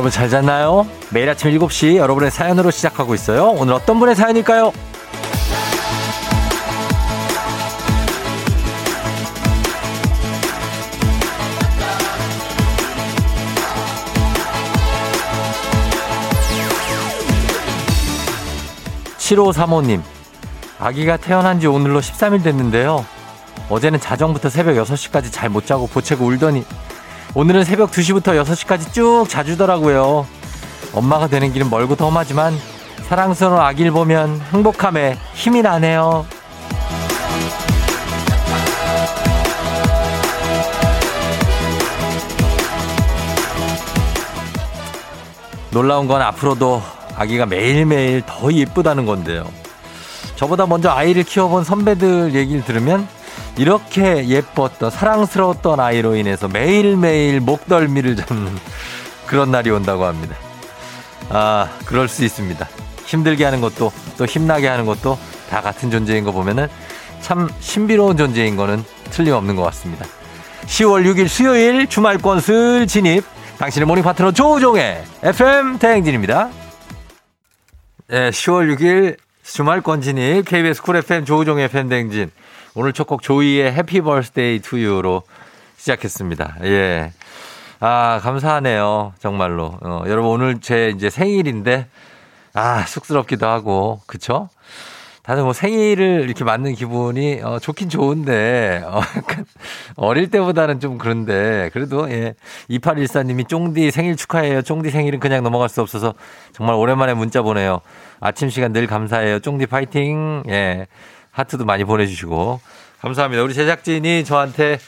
여러분 0.00 0.10
잘 0.10 0.30
잤나요? 0.30 0.86
매일 1.10 1.28
아침 1.28 1.50
7시 1.50 1.96
여러분의 1.96 2.30
사연으로 2.30 2.70
시작하고 2.70 3.14
있어요. 3.14 3.48
오늘 3.50 3.74
어떤 3.74 3.98
분의 3.98 4.16
사연일까요? 4.16 4.72
7535님, 19.18 20.00
아기가 20.78 21.18
태어난 21.18 21.60
지 21.60 21.66
오늘로 21.66 22.00
13일 22.00 22.42
됐는데요. 22.42 23.04
어제는 23.68 24.00
자정부터 24.00 24.48
새벽 24.48 24.76
6시까지 24.76 25.30
잘 25.30 25.50
못 25.50 25.66
자고 25.66 25.86
보채고 25.86 26.24
울더니 26.24 26.64
오늘은 27.32 27.62
새벽 27.62 27.92
2시부터 27.92 28.42
6시까지 28.42 28.92
쭉 28.92 29.26
자주더라고요. 29.28 30.26
엄마가 30.92 31.28
되는 31.28 31.52
길은 31.52 31.70
멀고 31.70 31.94
험하지만 31.94 32.52
사랑스러운 33.08 33.60
아기를 33.60 33.92
보면 33.92 34.40
행복함에 34.52 35.16
힘이 35.34 35.62
나네요. 35.62 36.26
놀라운 45.70 46.08
건 46.08 46.20
앞으로도 46.22 46.82
아기가 47.14 47.46
매일매일 47.46 48.22
더 48.26 48.52
예쁘다는 48.52 49.06
건데요. 49.06 49.46
저보다 50.34 50.66
먼저 50.66 50.90
아이를 50.90 51.22
키워본 51.22 51.62
선배들 51.62 52.34
얘기를 52.34 52.64
들으면 52.64 53.06
이렇게 53.60 54.26
예뻤던 54.26 54.90
사랑스러웠던 54.90 55.80
아이로 55.80 56.16
인해서 56.16 56.48
매일매일 56.48 57.40
목덜미를 57.40 58.16
잡는 58.16 58.56
그런 59.26 59.50
날이 59.50 59.68
온다고 59.68 60.06
합니다. 60.06 60.34
아, 61.28 61.68
그럴 61.84 62.08
수 62.08 62.24
있습니다. 62.24 62.66
힘들게 63.04 63.44
하는 63.44 63.60
것도 63.60 63.92
또 64.16 64.24
힘나게 64.24 64.66
하는 64.66 64.86
것도 64.86 65.18
다 65.50 65.60
같은 65.60 65.90
존재인 65.90 66.24
거 66.24 66.32
보면은 66.32 66.68
참 67.20 67.50
신비로운 67.60 68.16
존재인 68.16 68.56
거는 68.56 68.82
틀림없는 69.10 69.56
것 69.56 69.62
같습니다. 69.64 70.06
10월 70.64 71.04
6일 71.04 71.28
수요일 71.28 71.86
주말권 71.86 72.40
슬 72.40 72.86
진입 72.86 73.26
당신의 73.58 73.86
모닝 73.86 74.02
파트너 74.02 74.32
조우종의 74.32 75.04
FM 75.22 75.78
대행진입니다. 75.78 76.48
네, 78.08 78.30
10월 78.30 78.74
6일 78.74 79.18
주말권 79.42 80.00
진입 80.00 80.46
KBS 80.46 80.80
Cool 80.80 80.96
FM 80.96 81.26
조우종의 81.26 81.66
FM 81.66 81.90
대행진 81.90 82.30
오늘 82.74 82.92
첫 82.92 83.06
곡 83.06 83.22
조이의 83.22 83.72
Happy 83.72 84.00
Birthday 84.00 84.60
To 84.60 84.80
You로 84.80 85.22
시작했습니다. 85.76 86.56
예. 86.64 87.12
아, 87.80 88.20
감사하네요. 88.22 89.14
정말로. 89.18 89.78
어, 89.82 90.02
여러분 90.06 90.30
오늘 90.30 90.60
제 90.60 90.92
이제 90.94 91.10
생일인데 91.10 91.86
아, 92.54 92.82
쑥스럽기도 92.82 93.46
하고. 93.46 94.00
그쵸? 94.06 94.48
다들 95.22 95.42
뭐 95.42 95.52
생일을 95.52 96.22
이렇게 96.24 96.44
맞는 96.44 96.74
기분이 96.74 97.40
어, 97.42 97.58
좋긴 97.58 97.88
좋은데 97.88 98.82
어, 98.84 99.00
약간 99.16 99.44
어릴 99.96 100.30
때보다는 100.30 100.80
좀 100.80 100.98
그런데 100.98 101.70
그래도 101.72 102.10
예. 102.10 102.34
2814님이 102.70 103.48
쫑디 103.48 103.90
생일 103.90 104.16
축하해요. 104.16 104.62
쫑디 104.62 104.90
생일은 104.90 105.18
그냥 105.20 105.42
넘어갈 105.42 105.68
수 105.68 105.80
없어서 105.82 106.14
정말 106.52 106.76
오랜만에 106.76 107.14
문자 107.14 107.42
보내요. 107.42 107.80
아침 108.20 108.48
시간 108.50 108.72
늘 108.72 108.86
감사해요. 108.86 109.40
쫑디 109.40 109.66
파이팅. 109.66 110.42
예. 110.48 110.86
하트도 111.40 111.64
많이 111.64 111.84
보내주시고 111.84 112.60
감사합니다. 113.00 113.42
우리 113.42 113.54
제작진이 113.54 114.24
저한테 114.24 114.78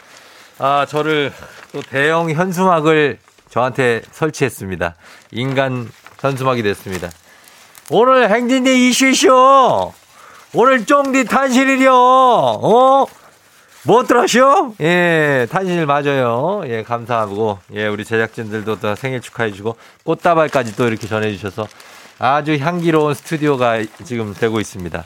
아 0.59 0.87
저를 0.89 1.33
또 1.73 1.81
대형 1.83 2.31
현수막을 2.31 3.19
저한테 3.51 4.03
설치했습니다. 4.13 4.95
인간 5.33 5.91
현수막이 6.21 6.63
됐습니다. 6.63 7.11
오늘 7.91 8.31
행진이 8.31 8.89
이슈쇼 8.89 9.93
오늘 10.55 10.85
쫑디 10.85 11.25
탄신일이요. 11.25 11.93
어? 11.95 13.07
뭐 13.85 14.05
들었쇼? 14.05 14.77
예, 14.81 15.47
탄신일 15.51 15.87
맞아요. 15.87 16.63
예, 16.67 16.85
감사하고, 16.85 17.59
예, 17.75 17.89
우리 17.89 18.05
제작진들도 18.05 18.79
또 18.79 18.95
생일 18.95 19.21
축하해주고, 19.21 19.77
꽃다발까지 20.05 20.77
또 20.77 20.87
이렇게 20.87 21.09
전해주셔서 21.09 21.67
아주 22.19 22.57
향기로운 22.59 23.15
스튜디오가 23.15 23.83
지금 24.05 24.35
되고 24.35 24.61
있습니다. 24.61 25.05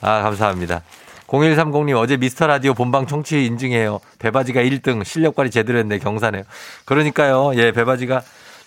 아, 0.00 0.22
감사합니다. 0.22 0.82
0130님 1.26 1.96
어제 1.96 2.16
미스터 2.16 2.46
라디오 2.46 2.74
본방 2.74 3.06
청취 3.06 3.46
인증해요. 3.46 4.00
배바지가 4.18 4.60
1등 4.62 5.04
실력 5.04 5.34
발휘 5.34 5.50
제대로 5.50 5.78
했네 5.78 5.98
경사네요. 5.98 6.44
그러니까요. 6.84 7.52
예, 7.56 7.72
배바지가 7.72 8.22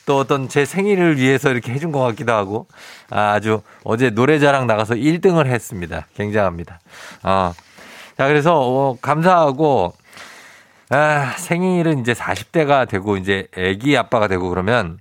또 0.06 0.18
어떤 0.18 0.50
제 0.50 0.66
생일을 0.66 1.18
위해서 1.18 1.52
이렇게 1.52 1.72
해준 1.72 1.92
것 1.92 2.00
같기도 2.00 2.34
하고 2.34 2.68
아, 3.10 3.40
주 3.40 3.62
어제 3.84 4.10
노래자랑 4.10 4.68
나가서 4.68 4.96
1등을 4.96 5.46
했습니다. 5.46 6.08
굉장합니다. 6.16 6.80
아, 7.22 7.54
자 8.18 8.28
그래서 8.28 8.60
어, 8.60 8.98
감사하고 9.02 9.94
아, 10.90 11.34
생일은 11.38 12.00
이제 12.00 12.14
40대가 12.14 12.90
되고 12.90 13.16
이제 13.18 13.48
아기 13.56 13.96
아빠가 13.96 14.28
되고 14.28 14.50
그러면 14.50 15.00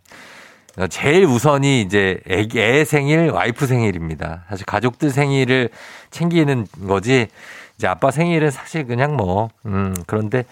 제일 0.87 1.25
우선이 1.25 1.81
이제 1.83 2.21
애기, 2.29 2.61
애 2.61 2.85
생일, 2.85 3.31
와이프 3.31 3.67
생일입니다. 3.67 4.45
사실 4.49 4.65
가족들 4.65 5.11
생일을 5.11 5.71
챙기는 6.11 6.67
거지. 6.87 7.29
이제 7.77 7.87
아빠 7.87 8.11
생일은 8.11 8.51
사실 8.51 8.87
그냥 8.87 9.17
뭐, 9.17 9.51
음, 9.67 9.95
그런데 10.07 10.45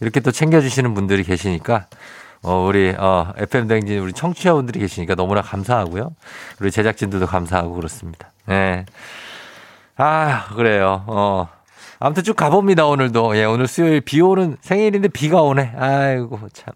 이렇게 0.00 0.20
또 0.20 0.30
챙겨주시는 0.30 0.94
분들이 0.94 1.22
계시니까, 1.22 1.86
어, 2.42 2.64
우리, 2.66 2.94
어, 2.96 3.32
FM댕진 3.36 3.98
우리 3.98 4.12
청취자분들이 4.12 4.80
계시니까 4.80 5.14
너무나 5.14 5.40
감사하고요. 5.40 6.14
우리 6.60 6.70
제작진들도 6.70 7.26
감사하고 7.26 7.74
그렇습니다. 7.74 8.30
예. 8.48 8.52
네. 8.52 8.86
아, 9.96 10.46
그래요. 10.54 11.04
어. 11.06 11.48
아무튼 12.04 12.22
쭉 12.22 12.36
가봅니다, 12.36 12.84
오늘도. 12.84 13.34
예, 13.38 13.44
오늘 13.46 13.66
수요일 13.66 14.02
비 14.02 14.20
오는 14.20 14.58
생일인데 14.60 15.08
비가 15.08 15.40
오네. 15.40 15.72
아이고, 15.74 16.38
참. 16.52 16.74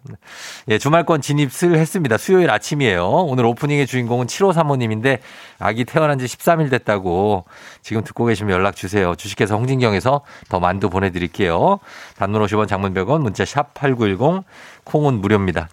예, 0.69 0.79
주말권 0.79 1.21
진입을 1.21 1.77
했습니다. 1.77 2.17
수요일 2.17 2.49
아침이에요. 2.49 3.07
오늘 3.07 3.45
오프닝의 3.45 3.85
주인공은 3.85 4.25
7호 4.25 4.53
사모님인데 4.53 5.19
아기 5.59 5.85
태어난 5.85 6.17
지 6.17 6.25
13일 6.25 6.71
됐다고 6.71 7.45
지금 7.83 8.03
듣고 8.03 8.25
계시면 8.25 8.55
연락 8.55 8.75
주세요. 8.75 9.13
주식회사 9.13 9.53
홍진경에서 9.53 10.21
더 10.49 10.59
만두 10.59 10.89
보내드릴게요. 10.89 11.77
단문 12.17 12.43
50원 12.45 12.67
장문 12.67 12.95
100원 12.95 13.21
문자 13.21 13.45
샵 13.45 13.75
8910 13.75 14.43
콩은 14.83 15.21
무료입니다. 15.21 15.69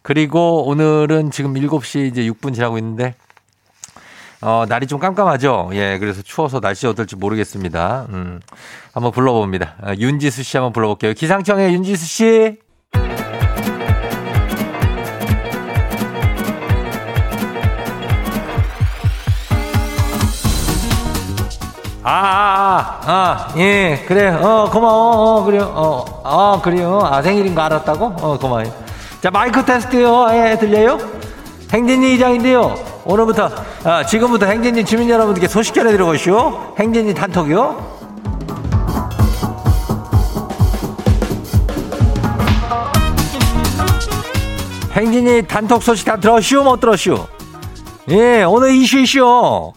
그리고 0.00 0.64
오늘은 0.64 1.32
지금 1.32 1.52
7시 1.52 2.06
이제 2.06 2.22
6분 2.22 2.54
지나고 2.54 2.78
있는데 2.78 3.14
어, 4.42 4.64
날이 4.66 4.86
좀 4.86 4.98
깜깜하죠? 4.98 5.70
예, 5.74 5.98
그래서 5.98 6.22
추워서 6.22 6.60
날씨 6.60 6.86
어떨지 6.86 7.14
모르겠습니다. 7.16 8.06
음, 8.08 8.40
한번 8.92 9.12
불러봅니다. 9.12 9.74
아, 9.82 9.94
윤지수 9.94 10.42
씨 10.42 10.56
한번 10.56 10.72
불러볼게요. 10.72 11.12
기상청의 11.12 11.74
윤지수 11.74 12.06
씨. 12.06 12.58
아, 22.02 22.12
아, 22.12 23.00
아, 23.04 23.12
아, 23.12 23.54
예, 23.58 24.04
그래, 24.08 24.28
어, 24.28 24.70
고마워, 24.72 25.40
어, 25.40 25.44
그래요, 25.44 25.64
어, 25.74 26.04
어, 26.24 26.62
그래요. 26.62 26.98
아, 27.02 27.20
생일인 27.20 27.54
거 27.54 27.60
알았다고? 27.60 28.06
어, 28.22 28.38
고마워요. 28.38 28.72
자, 29.20 29.30
마이크 29.30 29.62
테스트요. 29.62 30.28
예, 30.32 30.56
들려요? 30.58 30.98
행진이 31.70 32.14
이장인데요. 32.14 32.89
오늘부터 33.04 33.50
아, 33.84 34.04
지금부터 34.04 34.46
행진이 34.46 34.84
주민 34.84 35.08
여러분들께 35.08 35.48
소식 35.48 35.74
전해드리고 35.74 36.14
있슈 36.14 36.74
행진이 36.78 37.14
단톡이요. 37.14 38.00
행진이 44.92 45.46
단톡 45.46 45.82
소식 45.82 46.04
다 46.04 46.16
들었슈 46.16 46.62
못 46.62 46.80
들었슈? 46.80 47.26
예 48.10 48.42
오늘 48.42 48.74
이슈 48.74 48.98
이슈 48.98 49.72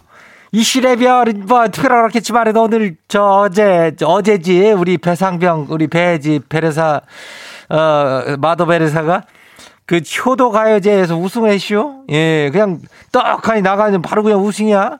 이슈레별 0.52 1.34
뭐 1.48 1.68
특별하겠지만 1.68 2.48
해도 2.48 2.64
오늘 2.64 2.96
저 3.08 3.24
어제 3.24 3.94
저 3.98 4.08
어제지 4.08 4.72
우리 4.72 4.98
배상병 4.98 5.68
우리 5.70 5.88
배지 5.88 6.42
베레사 6.50 7.02
어 7.70 8.24
마도 8.40 8.66
베레사가 8.66 9.24
그 9.86 9.98
효도 10.26 10.52
가요제에서 10.52 11.18
우승했쇼? 11.18 12.06
예, 12.10 12.50
그냥 12.52 12.80
떡하니 13.12 13.62
나가면 13.62 14.02
바로 14.02 14.24
그냥 14.24 14.44
우승이야? 14.44 14.98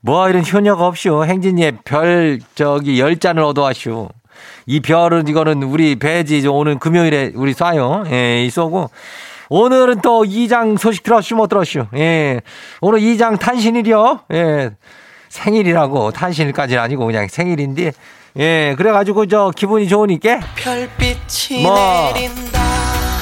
뭐 0.00 0.28
이런 0.28 0.44
효녀가 0.44 0.86
없쇼. 0.86 1.24
행진이의 1.24 1.78
별 1.84 2.38
저기 2.54 3.00
열 3.00 3.16
잔을 3.18 3.42
얻어왔쇼. 3.42 4.08
이 4.66 4.80
별은 4.80 5.26
이거는 5.26 5.62
우리 5.64 5.96
배지 5.96 6.46
오늘 6.46 6.78
금요일에 6.78 7.32
우리 7.34 7.54
쏴요. 7.54 8.10
예, 8.12 8.44
이 8.44 8.50
쏘고. 8.50 8.90
오늘은 9.50 10.02
또 10.02 10.24
이장 10.24 10.76
소식 10.76 11.02
들었슈 11.02 11.34
못 11.34 11.48
들었슈. 11.48 11.86
예. 11.96 12.40
오늘 12.80 13.00
이장 13.00 13.38
탄신일이요. 13.38 14.20
예. 14.32 14.70
생일이라고 15.28 16.10
탄신일까지는 16.12 16.82
아니고 16.82 17.06
그냥 17.06 17.26
생일인데 17.28 17.92
예. 18.38 18.74
그래가지고 18.76 19.26
저 19.26 19.50
기분이 19.54 19.88
좋으니까 19.88 20.40
별빛이 20.56 21.62
뭐 21.62 21.74
내린다. 22.12 22.67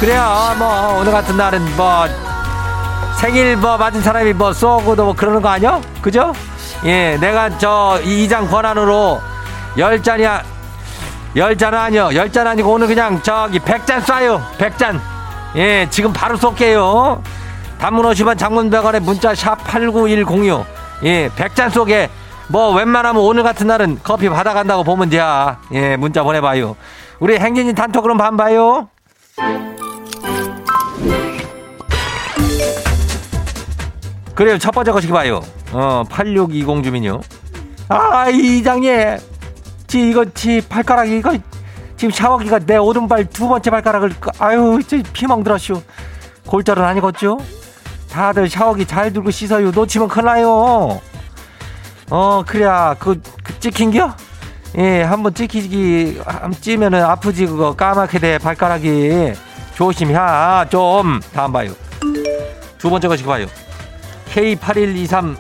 그래요. 0.01 0.55
뭐 0.59 0.99
오늘 1.01 1.13
같은 1.13 1.37
날은 1.37 1.77
뭐 1.77 2.07
생일 3.19 3.57
뭐 3.57 3.79
맞은 3.79 4.03
사람이 4.03 4.35
뭐 4.35 4.53
쏘고도 4.53 5.05
뭐 5.05 5.15
그러는 5.15 5.41
거 5.41 5.49
아니야? 5.49 5.81
그죠? 6.03 6.33
예, 6.85 7.17
내가 7.19 7.57
저 7.59 7.99
이장 8.05 8.49
권한으로 8.49 9.21
열 9.79 10.03
잔이야. 10.03 10.43
열 11.37 11.57
잔은 11.57 11.79
아니요. 11.79 12.11
열 12.15 12.31
잔 12.31 12.47
아니고 12.47 12.73
오늘 12.73 12.87
그냥 12.87 13.21
저기 13.23 13.59
백 13.59 13.85
잔 13.87 14.03
쏴요. 14.03 14.41
백 14.59 14.77
잔. 14.79 15.01
예, 15.57 15.87
지금 15.91 16.13
바로 16.13 16.37
쏠게요. 16.37 17.23
단문 17.79 18.05
50원 18.07 18.39
장문 18.39 18.71
100원에 18.71 19.01
문자 19.01 19.35
샵 19.35 19.57
8910요. 19.65 20.65
예, 21.05 21.31
백 21.37 21.55
잔 21.55 21.71
쏘게. 21.71 22.11
뭐 22.49 22.71
웬만하면 22.75 23.23
오늘 23.23 23.43
같은 23.43 23.67
날은 23.67 24.01
커피 24.03 24.29
받아간다고 24.29 24.85
보면 24.85 25.11
돼. 25.11 25.21
예, 25.73 25.97
문자 25.97 26.23
보내봐요. 26.23 26.77
우리 27.19 27.39
행진이 27.39 27.75
단톡 27.75 28.03
그럼 28.03 28.19
반 28.19 28.37
봐요. 28.37 28.89
그래요. 34.37 34.59
첫 34.59 34.71
번째 34.71 34.93
거시기 34.93 35.13
봐요. 35.13 35.41
어, 35.73 36.05
8620 36.11 36.85
주민요. 36.85 37.21
아, 37.89 38.29
이장님. 38.29 39.17
지, 39.87 40.11
이거, 40.11 40.27
지, 40.35 40.61
발가락이, 40.61 41.17
이거, 41.17 41.37
지금 41.97 42.11
샤워기가 42.11 42.59
내 42.61 42.77
오른발 42.77 43.25
두 43.31 43.49
번째 43.49 43.71
발가락을, 43.71 44.13
아유, 44.39 44.79
저 44.87 44.99
피멍 45.15 45.43
들었슈. 45.43 45.81
골절은 46.47 46.85
아니겠죠? 46.85 47.39
다들 48.11 48.49
샤워기 48.51 48.85
잘 48.85 49.11
들고 49.11 49.31
씻어요. 49.31 49.71
놓치면 49.71 50.09
큰일 50.09 50.27
나요. 50.27 51.01
어, 52.11 52.45
그래야, 52.47 52.95
그, 52.99 53.19
그 53.43 53.59
찍힌겨? 53.59 54.15
예, 54.77 55.03
한번 55.03 55.33
찍히기, 55.33 56.21
한번 56.27 56.53
찌면은 56.61 57.03
아프지, 57.03 57.47
그거, 57.47 57.75
까맣게 57.75 58.19
돼, 58.19 58.39
발가락이. 58.39 59.33
조심해, 59.75 60.15
좀. 60.69 61.21
다음 61.33 61.53
봐요. 61.53 61.73
두 62.77 62.91
번째 62.91 63.09
거시기 63.09 63.27
봐요. 63.27 63.47
K8123 64.37 65.37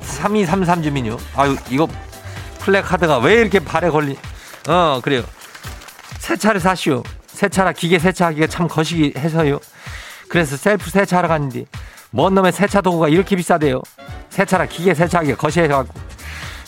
3233 0.00 0.82
주민요. 0.82 1.18
아유, 1.36 1.56
이거 1.68 1.86
플래카드가 2.60 3.18
왜 3.18 3.34
이렇게 3.34 3.58
발에 3.58 3.90
걸리? 3.90 4.16
어, 4.66 5.00
그래요. 5.02 5.22
세차를 6.20 6.58
사시오. 6.60 7.02
세차라 7.26 7.72
기계 7.72 7.98
세차하기가 7.98 8.46
참 8.46 8.66
거시기 8.66 9.12
해서요. 9.18 9.58
그래서 10.28 10.56
셀프 10.56 10.88
세차하러 10.90 11.28
갔는데 11.28 11.66
뭔 12.10 12.34
놈의 12.34 12.52
세차 12.52 12.80
도구가 12.80 13.08
이렇게 13.08 13.36
비싸대요. 13.36 13.82
세차라 14.30 14.66
기계 14.66 14.94
세차하기가 14.94 15.36
거시해갖고 15.36 15.92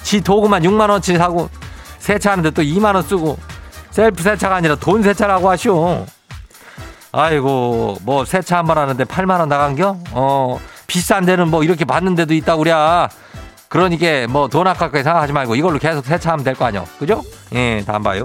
지 0.03 0.21
도구만 0.21 0.63
6만 0.63 0.91
원치 0.91 1.17
사고 1.17 1.49
세차하는데 2.01 2.51
또 2.51 2.63
2만 2.63 2.95
원 2.95 3.03
쓰고 3.03 3.39
셀프 3.91 4.23
세차가 4.23 4.57
아니라 4.57 4.75
돈 4.77 5.03
세차라고 5.03 5.49
하시오. 5.49 6.05
아이고 7.13 7.97
뭐 8.03 8.25
세차 8.27 8.59
한 8.59 8.67
번 8.67 8.77
하는데 8.77 9.03
8만 9.05 9.39
원 9.41 9.49
나간겨? 9.49 9.97
어 10.13 10.61
비싼 10.87 11.25
데는 11.25 11.49
뭐 11.49 11.63
이렇게 11.65 11.85
받는 11.85 12.15
데도 12.15 12.35
있다 12.35 12.55
우랴. 12.57 13.09
그러니까 13.69 14.27
뭐 14.29 14.49
돈 14.49 14.67
아깝게 14.67 15.03
생각하지 15.03 15.33
말고 15.33 15.57
이걸로 15.57 15.79
계속 15.79 16.05
세차하면 16.07 16.45
될 16.45 16.55
거 16.55 16.65
아니요. 16.67 16.87
그죠? 16.99 17.23
예, 17.55 17.83
다음 17.87 18.03
봐요. 18.03 18.25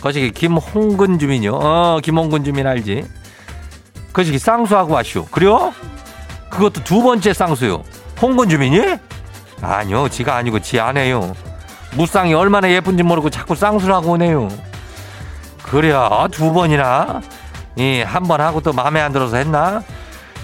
거시기 0.00 0.30
김홍근 0.30 1.18
주민요. 1.18 1.52
어, 1.54 1.98
김홍근 2.02 2.44
주민 2.44 2.66
알지? 2.66 3.04
거시기 4.12 4.38
쌍수하고 4.38 4.92
왔슈. 4.94 5.26
그래요? 5.30 5.72
그것도 6.50 6.84
두 6.84 7.02
번째 7.02 7.32
쌍수요. 7.32 7.82
홍근 8.22 8.48
주민이? 8.48 8.96
아니요, 9.62 10.08
지가 10.08 10.36
아니고 10.36 10.60
지 10.60 10.78
아내요. 10.78 11.34
무쌍이 11.94 12.34
얼마나 12.34 12.70
예쁜지 12.70 13.02
모르고 13.02 13.30
자꾸 13.30 13.54
쌍수를 13.54 13.94
하고 13.94 14.12
오네요. 14.12 14.48
그래야 15.62 16.28
두 16.30 16.52
번이나? 16.52 17.20
예, 17.78 18.02
한 18.02 18.22
번 18.24 18.40
하고 18.40 18.60
또 18.60 18.72
마음에 18.72 19.00
안 19.00 19.12
들어서 19.12 19.36
했나? 19.38 19.82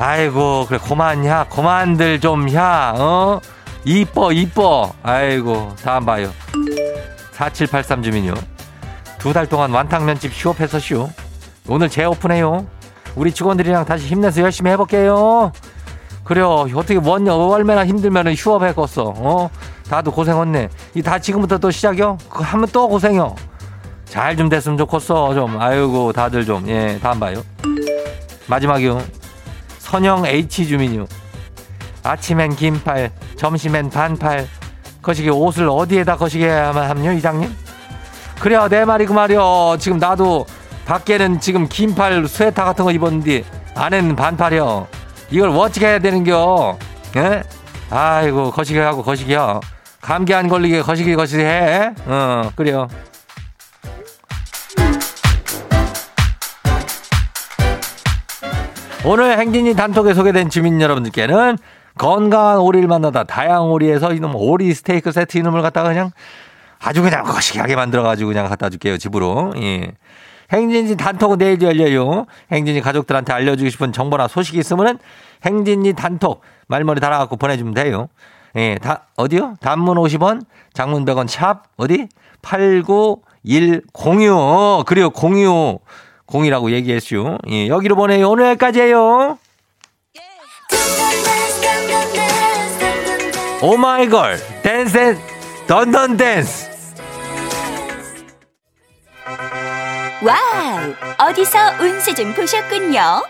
아이고, 0.03 0.67
그래, 0.69 0.79
고만야, 0.83 1.47
고만들 1.49 2.19
좀, 2.19 2.53
야, 2.55 2.93
어? 2.99 3.41
이뻐, 3.85 4.33
이뻐. 4.33 4.93
아이고, 5.01 5.77
다음 5.85 6.05
봐요. 6.05 6.29
4783 7.31 8.03
주민요. 8.03 8.35
두 9.19 9.33
달 9.33 9.47
동안 9.47 9.71
완탕면집 9.71 10.33
휴업해서 10.35 10.81
쉬오. 10.81 11.09
오늘 11.69 11.89
재오픈해요. 11.89 12.67
우리 13.15 13.31
직원들이랑 13.31 13.85
다시 13.85 14.07
힘내서 14.09 14.41
열심히 14.43 14.73
해볼게요. 14.73 15.53
그래요. 16.25 16.67
어떻게 16.75 16.99
뭔, 16.99 17.29
얼마나 17.29 17.87
힘들면 17.87 18.35
휴업했겠어. 18.35 19.15
어? 19.17 19.51
다도 19.89 20.11
고생했네. 20.11 20.69
이 20.97 21.03
다 21.03 21.21
지금부터 21.21 21.59
또 21.59 21.71
시작이요? 21.71 22.19
그거 22.29 22.43
하면 22.43 22.69
또 22.73 22.89
고생요. 22.89 23.37
잘 24.07 24.37
좀 24.37 24.49
됐으면 24.49 24.77
좋겠어. 24.79 25.33
좀. 25.35 25.61
아이고, 25.61 26.13
다들 26.13 26.45
좀. 26.45 26.67
예, 26.69 26.99
다음 27.01 27.21
봐요. 27.21 27.45
마지막이요. 28.49 29.01
선영 29.93 30.25
H 30.25 30.69
주민요. 30.69 31.05
아침엔 32.03 32.57
긴팔, 32.57 33.13
점심엔 33.37 33.91
반팔. 33.91 34.49
거시기 35.03 35.29
옷을 35.29 35.69
어디에다 35.69 36.17
하면 36.49 36.89
함요, 36.89 37.13
이장님? 37.13 37.55
그래요, 38.41 38.69
내 38.71 38.87
말이 38.87 39.05
그 39.05 39.13
말이요. 39.13 39.77
지금 39.79 39.99
나도 39.99 40.47
밖에는 40.87 41.41
지금 41.41 41.69
긴팔 41.69 42.27
스웨터 42.27 42.65
같은 42.65 42.87
거 42.87 42.91
입었는데 42.91 43.45
안에는 43.75 44.17
반팔이요. 44.17 44.87
이걸 45.31 45.51
어떻게 45.51 45.89
해야 45.89 45.99
되는겨? 45.99 46.79
예? 47.19 47.43
아이고, 47.91 48.51
거시기 48.51 48.79
하고 48.79 49.03
거시기요. 49.03 49.61
감기 50.01 50.33
안 50.33 50.49
걸리게 50.49 50.81
거시기 50.81 51.15
거시기 51.15 51.43
해. 51.43 51.93
어, 52.07 52.51
그래요. 52.57 52.89
오늘 59.05 59.37
행진이 59.37 59.75
단톡에 59.75 60.15
소개된 60.15 60.49
주민 60.49 60.81
여러분들께는 60.81 61.59
건강한 61.99 62.59
오리를 62.59 62.87
만나다 62.87 63.25
다양한 63.25 63.63
오리에서 63.63 64.13
이놈 64.13 64.37
오리 64.37 64.73
스테이크 64.73 65.11
세트 65.11 65.39
이놈을 65.39 65.61
갖다가 65.61 65.89
그냥 65.89 66.13
아주 66.79 67.03
그냥 67.03 67.25
거시기하게 67.25 67.75
만들어가지고 67.75 68.29
그냥 68.29 68.49
갖다 68.49 68.71
줄게요, 68.71 68.99
집으로. 68.99 69.55
예. 69.57 69.93
행진이 70.53 70.97
단톡은 70.97 71.39
내일 71.39 71.61
열려요. 71.61 72.27
행진이 72.53 72.81
가족들한테 72.81 73.33
알려주고 73.33 73.71
싶은 73.71 73.93
정보나 73.93 74.29
소식이 74.29 74.59
있으면은 74.59 74.99
행진이 75.45 75.95
단톡 75.95 76.43
말머리 76.69 77.01
달아갖고 77.01 77.37
보내주면 77.37 77.75
돼요. 77.75 78.09
예, 78.55 78.77
다, 78.81 79.07
어디요? 79.17 79.57
단문 79.61 79.97
50원, 79.97 80.45
장문 80.75 81.05
100원, 81.05 81.27
샵, 81.27 81.65
어디? 81.77 82.07
89106. 82.43 84.37
어, 84.37 84.85
그래요, 84.87 85.11
06. 85.11 85.81
0이라고 86.33 86.71
얘기했슈. 86.73 87.39
예, 87.51 87.69
여기로 87.69 87.97
보내요. 87.97 88.31
오늘 88.31 88.47
여기까지예요. 88.47 89.39
오마이걸, 93.61 94.39
댄스, 94.63 95.17
Dun 95.69 95.93
Dun 95.93 96.17
Dance. 96.17 96.71
Wow! 100.25 101.29
어디서 101.29 101.59
운세 101.81 102.15
좀 102.15 102.35
보셨군요. 102.35 103.23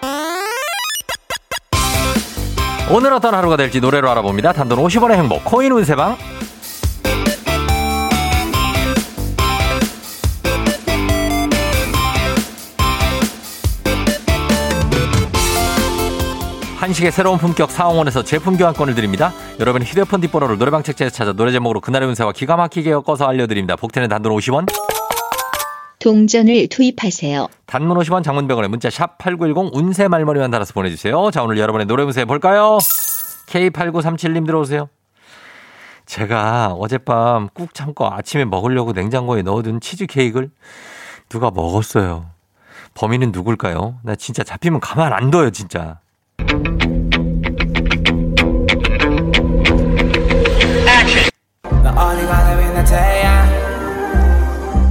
오늘 2.91 3.13
어떤 3.13 3.35
하루가 3.35 3.57
될지 3.57 3.81
노래로 3.81 4.11
알아봅니다. 4.11 4.53
단돈 4.53 4.79
50원의 4.79 5.13
행복, 5.13 5.45
코인 5.45 5.73
운세방. 5.73 6.17
한식의 16.83 17.13
새로운 17.13 17.39
품격 17.39 17.71
사홍원에서 17.71 18.25
제품 18.25 18.57
교환권을 18.57 18.97
드립니다. 18.97 19.33
여러분 19.61 19.83
휴대폰 19.83 20.21
뒷번호를 20.21 20.59
노래방 20.59 20.83
책자에서 20.83 21.15
찾아 21.15 21.33
노래 21.33 21.53
제목으로 21.53 21.81
그날의 21.81 22.09
운세와 22.09 22.33
기가 22.33 22.57
막히게 22.57 22.91
엮어서 22.91 23.25
알려드립니다. 23.25 23.77
복태는 23.77 24.09
단돈 24.09 24.33
50원, 24.33 24.67
동전을 26.01 26.67
투입하세요. 26.69 27.47
단문 27.67 27.97
50원, 27.99 28.25
장문 28.25 28.49
100원에 28.49 28.67
문자 28.67 28.91
샵 28.91 29.17
8910 29.19 29.77
운세 29.77 30.09
말머리만 30.09 30.51
달아서 30.51 30.75
보내주세요. 30.75 31.31
자 31.31 31.45
오늘 31.45 31.57
여러분의 31.57 31.87
노래 31.87 32.03
운세 32.03 32.25
볼까요? 32.25 32.79
K8937님 33.47 34.45
들어오세요. 34.45 34.89
제가 36.07 36.73
어젯밤 36.81 37.49
꾹 37.55 37.73
참고 37.75 38.09
아침에 38.09 38.45
먹으려고 38.45 38.91
냉장고에 38.91 39.43
넣어둔 39.43 39.79
치즈케이크를 39.81 40.51
누가 41.29 41.53
먹었어요. 41.53 42.27
범인은 42.95 43.31
누굴까요? 43.31 44.01
나 44.03 44.17
진짜 44.17 44.43
잡히면 44.43 44.81
가만 44.81 45.13
안 45.13 45.31
둬요, 45.31 45.51
진짜. 45.51 46.01
어디 51.95 52.27
가나 52.27 52.85
태양 52.85 53.49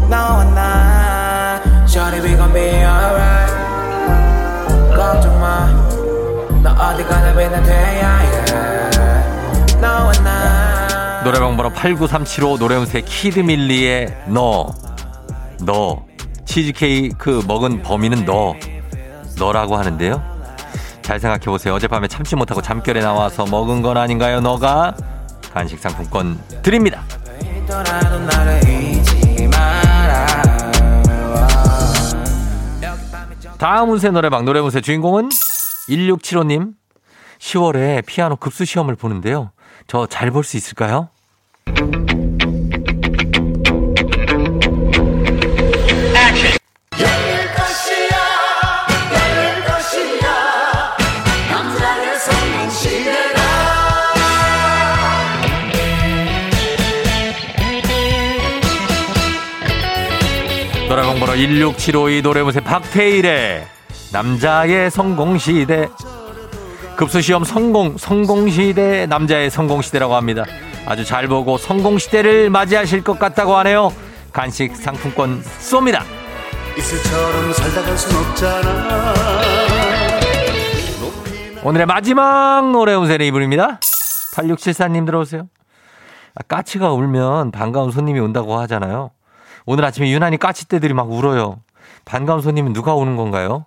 너와 0.10 0.44
나 0.46 1.62
Shorty 1.88 2.22
we 2.22 2.36
gon' 2.36 2.54
be 2.54 2.62
alright 2.62 3.54
걱정 4.96 5.40
마나 5.40 6.92
어디 6.92 7.04
가나 7.04 7.34
yeah. 7.36 8.22
너와 9.82 10.12
나 10.24 11.24
노래방 11.24 11.56
번호 11.56 11.70
89375 11.72 12.58
노래음새 12.58 13.02
키드밀리의 13.02 14.24
너. 14.28 14.74
너. 15.64 16.04
치즈케이크 16.46 17.44
먹은 17.48 17.84
범인은 17.84 18.26
너. 18.26 18.56
너라고 19.38 19.78
하는데요. 19.78 20.22
잘 21.04 21.20
생각해 21.20 21.46
보세요. 21.46 21.76
어젯밤에 21.76 22.08
참지 22.08 22.36
못하고 22.36 22.62
잠결에 22.62 23.02
나와서 23.02 23.46
먹은 23.46 23.84
건 23.84 23.98
아닌가요? 23.98 24.40
너가 24.42 24.96
간식 25.54 25.80
상품권 25.80 26.40
드립니다. 26.64 27.04
다음 33.58 33.92
운세 33.92 34.10
노래방 34.10 34.46
노래 34.46 34.60
운세 34.60 34.82
주인공은 34.82 35.30
1675님. 35.90 36.74
10월에 37.40 38.06
피아노 38.06 38.36
급수 38.36 38.66
시험을 38.66 38.96
보는데요. 38.96 39.52
저 39.88 40.06
잘 40.08 40.32
볼 40.32 40.44
수 40.44 40.58
있을까요? 40.58 41.10
노래방 61.42 61.56
번호 61.56 61.74
16752 61.76 62.22
노래무새 62.22 62.60
박태일의 62.60 63.66
남자의 64.14 64.92
성공시대. 64.92 65.90
급수시험 66.96 67.44
성공 67.46 67.98
성공시대 67.98 69.08
남자의 69.08 69.50
성공시대라고 69.50 70.16
합니다. 70.16 70.46
아주 70.86 71.04
잘 71.04 71.28
보고 71.28 71.58
성공시대를 71.58 72.52
맞이하실 72.52 73.04
것 73.04 73.18
같다고 73.18 73.56
하네요. 73.58 73.92
간식 74.32 74.76
상품권 74.76 75.42
쏩니다. 75.42 76.04
오늘의 81.64 81.86
마지막 81.88 82.72
노래 82.72 82.94
운세는 82.94 83.26
이분입니다. 83.26 83.80
8674님 84.36 85.06
들어오세요. 85.08 85.48
아, 86.36 86.44
까치가 86.44 86.92
울면 86.92 87.52
반가운 87.52 87.92
손님이 87.92 88.20
온다고 88.20 88.58
하잖아요 88.60 89.12
오늘 89.66 89.86
아침에 89.86 90.10
유난히 90.12 90.38
까치떼들이 90.38 90.94
막 90.94 91.12
울어요 91.12 91.60
반가운 92.06 92.42
손님은 92.42 92.74
누가 92.74 92.94
오는 92.94 93.16
건가요? 93.16 93.66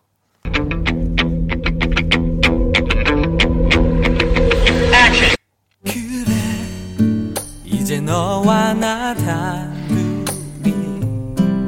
이제 7.65 8.01
너와 8.01 8.73
나 8.73 9.15
다름이 9.15 10.73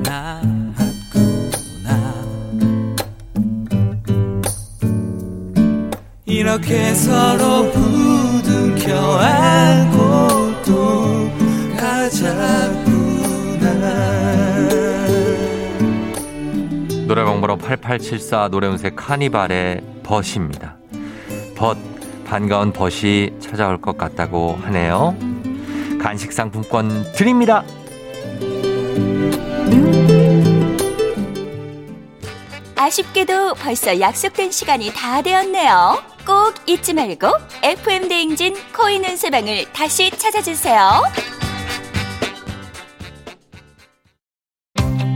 나았구나 0.03 1.45
이렇게 6.25 6.95
서로 6.95 7.71
부둥켜 7.71 8.97
안고 9.19 9.96
노래방 17.37 17.41
번호 17.41 17.57
8874 17.57 18.49
노래운세 18.49 18.91
카니발의 18.95 19.83
벗입니다. 20.03 20.77
벗, 21.55 21.77
반가운 22.27 22.73
벗이 22.73 23.33
찾아올 23.41 23.81
것 23.81 23.99
같다고 23.99 24.59
하네요. 24.63 25.17
간식 26.01 26.33
상품권 26.33 27.13
드립니다. 27.13 27.65
아쉽게도 32.77 33.55
벌써 33.55 33.99
약속된 34.01 34.51
시간이 34.51 34.93
다 34.95 35.21
되었네요. 35.23 36.03
꼭 36.27 36.55
잊지 36.67 36.95
말고 36.95 37.29
FM 37.63 38.09
대행진 38.09 38.55
코인 38.75 39.05
운세방을 39.05 39.73
다시 39.73 40.11
찾아주세요. 40.11 41.36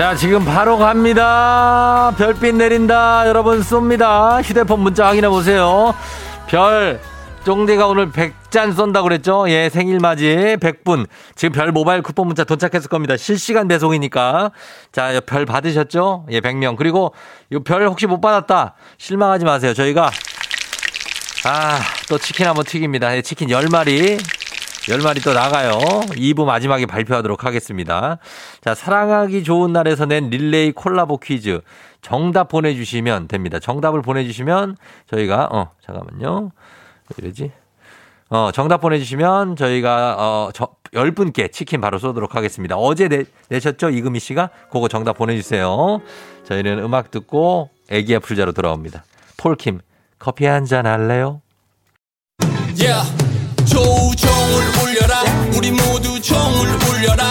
자, 0.00 0.14
지금 0.14 0.46
바로 0.46 0.78
갑니다. 0.78 2.14
별빛 2.16 2.54
내린다. 2.54 3.28
여러분 3.28 3.60
쏩니다. 3.60 4.42
휴대폰 4.42 4.80
문자 4.80 5.06
확인해 5.06 5.28
보세요. 5.28 5.94
별, 6.46 6.98
쫑디가 7.44 7.86
오늘 7.86 8.10
100잔 8.10 8.74
쏜다고 8.74 9.08
그랬죠? 9.08 9.44
예, 9.50 9.68
생일 9.68 9.98
맞이 9.98 10.56
100분. 10.58 11.06
지금 11.34 11.52
별 11.52 11.70
모바일 11.70 12.00
쿠폰 12.00 12.28
문자 12.28 12.44
도착했을 12.44 12.88
겁니다. 12.88 13.18
실시간 13.18 13.68
배송이니까. 13.68 14.52
자, 14.90 15.20
별 15.26 15.44
받으셨죠? 15.44 16.24
예, 16.30 16.40
100명. 16.40 16.76
그리고 16.76 17.12
이 17.52 17.58
별 17.58 17.86
혹시 17.86 18.06
못 18.06 18.22
받았다. 18.22 18.76
실망하지 18.96 19.44
마세요. 19.44 19.74
저희가 19.74 20.10
아, 21.44 21.78
또 22.08 22.16
치킨 22.16 22.46
한번 22.46 22.64
튀깁니다. 22.64 23.14
예, 23.18 23.20
치킨 23.20 23.48
10마리. 23.48 24.18
10마리 24.86 25.22
또 25.22 25.32
나가요. 25.34 25.72
2부 25.78 26.44
마지막에 26.44 26.86
발표하도록 26.86 27.44
하겠습니다. 27.44 28.18
자, 28.62 28.74
사랑하기 28.74 29.44
좋은 29.44 29.72
날에서 29.72 30.06
낸 30.06 30.30
릴레이 30.30 30.72
콜라보 30.72 31.18
퀴즈. 31.18 31.60
정답 32.02 32.48
보내주시면 32.48 33.28
됩니다. 33.28 33.58
정답을 33.58 34.00
보내주시면 34.02 34.76
저희가, 35.10 35.48
어, 35.52 35.70
잠깐만요. 35.84 36.50
왜 37.10 37.14
이러지? 37.24 37.52
어, 38.30 38.50
정답 38.54 38.78
보내주시면 38.80 39.56
저희가, 39.56 40.16
어, 40.18 40.50
저, 40.54 40.68
10분께 40.94 41.52
치킨 41.52 41.80
바로 41.80 41.98
쏘도록 41.98 42.34
하겠습니다. 42.34 42.76
어제 42.76 43.08
내, 43.08 43.24
내셨죠? 43.48 43.90
이금희 43.90 44.18
씨가? 44.18 44.48
그거 44.72 44.88
정답 44.88 45.18
보내주세요. 45.18 46.00
저희는 46.44 46.78
음악 46.80 47.10
듣고 47.10 47.68
애기야 47.90 48.18
풀자로 48.20 48.52
돌아옵니다. 48.52 49.04
폴킴, 49.36 49.80
커피 50.18 50.46
한 50.46 50.64
잔 50.64 50.86
할래요? 50.86 51.42
Yeah. 52.78 53.06
조우 53.66 54.14
종을 54.50 54.66
울려라. 54.82 55.22
우리 55.54 55.70
모두 55.70 56.20
종을 56.20 56.68
울려라 56.88 57.30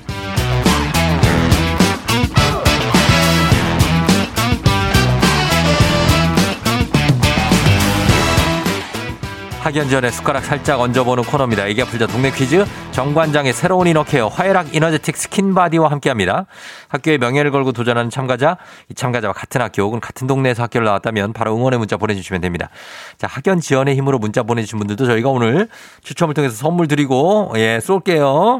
학연지연의 9.71 10.11
숟가락 10.11 10.43
살짝 10.43 10.81
얹어보는 10.81 11.23
코너입니다. 11.23 11.65
애기야 11.67 11.85
풀자 11.85 12.05
동네 12.05 12.29
퀴즈 12.29 12.65
정관장의 12.91 13.53
새로운 13.53 13.87
inner 13.87 14.27
care 14.27 14.43
화애락 14.43 14.75
이너제틱 14.75 15.15
스킨바디와 15.15 15.89
함께합니다. 15.89 16.45
학교의 16.89 17.17
명예를 17.19 17.51
걸고 17.51 17.71
도전하는 17.71 18.09
참가자 18.09 18.57
이 18.89 18.93
참가자와 18.93 19.33
같은 19.33 19.61
학교 19.61 19.83
혹은 19.83 20.01
같은 20.01 20.27
동네에서 20.27 20.63
학교를 20.63 20.85
나왔다면 20.85 21.31
바로 21.31 21.55
응원의 21.55 21.79
문자 21.79 21.95
보내주시면 21.95 22.41
됩니다. 22.41 22.69
자 23.17 23.27
학연지연의 23.27 23.95
힘으로 23.95 24.19
문자 24.19 24.43
보내주신 24.43 24.77
분들도 24.77 25.05
저희가 25.05 25.29
오늘 25.29 25.69
추첨을 26.03 26.33
통해서 26.33 26.53
선물 26.53 26.89
드리고 26.89 27.53
예 27.55 27.79
쏠게요. 27.81 28.59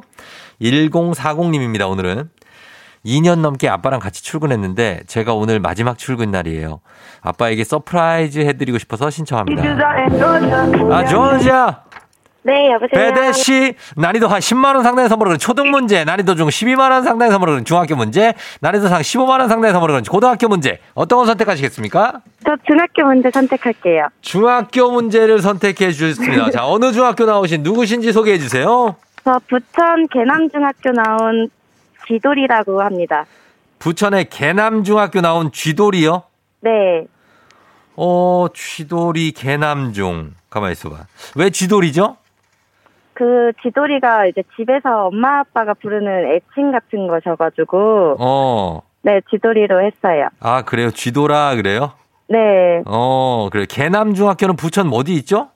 1040님입니다 0.62 1.90
오늘은 1.90 2.30
2년 3.06 3.40
넘게 3.40 3.68
아빠랑 3.68 4.00
같이 4.00 4.24
출근했는데 4.24 5.02
제가 5.08 5.34
오늘 5.34 5.60
마지막 5.60 5.98
출근 5.98 6.32
날이에요. 6.32 6.82
아빠에게 7.22 7.64
surprise 7.64 8.40
해드리고 8.40 8.78
싶어서 8.78 9.10
신청합니다. 9.10 9.64
아, 10.92 11.06
조지아! 11.06 11.82
네, 12.44 12.72
여보세요. 12.72 12.90
배대 13.14 13.34
씨 13.34 13.76
난이도 13.96 14.28
한 14.28 14.40
10만 14.40 14.74
원 14.74 14.84
상당의 14.84 15.10
선물을 15.10 15.38
초등 15.38 15.70
문제, 15.70 16.04
난이도 16.04 16.34
중 16.36 16.48
12만 16.48 16.90
원 16.92 17.04
상당의 17.04 17.32
선물을 17.32 17.64
중학교 17.66 17.96
문제, 17.96 18.34
난이도 18.62 18.88
상 18.88 19.02
15만 19.02 19.40
원 19.40 19.48
상당의 19.48 19.74
선물을 19.74 20.02
고등학교 20.10 20.48
문제. 20.48 20.80
어떤 20.96 21.18
걸 21.18 21.28
선택하시겠습니까? 21.28 22.22
저 22.44 22.56
중학교 22.66 23.04
문제 23.06 23.30
선택할게요. 23.32 24.08
중학교 24.22 24.90
문제를 24.92 25.40
선택해 25.40 25.92
주셨습니다. 25.92 26.50
자, 26.50 26.68
어느 26.68 26.92
중학교 26.92 27.26
나오신 27.26 27.62
누구신지 27.62 28.12
소개해 28.12 28.40
주세요. 28.40 28.96
저 29.24 29.40
부천 29.48 30.08
계남중학교 30.12 30.92
나온 30.94 31.48
지돌이라고 32.08 32.82
합니다. 32.82 33.26
부천의 33.80 34.30
개남중학교 34.30 35.22
나온 35.22 35.52
쥐돌이요? 35.52 36.24
네. 36.62 37.06
어, 37.96 38.48
쥐돌이 38.54 39.32
개남중. 39.32 40.34
가만히 40.50 40.74
있어봐. 40.74 41.06
왜 41.36 41.50
쥐돌이죠? 41.50 42.18
그 43.14 43.52
지돌이가 43.62 44.26
이제 44.28 44.44
집에서 44.56 45.08
엄마 45.08 45.40
아빠가 45.40 45.74
부르는 45.74 46.32
애칭 46.34 46.72
같은 46.72 47.08
거셔가지고 47.08 48.16
어. 48.20 48.82
네 49.04 49.22
지돌이로 49.30 49.82
했어요. 49.84 50.30
아, 50.40 50.64
그래요? 50.64 50.92
쥐돌아, 50.92 51.56
그래요? 51.56 51.92
네. 52.30 52.82
어, 52.86 53.50
그래. 53.52 53.66
개남중학교는 53.68 54.56
부천 54.56 54.90
어디 54.94 55.14
있죠? 55.16 55.50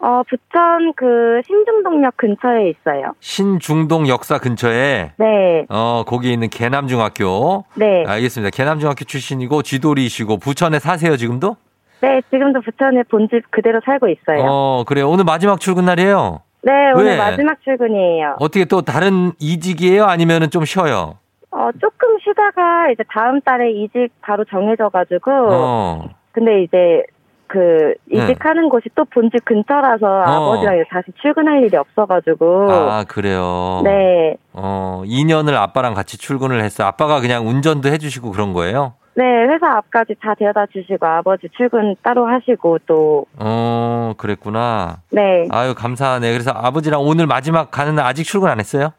어 0.00 0.22
부천 0.28 0.92
그 0.96 1.40
신중동역 1.46 2.16
근처에 2.16 2.68
있어요. 2.70 3.12
신중동 3.20 4.06
역사 4.08 4.38
근처에 4.38 5.12
네. 5.16 5.66
어, 5.70 6.04
거기 6.06 6.32
있는 6.32 6.48
개남중학교. 6.50 7.64
네. 7.74 8.04
알겠습니다. 8.06 8.50
개남중학교 8.54 9.04
출신이고 9.04 9.62
쥐돌이시고 9.62 10.38
부천에 10.38 10.78
사세요, 10.78 11.16
지금도? 11.16 11.56
네 12.00 12.20
지금도 12.30 12.60
부천에 12.60 13.02
본집 13.04 13.50
그대로 13.50 13.80
살고 13.84 14.08
있어요. 14.08 14.40
어, 14.44 14.84
그래요. 14.86 15.08
오늘 15.08 15.24
마지막 15.24 15.58
출근 15.60 15.86
날이에요. 15.86 16.40
네 16.62 16.72
오늘 16.94 17.12
왜? 17.12 17.16
마지막 17.18 17.62
출근이에요. 17.62 18.36
어떻게 18.40 18.64
또 18.66 18.82
다른 18.82 19.32
이직이에요? 19.38 20.04
아니면은 20.04 20.50
좀 20.50 20.64
쉬어요? 20.66 21.18
어 21.50 21.70
조금 21.80 22.18
쉬다가 22.22 22.90
이제 22.90 23.04
다음 23.10 23.40
달에 23.40 23.70
이직 23.70 24.08
바로 24.20 24.44
정해져가지고 24.44 25.30
어. 25.50 26.08
근데 26.32 26.62
이제 26.64 27.04
그 27.46 27.94
이직하는 28.10 28.68
곳이 28.68 28.88
또 28.94 29.04
본집 29.04 29.44
근처라서 29.44 30.06
아버지랑 30.06 30.74
이제 30.76 30.84
다시 30.90 31.06
출근할 31.20 31.62
일이 31.64 31.76
없어가지고 31.76 32.70
아, 32.72 33.04
그래요. 33.06 33.80
네. 33.84 34.36
어, 34.52 35.02
2년을 35.04 35.54
아빠랑 35.54 35.94
같이 35.94 36.18
출근을 36.18 36.62
했어요. 36.62 36.86
아빠가 36.88 37.20
그냥 37.20 37.46
운전도 37.46 37.88
해주시고 37.88 38.30
그런 38.32 38.52
거예요? 38.52 38.94
네, 39.16 39.24
회사 39.24 39.76
앞까지 39.76 40.16
다 40.20 40.34
데려다 40.34 40.66
주시고 40.66 41.06
아버지 41.06 41.48
출근 41.56 41.94
따로 42.02 42.26
하시고 42.26 42.78
또 42.86 43.26
어, 43.38 44.12
그랬구나. 44.16 44.98
네. 45.10 45.46
아유, 45.50 45.74
감사하네. 45.74 46.32
그래서 46.32 46.50
아버지랑 46.52 47.00
오늘 47.00 47.26
마지막 47.26 47.70
가는 47.70 47.94
날 47.94 48.06
아직 48.06 48.24
출근 48.24 48.48
안 48.50 48.58
했어요? 48.58 48.92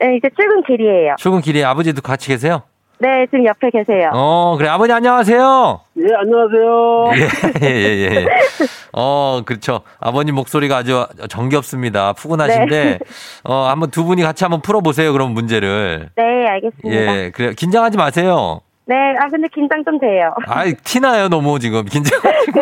네, 0.00 0.16
이제 0.16 0.30
출근 0.34 0.62
길이에요. 0.62 1.16
출근 1.18 1.40
길에 1.40 1.64
아버지도 1.64 2.00
같이 2.00 2.28
계세요? 2.28 2.62
네, 3.00 3.26
지금 3.30 3.46
옆에 3.46 3.70
계세요. 3.70 4.10
어, 4.12 4.56
그래. 4.58 4.68
아버지 4.68 4.92
안녕하세요. 4.92 5.80
예, 5.98 6.02
안녕하세요. 6.20 7.10
예, 7.62 7.66
예, 7.70 7.96
예, 8.10 8.14
예. 8.16 8.26
어, 8.92 9.42
그렇죠. 9.46 9.82
아버님 10.00 10.34
목소리가 10.34 10.78
아주 10.78 11.06
정겹습니다. 11.28 12.14
푸근하신데, 12.14 12.84
네. 12.84 12.98
어, 13.44 13.66
한번 13.68 13.90
두 13.92 14.04
분이 14.04 14.22
같이 14.22 14.42
한번 14.42 14.62
풀어보세요. 14.62 15.12
그럼 15.12 15.32
문제를. 15.32 16.08
네, 16.16 16.22
알겠습니다. 16.48 16.90
예, 16.90 17.30
그래. 17.30 17.54
긴장하지 17.54 17.96
마세요. 17.98 18.60
네, 18.86 18.94
아 19.20 19.28
근데 19.28 19.46
긴장 19.54 19.84
좀 19.84 19.98
돼요. 20.00 20.34
아이, 20.46 20.74
티나요, 20.74 21.28
너무 21.28 21.58
지금. 21.60 21.84
긴장하시고. 21.84 22.60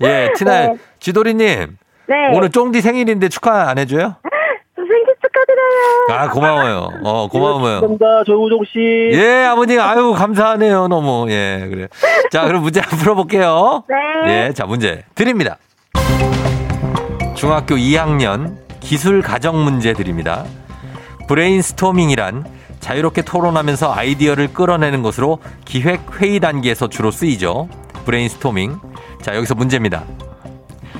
예, 0.04 0.30
티나요. 0.36 0.72
네. 0.72 0.78
쥐돌이님. 0.98 1.78
네. 2.08 2.14
오늘 2.34 2.50
쫑디 2.50 2.80
생일인데 2.82 3.28
축하 3.28 3.68
안 3.70 3.78
해줘요? 3.78 4.16
아, 6.10 6.30
고마워요. 6.30 6.88
어, 7.04 7.28
고마워요. 7.28 7.80
감사합니다. 7.80 8.24
조우종 8.24 8.64
씨. 8.64 8.78
예, 9.12 9.44
아버님, 9.44 9.80
아유, 9.80 10.14
감사하네요, 10.16 10.88
너무. 10.88 11.26
예, 11.30 11.66
그래. 11.70 11.88
자, 12.30 12.46
그럼 12.46 12.62
문제 12.62 12.80
한번 12.80 12.98
풀어볼게요. 12.98 13.84
네. 13.88 14.46
예, 14.48 14.52
자, 14.54 14.64
문제 14.66 15.04
드립니다. 15.14 15.58
중학교 17.34 17.76
2학년 17.76 18.56
기술 18.80 19.22
가정 19.22 19.62
문제 19.62 19.92
드립니다. 19.92 20.44
브레인스토밍이란 21.28 22.44
자유롭게 22.80 23.22
토론하면서 23.22 23.92
아이디어를 23.92 24.52
끌어내는 24.54 25.02
것으로 25.02 25.38
기획 25.64 26.00
회의 26.20 26.40
단계에서 26.40 26.88
주로 26.88 27.10
쓰이죠. 27.10 27.68
브레인스토밍. 28.06 28.78
자, 29.20 29.36
여기서 29.36 29.54
문제입니다. 29.54 30.04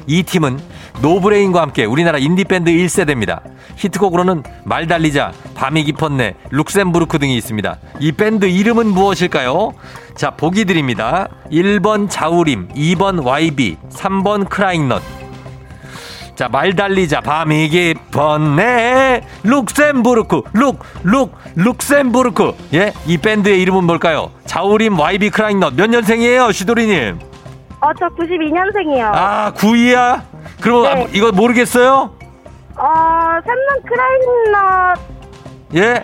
이 0.06 0.22
팀은 0.22 0.58
노브레인과 1.00 1.62
함께 1.62 1.84
우리나라 1.84 2.18
인디밴드 2.18 2.70
1세대입니다. 2.70 3.40
히트곡으로는 3.76 4.42
말 4.64 4.87
달리자, 4.87 5.32
밤이 5.54 5.84
깊었네, 5.84 6.34
룩셈부르크 6.50 7.18
등이 7.18 7.37
있습니다. 7.37 7.78
이 8.00 8.12
밴드 8.12 8.46
이름은 8.46 8.88
무엇일까요? 8.88 9.72
자, 10.16 10.30
보기 10.30 10.64
드립니다. 10.64 11.28
1번 11.52 12.11
자우림, 12.11 12.68
2번 12.68 13.24
YB, 13.24 13.76
3번 13.90 14.48
크라잉넛. 14.48 15.02
자, 16.34 16.48
말 16.48 16.74
달리자, 16.74 17.20
밤이 17.20 17.68
깊었네, 17.68 19.22
룩셈부르크, 19.44 20.42
룩, 20.52 20.84
룩, 21.04 21.37
룩셈부르크. 21.54 22.52
예? 22.74 22.92
이 23.06 23.18
밴드의 23.18 23.61
이름은 23.62 23.84
뭘까요? 23.84 24.30
자우림, 24.46 24.98
YB, 24.98 25.30
크라잉넛. 25.30 25.74
몇 25.74 25.88
년생이에요, 25.90 26.50
시도리님? 26.52 27.18
어, 27.80 27.90
저 27.98 28.08
92년생이요. 28.08 29.11
아, 29.12 29.52
9위야? 29.56 30.22
그럼 30.60 30.82
네. 30.82 30.88
아, 30.88 31.06
이거 31.12 31.32
모르겠어요? 31.32 32.10
어, 32.76 32.82
3번 32.82 33.82
크라잉넛이요. 33.86 34.94
예? 35.74 36.02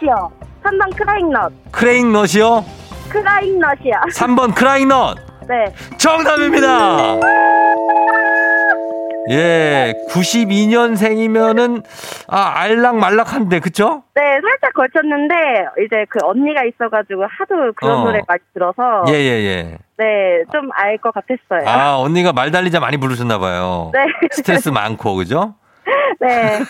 3번 0.62 0.96
크라잉넛. 0.96 1.52
크레잉넛이요? 1.72 2.64
크라잉넛이요. 3.08 3.94
3번 4.12 4.54
크라잉넛. 4.54 5.18
네. 5.48 5.74
정답입니다. 5.98 7.16
예, 9.30 9.94
92년생이면은 10.10 11.82
아 12.28 12.52
알락 12.60 12.96
말락한데 12.96 13.60
그쵸? 13.60 14.02
네, 14.14 14.22
살짝 14.22 14.72
걸쳤는데 14.74 15.34
이제 15.84 16.04
그 16.08 16.18
언니가 16.24 16.62
있어가지고 16.64 17.22
하도 17.22 17.72
그런 17.76 17.98
어. 18.00 18.04
노래 18.04 18.20
많이 18.26 18.40
들어서 18.52 19.04
예, 19.08 19.12
예, 19.14 19.44
예. 19.44 19.78
네, 19.96 20.44
좀 20.52 20.68
알 20.74 20.98
것 20.98 21.12
같았어요. 21.14 21.68
아 21.68 21.98
언니가 21.98 22.32
말 22.32 22.50
달리자 22.50 22.80
많이 22.80 22.96
부르셨나 22.96 23.38
봐요. 23.38 23.90
네. 23.94 24.06
스트레스 24.30 24.68
많고 24.68 25.14
그죠? 25.16 25.54
네. 26.20 26.60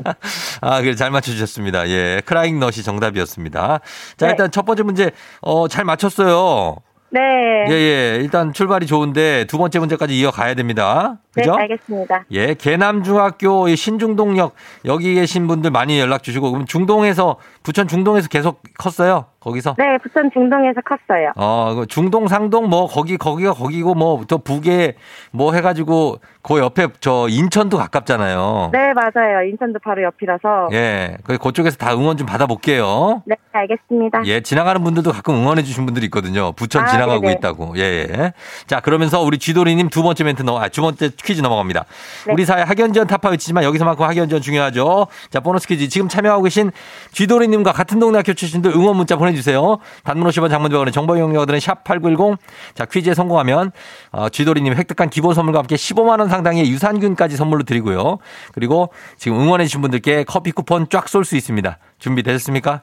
아, 0.62 0.80
그래 0.80 0.94
잘 0.94 1.10
맞춰주셨습니다. 1.10 1.88
예, 1.88 2.20
크라잉 2.24 2.58
넛이 2.60 2.82
정답이었습니다. 2.82 3.80
자, 4.16 4.26
네. 4.26 4.30
일단 4.32 4.50
첫 4.50 4.64
번째 4.64 4.82
문제 4.82 5.10
어 5.42 5.68
잘 5.68 5.84
맞췄어요. 5.84 6.76
네. 7.14 7.64
예, 7.68 7.72
예. 7.72 8.18
일단 8.20 8.52
출발이 8.52 8.86
좋은데 8.86 9.44
두 9.44 9.56
번째 9.56 9.78
문제까지 9.78 10.18
이어가야 10.18 10.54
됩니다. 10.54 11.18
그죠? 11.32 11.54
네, 11.54 11.62
알겠습니다. 11.62 12.24
예, 12.32 12.54
계남중학교 12.54 13.68
이 13.68 13.76
신중동역 13.76 14.54
여기 14.84 15.14
계신 15.14 15.46
분들 15.46 15.70
많이 15.70 16.00
연락 16.00 16.24
주시고 16.24 16.50
그럼 16.50 16.66
중동에서 16.66 17.36
부천 17.62 17.86
중동에서 17.86 18.26
계속 18.26 18.62
컸어요? 18.76 19.26
거기서? 19.44 19.76
네, 19.78 19.98
부천 19.98 20.30
중동에서 20.32 20.80
컸어요. 20.80 21.32
어, 21.36 21.74
그 21.74 21.86
중동, 21.86 22.26
상동, 22.28 22.68
뭐, 22.68 22.86
거기, 22.86 23.18
거기가 23.18 23.52
거기고, 23.52 23.94
뭐, 23.94 24.24
저 24.26 24.38
북에 24.38 24.94
뭐 25.30 25.52
해가지고, 25.52 26.18
그 26.42 26.58
옆에 26.58 26.88
저 27.00 27.26
인천도 27.28 27.76
가깝잖아요. 27.78 28.70
네, 28.72 28.92
맞아요. 28.92 29.42
인천도 29.48 29.78
바로 29.80 30.02
옆이라서. 30.02 30.68
예. 30.72 31.16
그, 31.24 31.38
그쪽에서 31.38 31.76
다 31.76 31.94
응원 31.94 32.16
좀 32.16 32.26
받아볼게요. 32.26 33.22
네, 33.26 33.36
알겠습니다. 33.52 34.22
예, 34.26 34.40
지나가는 34.40 34.82
분들도 34.82 35.12
가끔 35.12 35.34
응원해주신 35.34 35.84
분들이 35.86 36.06
있거든요. 36.06 36.52
부천 36.52 36.84
아, 36.84 36.86
지나가고 36.86 37.20
네네. 37.20 37.32
있다고. 37.34 37.74
예, 37.76 37.82
예. 37.82 38.32
자, 38.66 38.80
그러면서 38.80 39.22
우리 39.22 39.38
쥐돌이님 39.38 39.88
두 39.88 40.02
번째 40.02 40.24
멘트 40.24 40.42
넘어, 40.42 40.60
아, 40.60 40.68
두 40.68 40.82
번째 40.82 41.10
퀴즈 41.22 41.40
넘어갑니다. 41.40 41.84
네. 42.26 42.32
우리 42.32 42.44
사회 42.44 42.62
학연지원 42.62 43.06
타파 43.06 43.30
위치지만 43.30 43.64
여기서만큼 43.64 44.04
학연지원 44.04 44.42
중요하죠. 44.42 45.06
자, 45.30 45.40
보너스 45.40 45.66
퀴즈. 45.66 45.88
지금 45.88 46.08
참여하고 46.08 46.42
계신 46.44 46.72
쥐돌이님과 47.12 47.72
같은 47.72 47.98
동네 47.98 48.18
학교 48.18 48.32
출신들 48.32 48.72
응원 48.72 48.96
문자 48.96 49.16
보내 49.16 49.33
주세요. 49.36 49.78
단문 50.04 50.28
50원 50.28 50.50
장문병원의 50.50 50.92
정보 50.92 51.16
이용료들은 51.16 51.58
샵8910. 51.58 52.38
자, 52.74 52.84
퀴즈에 52.84 53.14
성공하면, 53.14 53.72
어, 54.12 54.28
쥐돌이님 54.28 54.74
획득한 54.74 55.10
기본 55.10 55.34
선물과 55.34 55.60
함께 55.60 55.76
15만원 55.76 56.28
상당의 56.28 56.70
유산균까지 56.70 57.36
선물로 57.36 57.64
드리고요. 57.64 58.18
그리고 58.52 58.92
지금 59.16 59.40
응원해주신 59.40 59.80
분들께 59.80 60.24
커피 60.24 60.52
쿠폰 60.52 60.88
쫙 60.88 61.08
쏠 61.08 61.24
수 61.24 61.36
있습니다. 61.36 61.78
준비되셨습니까? 61.98 62.82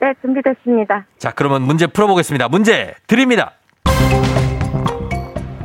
네, 0.00 0.12
준비됐습니다. 0.20 1.06
자, 1.18 1.30
그러면 1.30 1.62
문제 1.62 1.86
풀어보겠습니다. 1.86 2.48
문제 2.48 2.94
드립니다. 3.06 3.52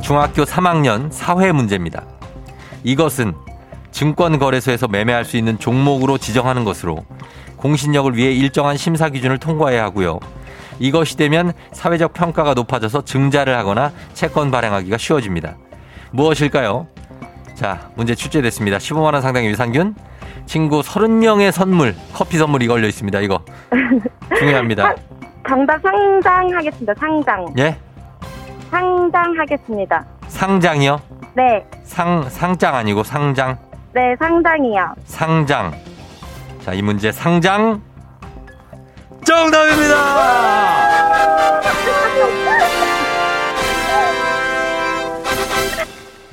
중학교 0.00 0.44
3학년 0.44 1.10
사회 1.10 1.52
문제입니다. 1.52 2.04
이것은 2.84 3.34
증권거래소에서 3.92 4.88
매매할 4.88 5.24
수 5.24 5.36
있는 5.36 5.58
종목으로 5.58 6.18
지정하는 6.18 6.64
것으로 6.64 7.04
공신력을 7.62 8.16
위해 8.16 8.32
일정한 8.32 8.76
심사 8.76 9.08
기준을 9.08 9.38
통과해야 9.38 9.84
하고요. 9.84 10.18
이것이 10.80 11.16
되면 11.16 11.52
사회적 11.70 12.12
평가가 12.12 12.54
높아져서 12.54 13.04
증자를 13.04 13.56
하거나 13.56 13.92
채권 14.14 14.50
발행하기가 14.50 14.98
쉬워집니다. 14.98 15.54
무엇일까요? 16.10 16.88
자, 17.54 17.88
문제 17.94 18.16
출제됐습니다. 18.16 18.78
15만원 18.78 19.20
상당의 19.20 19.48
유산균, 19.50 19.94
친구 20.46 20.80
30명의 20.80 21.52
선물, 21.52 21.94
커피 22.12 22.36
선물이 22.36 22.66
걸려 22.66 22.88
있습니다. 22.88 23.20
이거. 23.20 23.44
중요합니다. 24.36 24.94
정답 25.48 25.80
상장하겠습니다. 25.82 26.94
상장. 26.98 27.46
예? 27.58 27.76
상장하겠습니다. 28.70 30.04
상장이요? 30.26 31.00
네, 31.34 31.64
상, 31.84 32.28
상장 32.28 32.74
아니고 32.74 33.04
상장. 33.04 33.56
네, 33.92 34.16
상장이요. 34.18 34.94
상장. 35.04 35.72
자, 36.64 36.72
이 36.74 36.82
문제 36.82 37.10
상장. 37.12 37.80
정답입니다! 39.24 41.12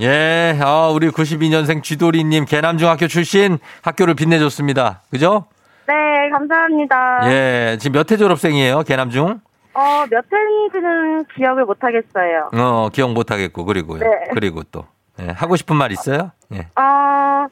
예, 0.02 0.58
아, 0.62 0.88
우리 0.88 1.10
92년생 1.10 1.84
쥐돌이님 1.84 2.46
개남중학교 2.46 3.08
출신 3.08 3.60
학교를 3.82 4.14
빛내줬습니다. 4.14 5.02
그죠? 5.12 5.46
네, 5.88 5.94
감사합니다. 6.32 7.20
예, 7.32 7.78
지금 7.80 7.94
몇 8.00 8.10
회 8.12 8.16
졸업생이에요, 8.18 8.84
개남중? 8.84 9.42
어, 9.74 10.06
몇 10.10 10.26
회인지는 10.32 11.26
기억을 11.36 11.66
못 11.66 11.78
하겠어요. 11.84 12.50
어, 12.54 12.90
기억 12.94 13.12
못하겠고, 13.12 13.66
그리고요. 13.66 14.00
네. 14.00 14.08
그리고 14.34 14.64
또. 14.72 14.86
예, 15.22 15.28
하고 15.36 15.58
싶은 15.58 15.76
말 15.76 15.92
있어요? 15.92 16.32
예. 16.54 16.60
어, 16.80 17.46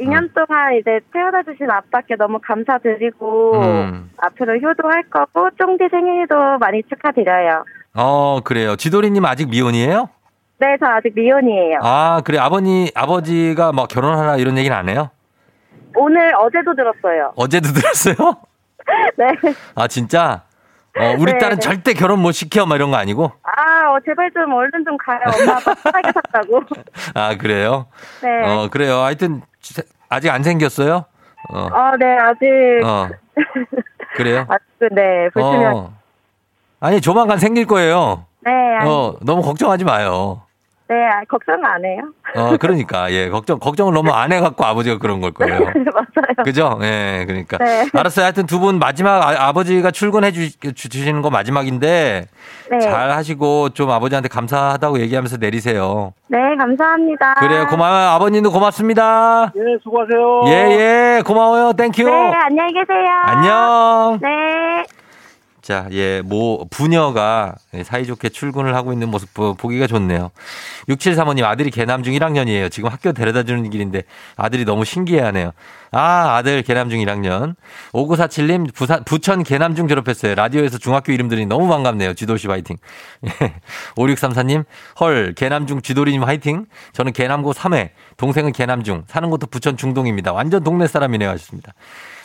2년 0.00 0.30
동안 0.34 0.74
이제 0.74 1.00
태어나 1.12 1.42
주신 1.42 1.70
아빠께 1.70 2.16
너무 2.16 2.38
감사드리고 2.42 3.52
음. 3.60 4.10
앞으로 4.16 4.58
효도할 4.58 5.04
거고 5.04 5.50
쫑디 5.58 5.88
생일도 5.90 6.58
많이 6.58 6.82
축하드려요. 6.84 7.64
어, 7.94 8.40
그래요. 8.42 8.74
쥐돌이님 8.76 9.24
아직 9.24 9.48
미혼이에요? 9.48 10.08
네, 10.58 10.76
저 10.80 10.86
아직 10.86 11.12
미혼이에요. 11.14 11.78
아, 11.82 12.22
그래. 12.24 12.38
아버니, 12.38 12.90
아버지가 12.94 13.72
뭐 13.72 13.86
결혼하라 13.86 14.36
이런 14.36 14.58
얘기는 14.58 14.76
안 14.76 14.88
해요? 14.88 15.10
오늘 15.96 16.32
어제도 16.36 16.74
들었어요. 16.74 17.32
어제도 17.36 17.68
들었어요? 17.68 18.16
네. 19.16 19.26
아, 19.76 19.86
진짜? 19.86 20.42
어, 20.98 21.14
우리 21.18 21.32
네, 21.32 21.38
딸은 21.38 21.56
네. 21.56 21.60
절대 21.60 21.92
결혼 21.92 22.20
못 22.20 22.32
시켜, 22.32 22.66
막 22.66 22.76
이런 22.76 22.90
거 22.90 22.96
아니고? 22.96 23.30
아, 23.42 23.90
어, 23.92 23.98
제발 24.04 24.30
좀 24.32 24.52
얼른 24.52 24.84
좀 24.84 24.96
가요. 24.96 25.20
엄마 25.40 25.56
아빠 25.56 25.74
편하게 25.82 26.12
샀다고. 26.12 26.60
아, 27.14 27.36
그래요? 27.36 27.86
네. 28.22 28.28
어, 28.48 28.68
그래요. 28.70 28.98
하여튼, 28.98 29.40
지- 29.40 29.53
아직 30.08 30.30
안 30.30 30.42
생겼어요? 30.42 31.04
어, 31.50 31.58
어, 31.58 31.96
네, 31.98 32.16
아직. 32.18 32.46
어. 32.84 33.08
그래요? 34.16 34.46
아직, 34.50 34.94
네, 34.94 35.28
보시면. 35.30 35.74
어. 35.74 35.92
아니, 36.80 37.00
조만간 37.00 37.38
생길 37.38 37.66
거예요. 37.66 38.26
네, 38.40 38.50
아니, 38.50 38.90
어, 38.90 39.16
너무 39.22 39.42
걱정하지 39.42 39.84
마요. 39.84 40.42
네, 40.94 41.06
아, 41.08 41.22
걱정 41.28 41.56
안 41.64 41.84
해요. 41.84 42.02
어, 42.36 42.56
그러니까, 42.56 43.10
예, 43.10 43.28
걱정, 43.28 43.58
걱정을 43.58 43.92
너무 43.92 44.12
안 44.12 44.30
해갖고 44.32 44.64
아버지가 44.64 44.98
그런 44.98 45.20
걸 45.20 45.32
거예요. 45.32 45.58
맞아요. 45.92 46.44
그죠? 46.44 46.78
예, 46.82 47.24
그러니까. 47.26 47.58
네. 47.58 47.86
알았어요. 47.92 48.24
하여튼 48.24 48.46
두 48.46 48.60
분 48.60 48.78
마지막 48.78 49.20
아, 49.22 49.52
버지가 49.52 49.90
출근해 49.90 50.30
주, 50.30 50.48
주시는 50.72 51.20
거 51.20 51.28
마지막인데 51.30 52.26
네. 52.70 52.78
잘 52.78 53.10
하시고 53.10 53.70
좀 53.70 53.90
아버지한테 53.90 54.28
감사하다고 54.28 55.00
얘기하면서 55.00 55.36
내리세요. 55.38 56.12
네, 56.28 56.38
감사합니다. 56.56 57.34
그래요. 57.34 57.66
고마워요. 57.66 58.08
아버님도 58.10 58.50
고맙습니다. 58.52 59.52
예, 59.56 59.60
수고하세요. 59.82 60.42
예, 60.46 61.16
예. 61.18 61.22
고마워요. 61.26 61.72
thank 61.74 61.91
you. 61.91 62.04
네, 62.04 62.10
안녕히 62.44 62.72
계세요. 62.72 63.10
안녕. 63.24 64.18
네. 64.22 64.84
자, 65.64 65.88
예, 65.92 66.20
모, 66.22 66.66
부녀가 66.68 67.54
사이좋게 67.84 68.28
출근을 68.28 68.74
하고 68.76 68.92
있는 68.92 69.08
모습 69.08 69.32
보- 69.32 69.54
보기가 69.54 69.86
좋네요. 69.86 70.30
6735님 70.90 71.42
아들이 71.44 71.70
개남 71.70 72.02
중 72.02 72.12
1학년이에요. 72.12 72.70
지금 72.70 72.90
학교 72.90 73.12
데려다 73.12 73.44
주는 73.44 73.70
길인데 73.70 74.02
아들이 74.36 74.66
너무 74.66 74.84
신기해 74.84 75.20
하네요. 75.22 75.52
아, 75.90 76.36
아들 76.36 76.60
개남 76.62 76.90
중 76.90 76.98
1학년. 76.98 77.54
5947님 77.92 78.74
부산, 78.74 79.04
부천 79.04 79.42
개남 79.42 79.74
중 79.74 79.88
졸업했어요. 79.88 80.34
라디오에서 80.34 80.76
중학교 80.76 81.12
이름 81.12 81.28
들으니 81.28 81.46
너무 81.46 81.66
반갑네요. 81.66 82.12
쥐돌씨 82.12 82.46
화이팅. 82.46 82.76
예. 83.24 83.54
5634님, 83.96 84.66
헐, 85.00 85.32
개남중 85.34 85.80
쥐돌이님 85.80 86.24
화이팅. 86.24 86.66
저는 86.92 87.14
개남고 87.14 87.54
3회, 87.54 87.88
동생은 88.18 88.52
개남 88.52 88.82
중, 88.84 89.04
사는 89.06 89.30
곳도 89.30 89.46
부천 89.46 89.78
중동입니다. 89.78 90.30
완전 90.34 90.62
동네 90.62 90.86
사람이네요. 90.86 91.30
하셨습니다. 91.30 91.72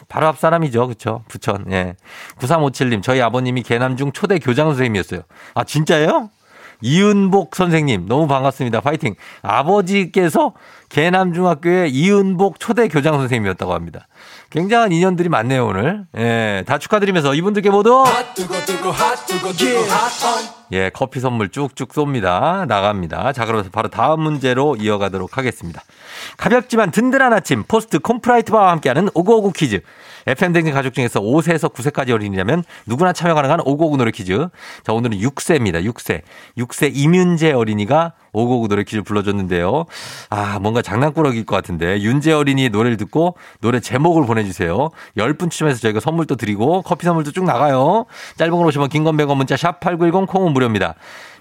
바로 0.07 0.27
앞 0.27 0.39
사람이죠. 0.39 0.87
그쵸? 0.87 1.23
부천. 1.27 1.71
예. 1.71 1.95
9357님, 2.39 3.03
저희 3.03 3.21
아버님이 3.21 3.63
개남중 3.63 4.11
초대 4.13 4.39
교장 4.39 4.67
선생님이었어요. 4.67 5.21
아, 5.53 5.63
진짜예요? 5.63 6.29
이은복 6.81 7.55
선생님, 7.55 8.07
너무 8.07 8.27
반갑습니다. 8.27 8.81
파이팅. 8.81 9.15
아버지께서 9.41 10.53
개남중학교의 10.89 11.91
이은복 11.91 12.59
초대 12.59 12.87
교장 12.87 13.13
선생님이었다고 13.15 13.73
합니다. 13.73 14.07
굉장한 14.49 14.91
인연들이 14.91 15.29
많네요, 15.29 15.67
오늘. 15.67 16.05
예. 16.17 16.63
다 16.65 16.79
축하드리면서 16.79 17.35
이분들께 17.35 17.69
모두 17.69 18.03
예, 20.71 20.89
커피 20.89 21.19
선물 21.19 21.49
쭉쭉 21.49 21.89
쏩니다. 21.89 22.65
나갑니다. 22.67 23.31
자, 23.33 23.45
그러면서 23.45 23.69
바로 23.69 23.89
다음 23.89 24.21
문제로 24.21 24.75
이어가도록 24.75 25.37
하겠습니다. 25.37 25.83
가볍지만 26.37 26.91
든든한 26.91 27.33
아침, 27.33 27.63
포스트 27.67 27.99
콘푸라이트 27.99 28.51
바와 28.51 28.71
함께하는 28.71 29.09
오구오구 29.13 29.53
퀴즈. 29.53 29.81
FM댕진 30.27 30.73
가족 30.73 30.93
중에서 30.93 31.21
5세에서 31.21 31.73
9세까지 31.73 32.11
어린이라면 32.11 32.63
누구나 32.87 33.13
참여 33.13 33.35
가능한 33.35 33.61
오구오구 33.65 33.97
노래 33.97 34.11
퀴즈. 34.11 34.47
자, 34.83 34.93
오늘은 34.93 35.17
6세입니다. 35.19 35.83
6세. 35.91 36.21
6세 36.57 36.91
이윤재 36.93 37.51
어린이가 37.53 38.13
오구오구 38.33 38.67
노래 38.67 38.83
퀴즈 38.83 39.01
불러줬는데요. 39.03 39.85
아, 40.29 40.59
뭔가 40.59 40.81
장난꾸러기일 40.81 41.45
것 41.45 41.55
같은데. 41.55 42.01
윤재 42.01 42.31
어린이의 42.31 42.69
노래를 42.69 42.97
듣고 42.97 43.35
노래 43.61 43.79
제목을 43.79 44.25
보내주세요. 44.25 44.89
10분 45.17 45.49
추첨해서 45.49 45.79
저희가 45.79 45.99
선물도 45.99 46.35
드리고 46.35 46.81
커피 46.83 47.05
선물도 47.05 47.31
쭉 47.31 47.43
나가요. 47.45 48.05
짧은 48.37 48.51
걸 48.55 48.65
오시면 48.67 48.89
긴건 48.89 49.17
100원 49.17 49.35
문자 49.37 49.55
샵8910 49.55 50.27
콩은 50.27 50.53
무료입니다. 50.53 50.95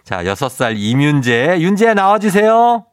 자, 0.05 0.23
6살 0.25 0.77
이윤재. 0.77 1.59
윤재 1.61 1.95
나와주세요. 1.95 2.85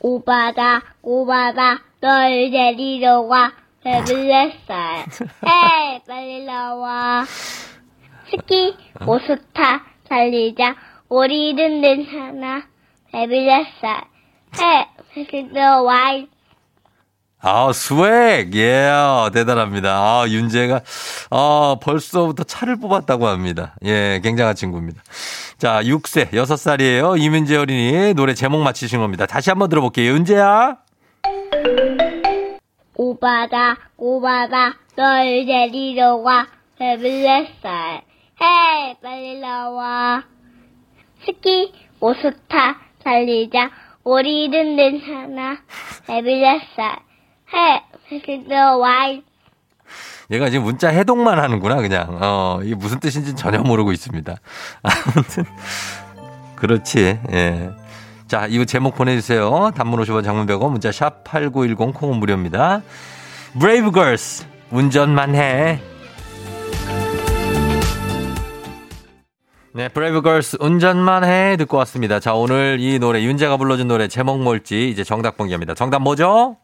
오바다 0.00 0.82
오바다 1.02 1.78
널 2.00 2.50
데리러 2.50 3.20
와 3.22 3.52
배불렀어 3.84 4.74
헤이 5.46 6.00
빨리 6.06 6.44
나와 6.44 7.24
스키 8.28 8.76
오스타 9.06 9.82
달리자 10.08 10.74
우리는 11.12 11.82
괜찮아 11.82 12.62
배불렀어 13.12 14.00
헤이 14.58 15.26
데리러 15.26 15.82
와 15.82 16.24
아, 17.44 17.70
스웩! 17.72 18.54
예, 18.54 18.88
대단합니다. 19.34 19.90
아, 19.90 20.24
윤재가, 20.28 20.80
아, 21.30 21.76
벌써부터 21.82 22.44
차를 22.44 22.76
뽑았다고 22.76 23.26
합니다. 23.26 23.74
예, 23.84 24.20
굉장한 24.22 24.54
친구입니다. 24.54 25.02
자, 25.58 25.82
6세, 25.82 26.30
6살이에요. 26.30 27.20
이민재 27.20 27.56
어린이 27.56 28.14
노래 28.14 28.32
제목 28.32 28.62
맞히신 28.62 29.00
겁니다. 29.00 29.26
다시 29.26 29.50
한번 29.50 29.68
들어볼게요. 29.68 30.12
윤재야. 30.12 30.76
오바다 32.94 33.76
오바다 33.96 34.74
널 34.94 35.44
데리러 35.44 36.16
와 36.18 36.46
살. 37.60 38.02
헤이, 38.40 38.94
빨리 39.02 39.40
나와. 39.40 40.22
스키, 41.24 41.72
오스타, 42.00 42.80
달리자. 43.04 43.70
우리는 44.04 44.76
괜찮아. 44.76 45.58
스물네 46.06 46.60
살. 46.74 46.98
헤이, 47.54 47.80
빨리 48.08 48.48
나와. 48.48 49.12
얘가 50.30 50.50
지금 50.50 50.64
문자 50.64 50.88
해독만 50.88 51.38
하는구나, 51.38 51.76
그냥. 51.76 52.18
어, 52.20 52.60
이게 52.64 52.74
무슨 52.74 52.98
뜻인지 52.98 53.36
전혀 53.36 53.60
모르고 53.60 53.92
있습니다. 53.92 54.34
아무튼, 54.82 55.44
그렇지, 56.56 57.20
예. 57.32 57.70
자, 58.26 58.46
이거 58.48 58.64
제목 58.64 58.94
보내주세요. 58.94 59.72
단문 59.76 60.00
50원 60.00 60.24
장문 60.24 60.46
100원, 60.46 60.70
문자 60.70 60.90
샵 60.90 61.22
8910 61.24 61.92
콩은 61.94 62.18
무료입니다. 62.18 62.82
브레이브 63.60 63.90
걸스, 63.90 64.46
운전만 64.70 65.34
해. 65.34 65.91
네, 69.74 69.88
브레이브 69.88 70.20
걸스 70.20 70.58
운전만 70.60 71.24
해 71.24 71.56
듣고 71.56 71.78
왔습니다. 71.78 72.20
자, 72.20 72.34
오늘 72.34 72.76
이 72.78 72.98
노래 72.98 73.22
윤재가 73.22 73.56
불러준 73.56 73.88
노래 73.88 74.06
제목 74.06 74.42
뭘지 74.42 74.90
이제 74.90 75.02
정답 75.02 75.38
공개합니다. 75.38 75.72
정답 75.74 76.02
뭐죠? 76.02 76.58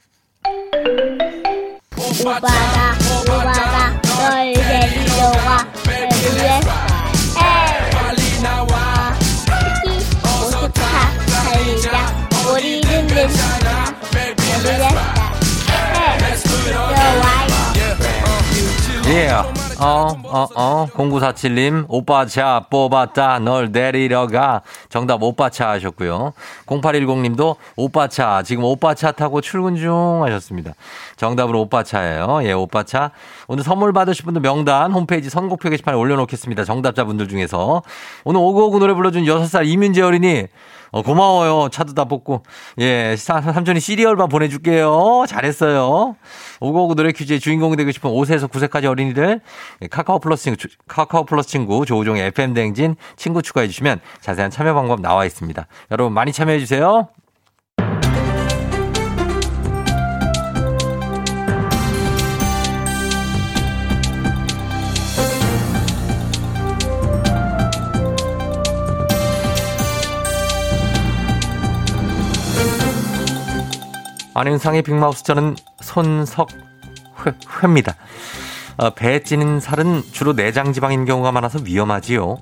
오빠 1.96 2.31
차 2.31 2.48
뽑았다, 3.24 4.00
널 4.02 4.52
데리러 4.52 5.24
와. 5.24 5.66
빨리 7.34 8.42
나와. 8.42 9.14
달리자. 11.26 12.28
우리는 12.52 13.06
괜찮아. 13.06 13.94
들어와. 16.66 17.46
예. 19.06 19.57
어, 19.80 20.08
어, 20.24 20.46
어. 20.54 20.86
0947님, 20.94 21.86
오빠 21.88 22.26
차 22.26 22.66
뽑았다. 22.70 23.38
널 23.40 23.70
데리러 23.72 24.26
가. 24.26 24.62
정답 24.88 25.22
오빠 25.22 25.50
차 25.50 25.70
하셨고요. 25.70 26.32
0810님도 26.66 27.56
오빠 27.76 28.08
차. 28.08 28.42
지금 28.42 28.64
오빠 28.64 28.94
차 28.94 29.12
타고 29.12 29.40
출근 29.40 29.76
중 29.76 30.22
하셨습니다. 30.24 30.72
정답으로 31.16 31.60
오빠 31.60 31.82
차예요. 31.82 32.40
예, 32.42 32.52
오빠 32.52 32.82
차. 32.82 33.10
오늘 33.50 33.64
선물 33.64 33.94
받으실 33.94 34.26
분들 34.26 34.42
명단 34.42 34.92
홈페이지 34.92 35.30
선곡표 35.30 35.70
게시판에 35.70 35.96
올려놓겠습니다. 35.96 36.64
정답자분들 36.64 37.28
중에서. 37.28 37.82
오늘 38.24 38.40
오구오구 38.42 38.78
노래 38.78 38.92
불러준 38.92 39.24
6살 39.24 39.66
이민재 39.66 40.02
어린이. 40.02 40.44
어, 40.90 41.00
고마워요. 41.02 41.70
차도 41.70 41.94
다 41.94 42.04
뽑고. 42.04 42.42
예, 42.80 43.16
사- 43.16 43.40
삼촌이 43.40 43.80
시리얼바 43.80 44.26
보내줄게요. 44.26 45.24
잘했어요. 45.26 46.16
오고오고 46.60 46.94
노래 46.94 47.10
퀴즈의 47.12 47.40
주인공이 47.40 47.76
되고 47.76 47.90
싶은 47.90 48.10
5세에서 48.10 48.50
9세까지 48.50 48.84
어린이들 48.84 49.40
예, 49.82 49.86
카카오 49.86 50.18
플러스 50.18 50.44
친구, 50.44 50.58
주- 50.58 50.68
카카오 50.86 51.24
플러스 51.24 51.48
친구 51.48 51.86
조우종의 51.86 52.26
FM 52.26 52.52
대행진 52.52 52.96
친구 53.16 53.40
추가해 53.40 53.66
주시면 53.66 54.00
자세한 54.20 54.50
참여 54.50 54.74
방법 54.74 55.00
나와 55.00 55.24
있습니다. 55.24 55.66
여러분 55.90 56.12
많이 56.12 56.32
참여해 56.34 56.58
주세요. 56.58 57.08
안윤상의 74.38 74.82
빅마우스 74.82 75.24
저는 75.24 75.56
손석회입니다. 75.82 76.46
어, 78.76 78.90
배에 78.90 79.24
찌는 79.24 79.58
살은 79.58 80.04
주로 80.12 80.32
내장 80.32 80.72
지방인 80.72 81.04
경우가 81.04 81.32
많아서 81.32 81.58
위험하지요. 81.64 82.36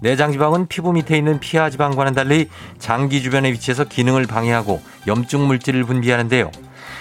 내장 0.00 0.30
지방은 0.30 0.68
피부 0.68 0.92
밑에 0.92 1.18
있는 1.18 1.40
피하 1.40 1.68
지방과는 1.68 2.14
달리 2.14 2.48
장기 2.78 3.20
주변에 3.20 3.50
위치해서 3.50 3.82
기능을 3.82 4.26
방해하고 4.26 4.80
염증 5.08 5.44
물질을 5.48 5.82
분비하는데요. 5.82 6.52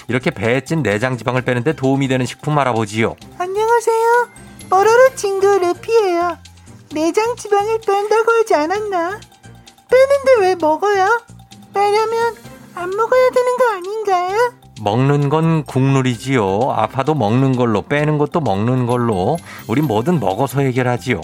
이렇게 0.07 0.31
배에 0.31 0.61
찐 0.61 0.81
내장 0.81 1.15
지방을 1.15 1.43
빼는데 1.43 1.73
도움이 1.73 2.07
되는 2.07 2.25
식품 2.25 2.57
알아보지요. 2.57 3.17
안녕하세요. 3.37 4.29
뽀로로 4.67 5.13
친구 5.13 5.45
루피예요. 5.59 6.39
내장 6.95 7.35
지방을 7.35 7.81
뺀다고 7.85 8.31
하지 8.31 8.55
않았나? 8.55 9.19
빼는데 9.91 10.39
왜 10.39 10.55
먹어요? 10.55 11.21
빼려면 11.71 12.48
안 12.79 12.89
먹어야 12.91 13.29
되는 13.31 13.57
거 13.57 13.71
아닌가요? 13.73 14.53
먹는 14.81 15.27
건 15.27 15.63
국룰이지요. 15.65 16.71
아파도 16.71 17.13
먹는 17.13 17.55
걸로, 17.57 17.81
빼는 17.81 18.17
것도 18.17 18.39
먹는 18.39 18.85
걸로. 18.85 19.37
우린 19.67 19.85
뭐든 19.85 20.19
먹어서 20.21 20.61
해결하지요. 20.61 21.19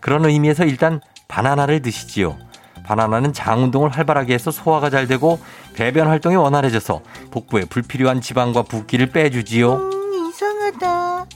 그런 0.00 0.24
의미에서 0.24 0.64
일단 0.64 1.00
바나나를 1.28 1.82
드시지요. 1.82 2.38
바나나는 2.84 3.34
장 3.34 3.64
운동을 3.64 3.90
활발하게 3.90 4.32
해서 4.32 4.50
소화가 4.50 4.88
잘 4.88 5.06
되고 5.06 5.38
배변 5.74 6.08
활동이 6.08 6.36
원활해져서 6.36 7.02
복부에 7.30 7.66
불필요한 7.66 8.22
지방과 8.22 8.62
붓기를 8.62 9.10
빼주지요. 9.10 9.74
음, 9.74 10.28
이상하다. 10.30 11.26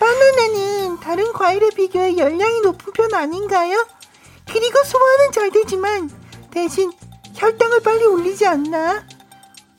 바나나는 0.00 0.98
다른 0.98 1.32
과일에 1.32 1.68
비교해 1.76 2.16
열량이 2.16 2.62
높은 2.62 2.92
편 2.92 3.14
아닌가요? 3.14 3.86
그리고 4.50 4.82
소화는 4.82 5.30
잘 5.32 5.50
되지만 5.52 6.10
대신 6.50 6.90
혈당을 7.38 7.80
빨리 7.82 8.04
올리지 8.04 8.46
않나? 8.46 9.02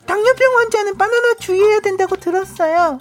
당뇨병 0.06 0.56
환자는 0.58 0.96
바나나 0.96 1.34
주의해야 1.38 1.80
된다고 1.80 2.16
들었어요. 2.16 2.98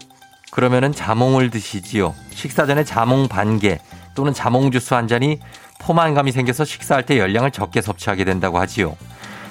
그러면은 0.51 0.91
자몽을 0.93 1.49
드시지요. 1.49 2.13
식사 2.31 2.65
전에 2.65 2.83
자몽 2.83 3.27
반 3.27 3.59
개 3.59 3.79
또는 4.15 4.33
자몽 4.33 4.71
주스 4.71 4.93
한 4.93 5.07
잔이 5.07 5.39
포만감이 5.79 6.31
생겨서 6.33 6.65
식사할 6.65 7.05
때 7.05 7.17
열량을 7.17 7.51
적게 7.51 7.81
섭취하게 7.81 8.25
된다고 8.25 8.59
하지요. 8.59 8.97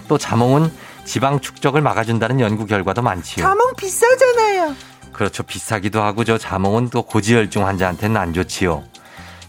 또 0.08 0.18
자몽은 0.18 0.70
지방 1.04 1.40
축적을 1.40 1.80
막아준다는 1.80 2.40
연구 2.40 2.66
결과도 2.66 3.00
많지요. 3.02 3.44
자몽 3.44 3.74
비싸잖아요. 3.76 4.74
그렇죠. 5.12 5.42
비싸기도 5.42 6.02
하고 6.02 6.24
저 6.24 6.36
자몽은 6.36 6.90
또 6.90 7.02
고지혈증 7.02 7.66
환자한테는 7.66 8.16
안 8.16 8.34
좋지요. 8.34 8.84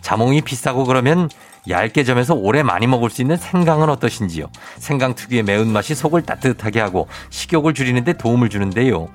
자몽이 0.02 0.42
비싸고 0.42 0.86
그러면 0.86 1.30
얇게 1.68 2.04
점에서 2.04 2.34
오래 2.34 2.64
많이 2.64 2.88
먹을 2.88 3.10
수 3.10 3.22
있는 3.22 3.38
생강은 3.38 3.90
어떠신지요? 3.90 4.48
생강 4.78 5.16
특유의 5.16 5.44
매운맛이 5.44 5.96
속을 5.96 6.24
따뜻하게 6.24 6.80
하고 6.80 7.08
식욕을 7.30 7.74
줄이는데 7.74 8.14
도움을 8.14 8.50
주는데요. 8.50 9.10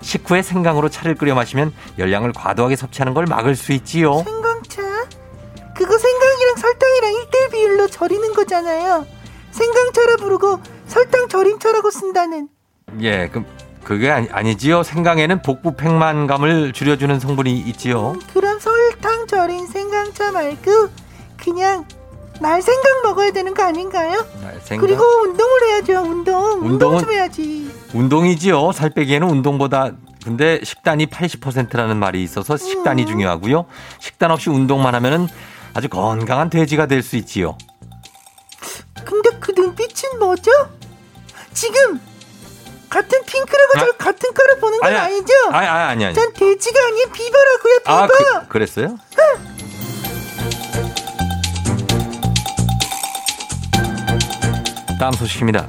식후에 0.00 0.42
생강으로 0.42 0.88
차를 0.88 1.16
끓여 1.16 1.34
마시면 1.34 1.72
열량을 1.98 2.32
과도하게 2.32 2.76
섭취하는 2.76 3.14
걸 3.14 3.26
막을 3.26 3.56
수 3.56 3.72
있지요. 3.72 4.22
생강차? 4.22 4.82
그거 5.74 5.98
생강이랑 5.98 6.56
설탕이랑 6.56 7.12
1대1 7.12 7.50
비율로 7.52 7.86
절이는 7.88 8.32
거잖아요. 8.32 9.06
생강차라 9.50 10.16
부르고 10.16 10.60
설탕 10.86 11.28
절임차라고 11.28 11.90
쓴다는. 11.90 12.48
예, 13.00 13.28
그 13.28 13.44
그게 13.84 14.10
아니, 14.10 14.28
아니 14.32 14.56
지요. 14.58 14.82
생강에는 14.82 15.40
복부 15.42 15.74
팽만감을 15.74 16.72
줄여주는 16.72 17.20
성분이 17.20 17.58
있지요. 17.60 18.16
그럼 18.34 18.58
설탕 18.60 19.26
절인 19.26 19.66
생강차 19.66 20.30
말고 20.32 20.88
그냥 21.52 21.86
날 22.40 22.60
생강 22.62 23.02
먹어야 23.02 23.30
되는 23.32 23.54
거 23.54 23.62
아닌가요? 23.62 24.24
생강. 24.64 24.86
그리고 24.86 25.02
운동을 25.22 25.62
해야죠. 25.68 26.00
운동. 26.02 26.60
운동 26.64 26.98
좀 27.00 27.10
해야지. 27.10 27.70
운동이지요. 27.94 28.72
살 28.72 28.90
빼기에는 28.90 29.28
운동보다 29.28 29.92
근데 30.22 30.60
식단이 30.62 31.06
80%라는 31.06 31.96
말이 31.96 32.22
있어서 32.22 32.56
식단이 32.58 33.06
중요하고요. 33.06 33.64
식단 33.98 34.30
없이 34.30 34.50
운동만 34.50 34.94
하면은 34.94 35.26
아주 35.74 35.88
건강한 35.88 36.50
돼지가 36.50 36.86
될 36.86 37.02
수 37.02 37.16
있지요. 37.16 37.56
근데 39.04 39.30
그 39.40 39.52
눈빛은 39.52 40.18
뭐죠? 40.18 40.50
지금 41.54 41.98
같은 42.90 43.22
핑크라고 43.24 43.72
아. 43.76 43.80
저 43.80 43.92
같은 43.92 44.34
거를 44.34 44.60
보는 44.60 44.80
건 44.80 44.88
아니야. 44.88 45.02
아니 45.04 45.24
죠 45.24 45.32
아니 45.50 45.66
아니 45.66 45.82
아니 45.84 46.04
아니. 46.06 46.14
전 46.14 46.32
돼지가 46.34 46.78
아닌 46.86 47.10
비버라고요. 47.12 47.78
비버. 47.78 47.92
아, 47.92 48.06
그, 48.06 48.48
그랬어요? 48.48 48.96
다음 54.98 55.12
소식입니다. 55.12 55.68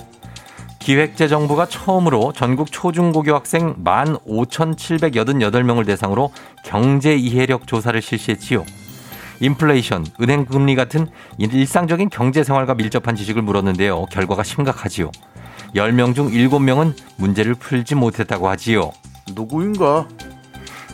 기획재정부가 0.79 1.67
처음으로 1.67 2.33
전국 2.33 2.71
초중고교 2.71 3.35
학생 3.35 3.75
15,788명을 3.83 5.85
대상으로 5.85 6.31
경제 6.65 7.15
이해력 7.15 7.67
조사를 7.67 8.01
실시했지요. 8.01 8.65
인플레이션, 9.39 10.07
은행 10.19 10.45
금리 10.45 10.75
같은 10.75 11.05
일상적인 11.37 12.09
경제 12.09 12.43
생활과 12.43 12.73
밀접한 12.73 13.15
지식을 13.15 13.43
물었는데요. 13.43 14.05
결과가 14.05 14.41
심각하지요. 14.41 15.11
10명 15.75 16.15
중 16.15 16.31
7명은 16.31 16.95
문제를 17.17 17.53
풀지 17.53 17.93
못했다고 17.93 18.49
하지요. 18.49 18.91
누구인가? 19.35 20.07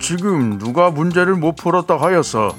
지금 0.02 0.60
누가 0.60 0.92
문제를 0.92 1.36
못 1.36 1.56
풀었다 1.56 1.96
하였어. 1.96 2.54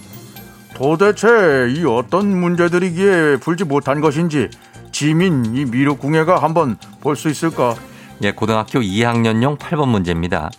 도대체 0.75 1.29
이 1.77 1.85
어떤 1.85 2.35
문제들이기에 2.41 3.37
풀지 3.37 3.65
못한 3.65 4.01
것인지 4.01 4.49
지민 4.93 5.55
이 5.55 5.65
미륵 5.65 5.99
궁예가 5.99 6.43
한번 6.43 6.79
볼 7.01 7.17
수 7.17 7.29
있을까? 7.29 7.75
예, 8.23 8.33
고등학교 8.33 8.81
2학년용 8.81 9.59
8번 9.59 9.89
문제입니다. 9.89 10.51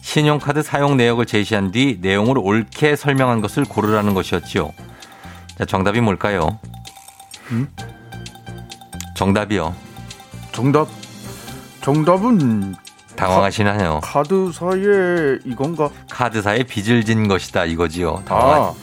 신용카드 0.00 0.62
사용 0.62 0.96
내역을 0.96 1.26
제시한 1.26 1.70
뒤 1.70 1.98
내용을 2.00 2.38
옳게 2.38 2.96
설명한 2.96 3.40
것을 3.40 3.64
고르라는 3.64 4.14
것이었지요. 4.14 4.72
자, 5.58 5.64
정답이 5.64 6.00
뭘까요? 6.00 6.58
음? 7.50 7.68
정답이요. 9.16 9.74
정답. 10.52 10.88
정답은 11.82 12.74
당황하시나요? 13.16 14.00
카 14.02 14.22
드사의 14.22 15.40
이건가? 15.44 15.90
카드사에 16.10 16.62
빚을 16.64 17.04
진 17.04 17.28
것이다 17.28 17.64
이거지요. 17.66 18.22
당황하... 18.26 18.56
아, 18.68 18.74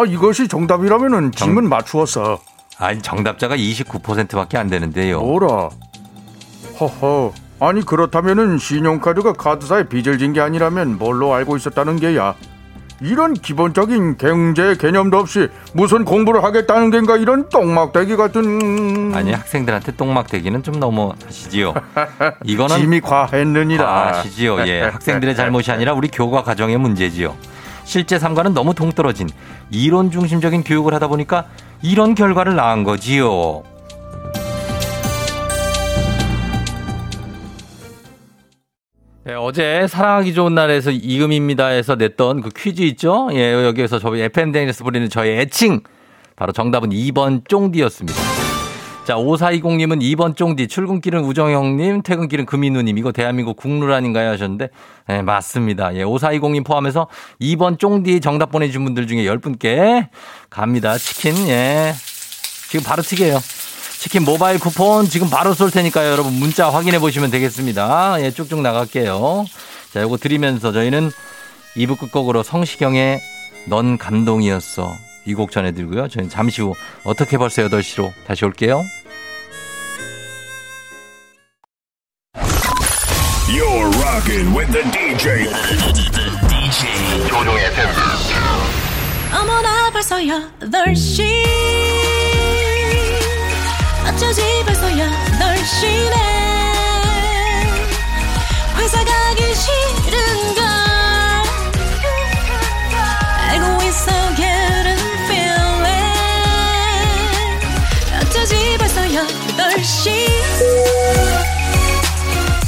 아 0.00 0.04
이것이 0.06 0.48
정답이라면은 0.48 1.32
질문 1.32 1.68
맞추었어. 1.68 2.38
아니 2.78 3.00
정답자가 3.00 3.56
29%밖에 3.56 4.58
안 4.58 4.68
되는데요. 4.68 5.20
뭐라? 5.20 5.70
허허. 6.80 7.32
아니 7.60 7.84
그렇다면은 7.84 8.58
신용카드가 8.58 9.34
카드사에 9.34 9.84
빚을 9.88 10.18
진 10.18 10.32
게 10.32 10.40
아니라면 10.40 10.98
뭘로 10.98 11.32
알고 11.34 11.56
있었다는 11.56 11.96
게야? 11.96 12.34
이런 13.00 13.34
기본적인 13.34 14.16
경제 14.18 14.76
개념도 14.76 15.18
없이 15.18 15.48
무슨 15.72 16.04
공부를 16.04 16.42
하겠다는 16.42 16.90
겐가 16.90 17.16
이런 17.16 17.48
똥막대기 17.48 18.16
같은 18.16 19.12
아니 19.14 19.32
학생들한테 19.32 19.92
똥막대기는 19.96 20.62
좀 20.62 20.80
너무 20.80 21.12
하시지요. 21.24 21.74
이거는 22.44 22.76
짐이 22.78 23.00
과했느니라 23.00 24.06
하시지요. 24.18 24.66
예, 24.66 24.82
학생들의 24.82 25.36
잘못이 25.36 25.70
아니라 25.70 25.92
우리 25.92 26.08
교과 26.08 26.42
과정의 26.42 26.78
문제지요. 26.78 27.34
실제 27.84 28.18
삶과는 28.18 28.54
너무 28.54 28.74
동떨어진 28.74 29.28
이론 29.70 30.10
중심적인 30.10 30.64
교육을 30.64 30.94
하다 30.94 31.08
보니까 31.08 31.46
이런 31.84 32.14
결과를 32.14 32.56
낳은 32.56 32.82
거지요. 32.82 33.62
네, 39.24 39.34
어제 39.34 39.86
사랑하기 39.86 40.32
좋은 40.32 40.54
날에서 40.54 40.90
이금입니다에서 40.90 41.96
냈던 41.96 42.40
그 42.40 42.48
퀴즈 42.48 42.80
있죠? 42.82 43.28
예, 43.32 43.52
여기에서 43.52 43.98
저희 43.98 44.22
FM댕에서 44.22 44.82
부리는 44.82 45.10
저의 45.10 45.40
애칭. 45.40 45.82
바로 46.36 46.52
정답은 46.52 46.88
2번 46.88 47.46
쫑디였습니다. 47.46 48.43
자, 49.04 49.16
5420님은 49.16 50.00
2번 50.00 50.34
쫑디, 50.34 50.66
출근길은 50.68 51.24
우정형님, 51.24 52.00
퇴근길은 52.02 52.46
금인우님, 52.46 52.96
이거 52.96 53.12
대한민국 53.12 53.54
국룰 53.54 53.92
아닌가요? 53.92 54.30
하셨는데, 54.30 54.70
네, 55.08 55.20
맞습니다. 55.20 55.94
예, 55.94 56.04
5420님 56.04 56.64
포함해서 56.64 57.08
2번 57.38 57.78
쫑디 57.78 58.20
정답 58.20 58.50
보내주신 58.50 58.82
분들 58.82 59.06
중에 59.06 59.24
10분께 59.24 60.08
갑니다. 60.48 60.96
치킨, 60.96 61.36
예. 61.48 61.92
지금 62.70 62.82
바로 62.82 63.02
튀겨요. 63.02 63.40
치킨 63.98 64.24
모바일 64.24 64.58
쿠폰 64.58 65.04
지금 65.06 65.28
바로 65.28 65.52
쏠 65.52 65.70
테니까요. 65.70 66.10
여러분 66.10 66.32
문자 66.32 66.70
확인해 66.70 66.98
보시면 66.98 67.30
되겠습니다. 67.30 68.22
예, 68.22 68.30
쭉쭉 68.30 68.62
나갈게요. 68.62 69.44
자, 69.92 70.00
요거 70.00 70.16
드리면서 70.16 70.72
저희는 70.72 71.10
2부 71.76 71.98
끝곡으로 71.98 72.42
성시경의 72.42 73.20
넌 73.66 73.98
감동이었어. 73.98 75.13
이 75.26 75.34
곡 75.34 75.50
전해드리고요. 75.50 76.08
저희는 76.08 76.30
잠시 76.30 76.60
후 76.62 76.74
어떻게 77.04 77.36
벌써 77.38 77.62
8시로 77.62 78.12
다시 78.26 78.44
올게요. 78.44 78.84
You're 83.48 83.90
rocking 84.02 84.54
with 84.56 84.72
the 84.72 84.82
DJ. 84.90 85.46
DJ 86.48 87.28
조종의 87.28 87.72
팬. 87.74 87.86
어머나 89.38 89.90
벌써 89.90 90.16
8시 90.16 91.44
어쩌지 94.08 94.42
벌써 94.64 94.86
8시네 94.88 96.33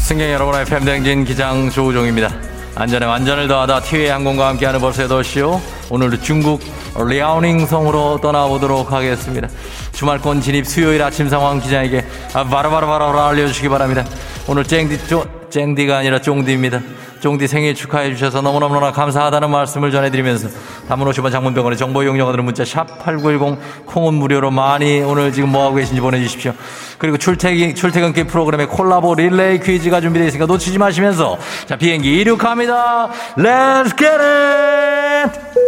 승객 0.06 0.32
여러분의 0.32 0.64
FM댕진 0.66 1.24
기장 1.24 1.68
조우종입니다. 1.68 2.30
안전에 2.74 3.06
완전을 3.06 3.48
더하다 3.48 3.80
티웨이 3.80 4.08
항공과 4.08 4.48
함께하는 4.48 4.80
벌써 4.80 5.06
8시요. 5.08 5.60
오늘도 5.90 6.20
중국 6.20 6.62
리아오닝 6.96 7.66
성으로 7.66 8.20
떠나보도록 8.20 8.92
하겠습니다. 8.92 9.48
주말권 9.92 10.40
진입 10.40 10.66
수요일 10.66 11.02
아침 11.02 11.28
상황 11.28 11.60
기장에게 11.60 12.04
바로바로바로 12.32 13.20
알려주시기 13.20 13.68
바랍니다. 13.68 14.04
오늘 14.46 14.64
쨍디, 14.64 15.08
쪼, 15.08 15.26
쨍디가 15.50 15.98
아니라 15.98 16.20
쫑디입니다. 16.20 16.80
쫑디 17.20 17.48
생일 17.48 17.74
축하해 17.74 18.12
주셔서 18.12 18.40
너무너무나 18.40 18.92
감사하다는 18.92 19.50
말씀을 19.50 19.90
전해드리면서 19.90 20.48
단문 20.88 21.06
50원 21.06 21.32
장문 21.32 21.52
100원의 21.52 21.76
정보 21.78 22.02
이용료들은 22.02 22.44
문자 22.44 22.64
샵 22.64 22.98
8910 23.04 23.86
콩은 23.86 24.14
무료로 24.14 24.50
많이 24.50 25.00
오늘 25.00 25.32
지금 25.32 25.50
뭐하고 25.50 25.76
계신지 25.76 26.00
보내주십시오. 26.00 26.52
그리고 26.98 27.16
출퇴근, 27.18 27.74
출퇴근길 27.74 28.26
프로그램의 28.26 28.66
콜라보 28.68 29.14
릴레이 29.14 29.60
퀴즈가 29.60 30.00
준비되어 30.00 30.28
있으니까 30.28 30.46
놓치지 30.46 30.78
마시면서 30.78 31.38
자 31.66 31.76
비행기 31.76 32.20
이륙합니다. 32.20 33.10
Let's 33.36 33.96
get 33.96 34.06
it! 34.06 35.66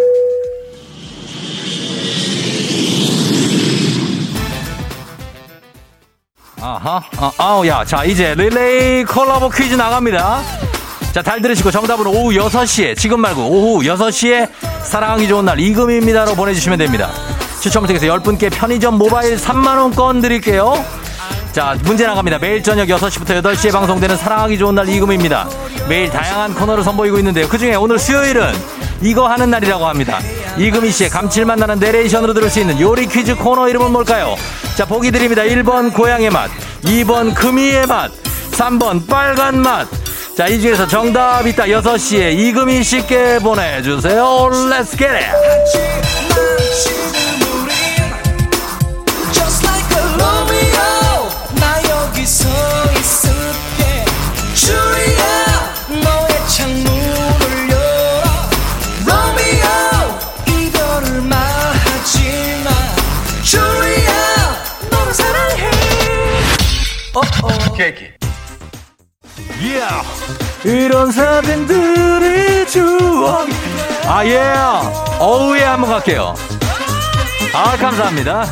아하, 6.60 7.00
아, 7.16 7.32
아우, 7.38 7.66
야. 7.66 7.84
자, 7.84 8.04
이제 8.04 8.34
릴레이 8.34 9.04
콜라보 9.04 9.48
퀴즈 9.48 9.74
나갑니다. 9.74 10.67
자, 11.12 11.22
잘 11.22 11.40
들으시고 11.40 11.70
정답은 11.70 12.06
오후 12.06 12.30
6시에, 12.30 12.96
지금 12.96 13.20
말고 13.20 13.42
오후 13.42 13.82
6시에 13.82 14.48
사랑하기 14.84 15.26
좋은 15.26 15.44
날 15.44 15.58
이금입니다로 15.58 16.34
보내주시면 16.34 16.78
됩니다. 16.78 17.10
추첨을 17.60 17.88
통해서 17.88 18.06
10분께 18.06 18.50
편의점 18.52 18.98
모바일 18.98 19.36
3만원권 19.36 20.22
드릴게요. 20.22 20.84
자, 21.52 21.76
문제 21.82 22.06
나갑니다. 22.06 22.38
매일 22.38 22.62
저녁 22.62 22.86
6시부터 22.86 23.42
8시에 23.42 23.72
방송되는 23.72 24.16
사랑하기 24.16 24.58
좋은 24.58 24.74
날 24.74 24.88
이금입니다. 24.88 25.48
매일 25.88 26.10
다양한 26.10 26.54
코너를 26.54 26.84
선보이고 26.84 27.18
있는데요. 27.18 27.48
그 27.48 27.58
중에 27.58 27.74
오늘 27.74 27.98
수요일은 27.98 28.52
이거 29.02 29.26
하는 29.28 29.50
날이라고 29.50 29.86
합니다. 29.86 30.20
이금희 30.56 30.92
씨의 30.92 31.10
감칠맛 31.10 31.58
나는 31.58 31.78
내레이션으로 31.80 32.34
들을 32.34 32.50
수 32.50 32.60
있는 32.60 32.78
요리 32.80 33.06
퀴즈 33.06 33.34
코너 33.34 33.68
이름은 33.68 33.90
뭘까요? 33.92 34.36
자, 34.76 34.84
보기 34.84 35.10
드립니다. 35.10 35.42
1번 35.42 35.92
고향의 35.92 36.30
맛, 36.30 36.50
2번 36.82 37.34
금이의 37.34 37.86
맛, 37.86 38.12
3번 38.52 39.08
빨간 39.08 39.60
맛. 39.60 39.88
자, 40.38 40.46
이 40.46 40.60
중에서 40.60 40.86
정답 40.86 41.44
있다. 41.48 41.64
6시에 41.64 42.32
이금희 42.32 42.84
씨께 42.84 43.40
보내주세요. 43.40 44.22
Let's 44.70 44.96
get 44.96 45.10
it! 45.10 45.26
Just 49.32 49.66
like 49.66 49.90
a 49.96 50.04
Romeo 50.14 51.28
나 51.58 51.82
여기 51.90 52.24
서 52.24 52.48
있을게 52.92 54.04
주리야 54.54 55.74
너의 56.04 56.48
창문을 56.56 57.70
열어 57.70 58.30
Romeo 59.08 60.18
이별을 60.46 61.20
말하지마 61.22 62.70
주리야 63.42 64.12
너를 64.88 65.12
사랑해 65.14 65.68
케이키. 67.76 68.17
Yeah. 69.60 70.06
이런 70.64 71.10
사진들이 71.10 72.66
추억. 72.66 73.48
아, 74.06 74.24
예. 74.24 74.40
어우예 75.18 75.64
한번 75.64 75.90
갈게요. 75.90 76.34
아, 77.52 77.76
감사합니다. 77.76 78.46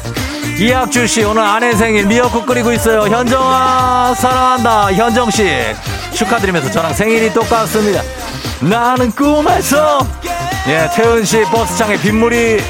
이학주 0.58 1.06
씨, 1.06 1.22
오늘 1.22 1.42
아내 1.42 1.74
생일 1.74 2.06
미역국 2.06 2.46
끓이고 2.46 2.72
있어요. 2.72 3.02
현정아, 3.02 4.14
사랑한다. 4.14 4.92
현정 4.94 5.30
씨. 5.30 5.46
축하드리면서 6.14 6.70
저랑 6.70 6.94
생일이 6.94 7.32
똑같습니다. 7.32 8.02
나는 8.60 9.12
꿈에서. 9.12 10.06
예, 10.66 10.88
태은 10.94 11.24
씨, 11.24 11.42
버스창에 11.44 11.98
빗물이 11.98 12.62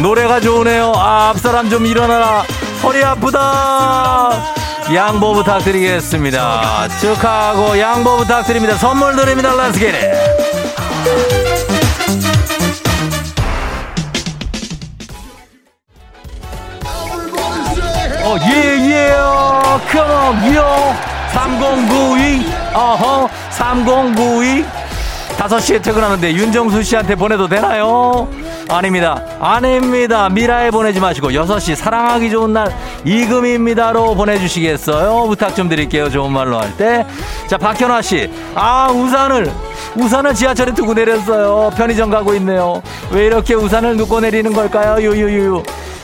노래가 0.00 0.40
좋으네요. 0.40 0.92
아, 0.96 1.30
앞사람 1.30 1.70
좀 1.70 1.86
일어나라. 1.86 2.44
허리 2.82 3.04
아프다. 3.04 4.65
양보 4.94 5.34
부탁드리겠습니다. 5.34 6.88
축하하고 7.00 7.78
양보 7.78 8.16
부탁드립니다. 8.18 8.76
선물 8.76 9.16
드립니다. 9.16 9.52
Get 9.72 9.96
it. 9.96 10.16
어, 18.24 18.36
예, 18.40 18.56
예, 18.90 19.12
come 19.90 20.12
on, 20.12 20.54
요. 20.56 20.94
3092, 21.32 22.46
어허, 22.74 23.28
3092. 23.50 24.64
5시에 25.36 25.82
퇴근하는데 25.82 26.32
윤정수 26.32 26.82
씨한테 26.82 27.14
보내도 27.14 27.46
되나요? 27.46 28.26
아닙니다. 28.68 29.22
아닙니다. 29.40 30.28
미라에 30.28 30.70
보내지 30.70 30.98
마시고 31.00 31.28
6시 31.30 31.76
사랑하기 31.76 32.30
좋은 32.30 32.52
날 32.52 32.74
이금입니다로 33.04 34.14
보내주시겠어요? 34.16 35.26
부탁 35.28 35.54
좀 35.54 35.68
드릴게요. 35.68 36.10
좋은 36.10 36.32
말로 36.32 36.58
할 36.58 36.76
때. 36.76 37.06
자, 37.46 37.56
박현아 37.56 38.02
씨. 38.02 38.28
아, 38.54 38.90
우산을, 38.90 39.50
우산을 39.96 40.34
지하철에 40.34 40.74
두고 40.74 40.94
내렸어요. 40.94 41.70
편의점 41.76 42.10
가고 42.10 42.34
있네요. 42.34 42.82
왜 43.10 43.26
이렇게 43.26 43.54
우산을 43.54 43.96
놓고 43.96 44.20
내리는 44.20 44.52
걸까요? 44.52 45.00
유유유유. 45.00 45.62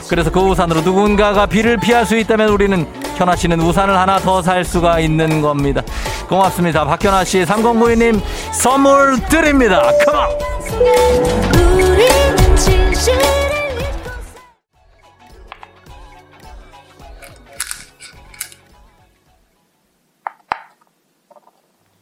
그래서 0.09 0.29
그 0.31 0.39
우산으로 0.39 0.81
누군가가 0.81 1.45
비를 1.45 1.77
피할 1.77 2.05
수 2.05 2.15
있다면 2.17 2.49
우리는 2.49 2.85
현아 3.15 3.35
씨는 3.35 3.59
우산을 3.61 3.97
하나 3.97 4.19
더 4.19 4.41
살 4.41 4.63
수가 4.65 4.99
있는 4.99 5.41
겁니다. 5.41 5.81
고맙습니다. 6.29 6.85
박현아 6.85 7.23
씨, 7.25 7.43
3092님 7.43 8.21
선물 8.51 9.19
드립니다. 9.29 9.81
컴온! 10.05 10.29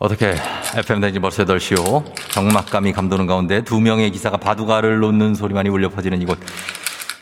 어떻게 0.02 0.34
FM 0.74 1.00
댕지 1.00 1.20
벌써 1.20 1.46
8시요. 1.46 2.04
경막감이 2.32 2.92
감도는 2.92 3.28
가운데 3.28 3.64
두 3.64 3.80
명의 3.80 4.10
기사가 4.10 4.38
바둑알을 4.38 4.98
놓는 5.00 5.36
소리만이 5.36 5.70
울려 5.70 5.90
퍼지는 5.90 6.20
이곳. 6.24 6.40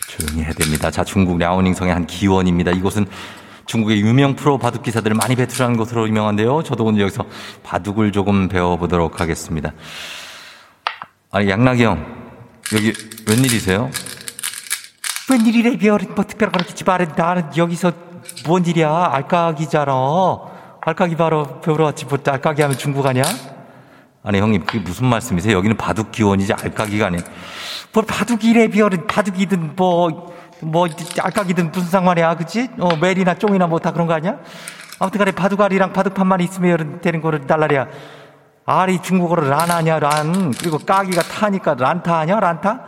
조용히 0.08 0.44
해야 0.44 0.54
됩니다. 0.54 0.90
자, 0.90 1.04
중국 1.04 1.38
랴오닝성의 1.38 1.94
한 1.94 2.08
기원입니다. 2.08 2.72
이곳은 2.72 3.06
중국의 3.66 4.00
유명 4.00 4.36
프로 4.36 4.58
바둑 4.58 4.84
기사들을 4.84 5.14
많이 5.16 5.36
배출하는 5.36 5.76
곳으로 5.76 6.08
유명한데요. 6.08 6.64
저도 6.64 6.86
오늘 6.86 7.02
여기서 7.02 7.26
바둑을 7.64 8.14
조금 8.14 8.48
배워보도록 8.48 9.20
하겠습니다. 9.20 9.74
아니, 11.32 11.50
양락이 11.50 11.84
형. 11.84 12.29
여기 12.76 12.94
웬일이세요? 13.28 13.90
웬일이래, 15.30 15.78
별은 15.78 16.14
뭐 16.16 16.24
특별한 16.26 16.52
건 16.52 16.62
없겠지. 16.62 16.84
말은 16.84 17.10
나는 17.16 17.44
여기서 17.56 17.92
뭔 18.46 18.66
일이야? 18.66 19.10
알까기잖아. 19.12 19.92
알까기 20.82 21.16
바로 21.16 21.62
배우러 21.62 21.86
왔지. 21.86 22.06
뭐 22.06 22.18
알까기 22.26 22.62
하면 22.62 22.78
중국 22.78 23.06
아니야? 23.06 23.24
아니, 24.24 24.40
형님, 24.40 24.66
그게 24.66 24.80
무슨 24.80 25.08
말씀이세요? 25.08 25.56
여기는 25.58 25.78
바둑 25.78 26.12
기원이지 26.12 26.54
알까기가 26.54 27.08
아니에요. 27.08 27.24
뭐 27.94 28.04
바둑이래, 28.04 28.68
별은 28.70 29.08
바둑이든 29.08 29.76
뭐, 29.76 30.34
뭐, 30.62 30.88
알까기든 31.22 31.72
무슨 31.72 31.90
상관이야, 31.90 32.36
그치? 32.36 32.70
어, 32.80 32.96
멜이나 32.98 33.36
쫑이나 33.36 33.68
뭐 33.68 33.80
다 33.80 33.92
그런 33.94 34.08
거 34.08 34.14
아니야? 34.14 34.38
아무튼 35.00 35.20
간에 35.20 35.32
바둑알이랑 35.32 35.94
바둑판만 35.94 36.42
있으면 36.42 37.00
되는 37.02 37.22
거를 37.22 37.48
달라리야. 37.48 37.88
알이 38.70 39.02
중국어로 39.02 39.50
란 39.50 39.72
아니야, 39.72 39.98
란. 39.98 40.52
그리고 40.52 40.78
까기가 40.78 41.24
타니까 41.24 41.74
란타 41.74 42.20
아니야, 42.20 42.40
란타? 42.40 42.80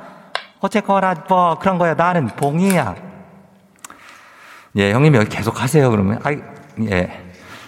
어쨌거나 0.60 1.16
뭐 1.28 1.58
그런 1.58 1.80
거야. 1.80 1.96
나는 1.96 2.28
봉이야. 2.28 2.96
예, 4.76 4.92
형님 4.92 5.16
여기 5.16 5.30
계속 5.30 5.60
하세요, 5.60 5.90
그러면. 5.90 6.20
아이, 6.24 6.38
예. 6.92 7.24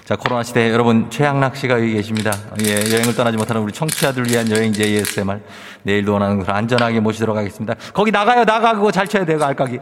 자, 0.05 0.16
코로나 0.16 0.43
시대 0.43 0.72
여러분 0.72 1.09
최양락 1.09 1.55
씨가 1.55 1.80
여기 1.80 1.93
계십니다. 1.93 2.32
예, 2.64 2.93
여행을 2.93 3.16
떠나지 3.16 3.36
못하는 3.36 3.64
우리 3.64 3.74
청취자들 3.74 4.30
위한 4.30 4.51
여행지 4.51 4.84
ASMR. 4.84 5.41
내일도 5.82 6.14
원하는 6.14 6.38
곳을 6.38 6.53
안전하게 6.53 6.99
모시도록 6.99 7.36
하겠습니다. 7.36 7.74
거기 7.93 8.11
나가요, 8.11 8.45
나가. 8.45 8.76
그거 8.76 8.91
잘 8.91 9.07
쳐야 9.07 9.26
돼요, 9.26 9.43
알까기. 9.43 9.80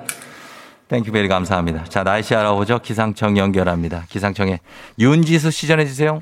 thank 0.87 1.11
you 1.11 1.18
very 1.18 1.27
감사합니다. 1.27 1.83
자, 1.89 2.05
날씨 2.05 2.33
알아보죠. 2.33 2.79
기상청 2.79 3.37
연결합니다. 3.37 4.05
기상청에 4.07 4.59
윤지수 4.99 5.51
씨 5.51 5.67
전해 5.67 5.85
주세요. 5.85 6.21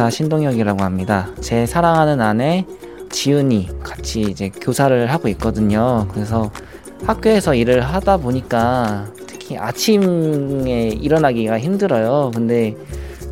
교사 0.00 0.08
신동혁이라고 0.08 0.82
합니다. 0.82 1.28
제 1.42 1.66
사랑하는 1.66 2.22
아내 2.22 2.64
지은이 3.10 3.68
같이 3.82 4.22
이제 4.22 4.48
교사를 4.48 5.12
하고 5.12 5.28
있거든요. 5.28 6.06
그래서 6.10 6.50
학교에서 7.04 7.54
일을 7.54 7.82
하다 7.82 8.16
보니까 8.16 9.08
특히 9.26 9.58
아침에 9.58 10.88
일어나기가 10.88 11.60
힘들어요. 11.60 12.30
근데 12.32 12.74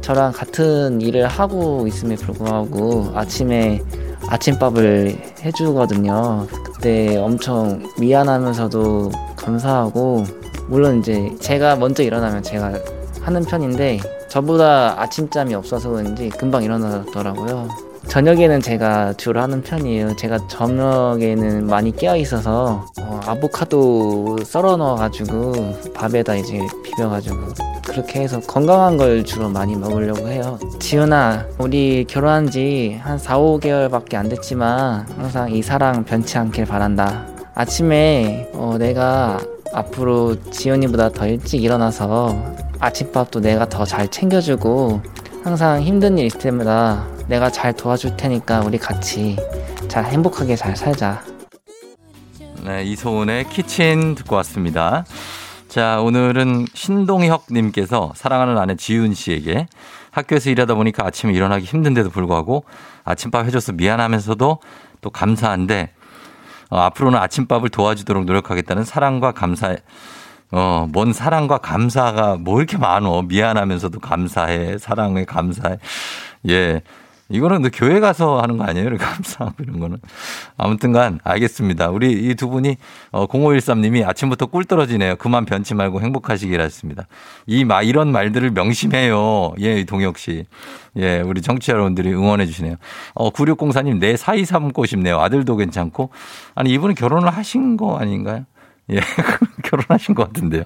저랑 0.03 0.33
같은 0.33 1.01
일을 1.01 1.27
하고 1.27 1.87
있음에 1.87 2.17
불구하고 2.17 3.13
아침에 3.15 3.81
아침밥을 4.27 5.17
해주거든요. 5.43 6.49
그때 6.67 7.17
엄청 7.17 7.83
미안하면서도 7.99 9.11
감사하고 9.37 10.25
물론 10.69 10.99
이제 10.99 11.35
제가 11.41 11.77
먼저 11.77 12.03
일어나면 12.03 12.43
제가 12.43 12.75
하는 13.23 13.43
편인데 13.43 14.18
저보다 14.29 15.01
아침잠이 15.01 15.55
없어서 15.55 15.91
그런지 15.91 16.29
금방 16.29 16.63
일어나더라고요. 16.63 17.69
저녁에는 18.09 18.61
제가 18.63 19.13
주로 19.15 19.41
하는 19.43 19.63
편이에요. 19.63 20.17
제가 20.17 20.39
저녁에는 20.49 21.67
많이 21.67 21.95
깨어 21.95 22.17
있어서 22.17 22.87
어, 23.01 23.21
아보카도 23.27 24.39
썰어 24.45 24.77
넣어가지고 24.79 25.93
밥에다 25.95 26.37
이제 26.37 26.59
비벼가지고 26.85 27.37
그렇게 27.87 28.21
해서 28.21 28.41
건강한 28.41 28.97
걸 28.97 29.25
주로 29.25 29.49
많이 29.51 29.75
먹으려고 29.77 30.29
해요. 30.29 30.59
지은아, 30.79 31.47
우리 31.59 32.05
결혼한 32.09 32.51
지 32.51 32.99
한 33.03 33.19
4, 33.19 33.39
5개월밖에 33.39 34.15
안 34.15 34.29
됐지만 34.29 35.07
항상 35.17 35.51
이 35.53 35.63
사랑 35.63 36.05
변치 36.05 36.39
않길 36.39 36.65
바란다. 36.67 37.27
아침에 37.55 38.51
어, 38.55 38.77
내가 38.79 39.39
앞으로 39.73 40.41
지은이보다 40.51 41.11
더 41.11 41.27
일찍 41.27 41.63
일어나서 41.63 42.37
아침밥도 42.81 43.41
내가 43.41 43.69
더 43.69 43.85
잘 43.85 44.09
챙겨주고 44.09 45.01
항상 45.45 45.83
힘든 45.83 46.19
일 46.19 46.27
있을 46.27 46.39
때마다 46.41 47.07
내가 47.29 47.51
잘 47.51 47.73
도와줄 47.73 48.17
테니까 48.17 48.61
우리 48.61 48.79
같이 48.79 49.37
잘 49.89 50.05
행복하게 50.05 50.57
잘 50.57 50.77
살자. 50.77 51.23
네, 52.65 52.85
이소은의 52.85 53.49
키친 53.49 54.15
듣고 54.17 54.37
왔습니다. 54.37 55.05
자, 55.69 56.01
오늘은 56.01 56.67
신동혁님께서 56.75 58.13
사랑하는 58.15 58.59
아내 58.59 58.75
지윤 58.75 59.15
씨에게 59.15 59.67
학교에서 60.11 60.51
일하다 60.51 60.75
보니까 60.75 61.07
아침에 61.07 61.33
일어나기 61.33 61.65
힘든데도 61.65 62.11
불구하고 62.11 62.65
아침밥 63.05 63.47
해줘서 63.47 63.73
미안하면서도 63.73 64.59
또 65.01 65.11
감사한데 65.11 65.93
어, 66.71 66.79
앞으로는 66.81 67.19
아침밥을 67.19 67.69
도와주도록 67.71 68.25
노력하겠다는 68.25 68.85
사랑과 68.85 69.33
감사, 69.33 69.77
어, 70.51 70.87
뭔 70.91 71.13
사랑과 71.13 71.59
감사가 71.59 72.37
뭐 72.37 72.59
이렇게 72.59 72.79
많어. 72.79 73.23
미안하면서도 73.23 74.01
감사해. 74.01 74.79
사랑해, 74.79 75.25
감사해. 75.25 75.79
예. 76.49 76.83
이거는 77.31 77.63
너 77.63 77.69
교회 77.73 78.01
가서 78.01 78.41
하는 78.41 78.57
거 78.57 78.65
아니에요? 78.65 78.97
감사하고 78.97 79.55
이런 79.63 79.81
거는. 79.81 79.99
아무튼 80.57 80.93
간, 80.93 81.21
알겠습니다. 81.25 81.91
우리 81.91 82.13
이 82.13 82.35
두 82.35 82.49
분이, 82.49 82.77
어, 83.13 83.27
0513님이 83.27 84.07
아침부터 84.07 84.47
꿀 84.47 84.65
떨어지네요. 84.65 85.17
그만 85.17 85.45
변치 85.45 85.75
말고 85.75 86.01
행복하시길 86.01 86.61
하셨습니다. 86.61 87.07
이, 87.47 87.65
마, 87.65 87.83
이런 87.83 88.13
말들을 88.13 88.51
명심해요. 88.53 89.55
예, 89.59 89.85
동혁 89.85 90.19
씨. 90.19 90.47
예, 90.97 91.21
우리 91.21 91.43
정치 91.43 91.71
여러분들이 91.71 92.13
응원해 92.13 92.47
주시네요. 92.47 92.77
어, 93.15 93.31
9604님, 93.31 93.99
내 93.99 94.17
사이 94.17 94.45
삼고 94.45 94.87
싶네요. 94.87 95.21
아들도 95.21 95.57
괜찮고. 95.57 96.11
아니, 96.55 96.71
이분은 96.71 96.95
결혼을 96.95 97.29
하신 97.31 97.77
거 97.77 97.99
아닌가요? 97.99 98.45
예, 98.91 99.01
결혼하신 99.65 100.15
것 100.15 100.27
같은데요. 100.29 100.63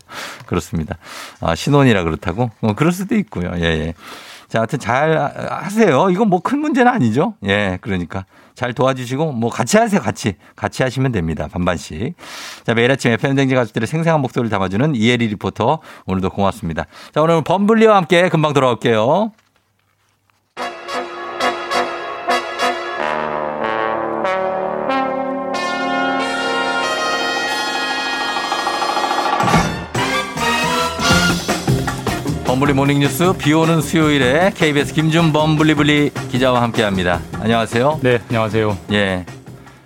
그렇습니다. 0.47 0.97
아, 1.41 1.57
신혼이라 1.57 2.05
그렇다고? 2.05 2.51
어, 2.61 2.75
그럴 2.75 2.93
수도 2.93 3.17
있고요. 3.17 3.51
예, 3.57 3.63
예. 3.63 3.95
자, 4.53 4.59
하여튼 4.59 4.79
잘 4.79 5.17
하세요. 5.49 6.11
이건 6.11 6.29
뭐 6.29 6.41
큰 6.41 6.59
문제는 6.59 6.93
아니죠. 6.93 7.35
예, 7.47 7.79
그러니까. 7.81 8.27
잘 8.55 8.75
도와주시고, 8.75 9.33
뭐 9.33 9.49
같이 9.49 9.79
하세요, 9.79 9.99
같이. 9.99 10.35
같이 10.57 10.83
하시면 10.83 11.11
됩니다. 11.11 11.49
반반씩. 11.51 12.15
자, 12.65 12.75
매일 12.75 12.91
아침 12.91 13.13
FM댕지 13.13 13.55
가족들의 13.55 13.87
생생한 13.87 14.21
목소리를 14.21 14.51
담아주는 14.51 14.95
이혜리 14.95 15.29
리포터. 15.29 15.79
오늘도 16.05 16.29
고맙습니다. 16.31 16.85
자, 17.15 17.23
오늘 17.23 17.43
범블리와 17.43 17.97
함께 17.97 18.29
금방 18.29 18.53
돌아올게요. 18.53 19.33
범블리 32.63 32.75
모닝뉴스 32.75 33.33
비 33.39 33.53
오는 33.53 33.81
수요일에 33.81 34.53
KBS 34.55 34.95
김준범 34.95 35.57
블리블리 35.57 36.11
기자와 36.31 36.63
함께 36.63 36.85
합니다. 36.85 37.21
안녕하세요. 37.41 37.99
네, 38.03 38.21
안녕하세요. 38.29 38.79
예. 38.93 39.27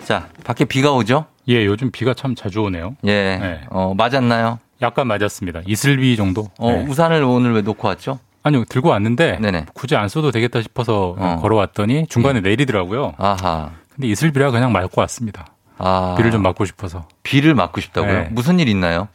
자, 0.05 0.29
밖에 0.45 0.66
비가 0.66 0.93
오죠? 0.93 1.24
예, 1.49 1.64
요즘 1.64 1.91
비가 1.91 2.12
참 2.12 2.35
자주 2.35 2.61
오네요. 2.61 2.95
예. 3.05 3.39
네. 3.39 3.61
어, 3.70 3.95
맞았나요? 3.97 4.59
약간 4.83 5.07
맞았습니다. 5.07 5.62
이슬비 5.66 6.16
정도. 6.16 6.51
어, 6.59 6.70
네. 6.70 6.85
우산을 6.87 7.22
오늘 7.22 7.55
왜 7.55 7.62
놓고 7.62 7.89
왔죠? 7.89 8.18
아니요, 8.43 8.64
들고 8.68 8.91
왔는데 8.91 9.39
네네. 9.41 9.66
굳이 9.72 9.97
안 9.97 10.09
써도 10.09 10.31
되겠다 10.31 10.61
싶어서 10.61 11.14
어. 11.18 11.39
걸어왔더니 11.41 12.07
중간에 12.09 12.41
내리더라고요. 12.41 13.14
아하. 13.16 13.70
근데 13.95 14.09
이슬비라 14.09 14.51
그냥 14.51 14.72
맞고 14.72 15.01
왔습니다. 15.01 15.47
아. 15.79 16.14
비를 16.18 16.31
좀 16.31 16.43
맞고 16.43 16.66
싶어서. 16.66 17.09
비를 17.22 17.55
맞고 17.55 17.81
싶다고요? 17.81 18.12
네. 18.12 18.29
무슨 18.33 18.61
일 18.61 18.68
있나요? 18.68 19.09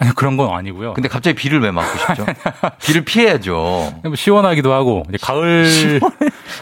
아니, 0.00 0.14
그런 0.14 0.36
건 0.36 0.52
아니고요. 0.54 0.94
근데 0.94 1.08
갑자기 1.08 1.36
비를 1.36 1.60
왜 1.60 1.70
맞고 1.70 1.98
싶죠? 1.98 2.26
비를 2.82 3.04
피해야죠. 3.04 4.00
뭐 4.02 4.14
시원하기도 4.14 4.72
하고 4.72 5.04
이제 5.10 5.18
가을 5.20 6.00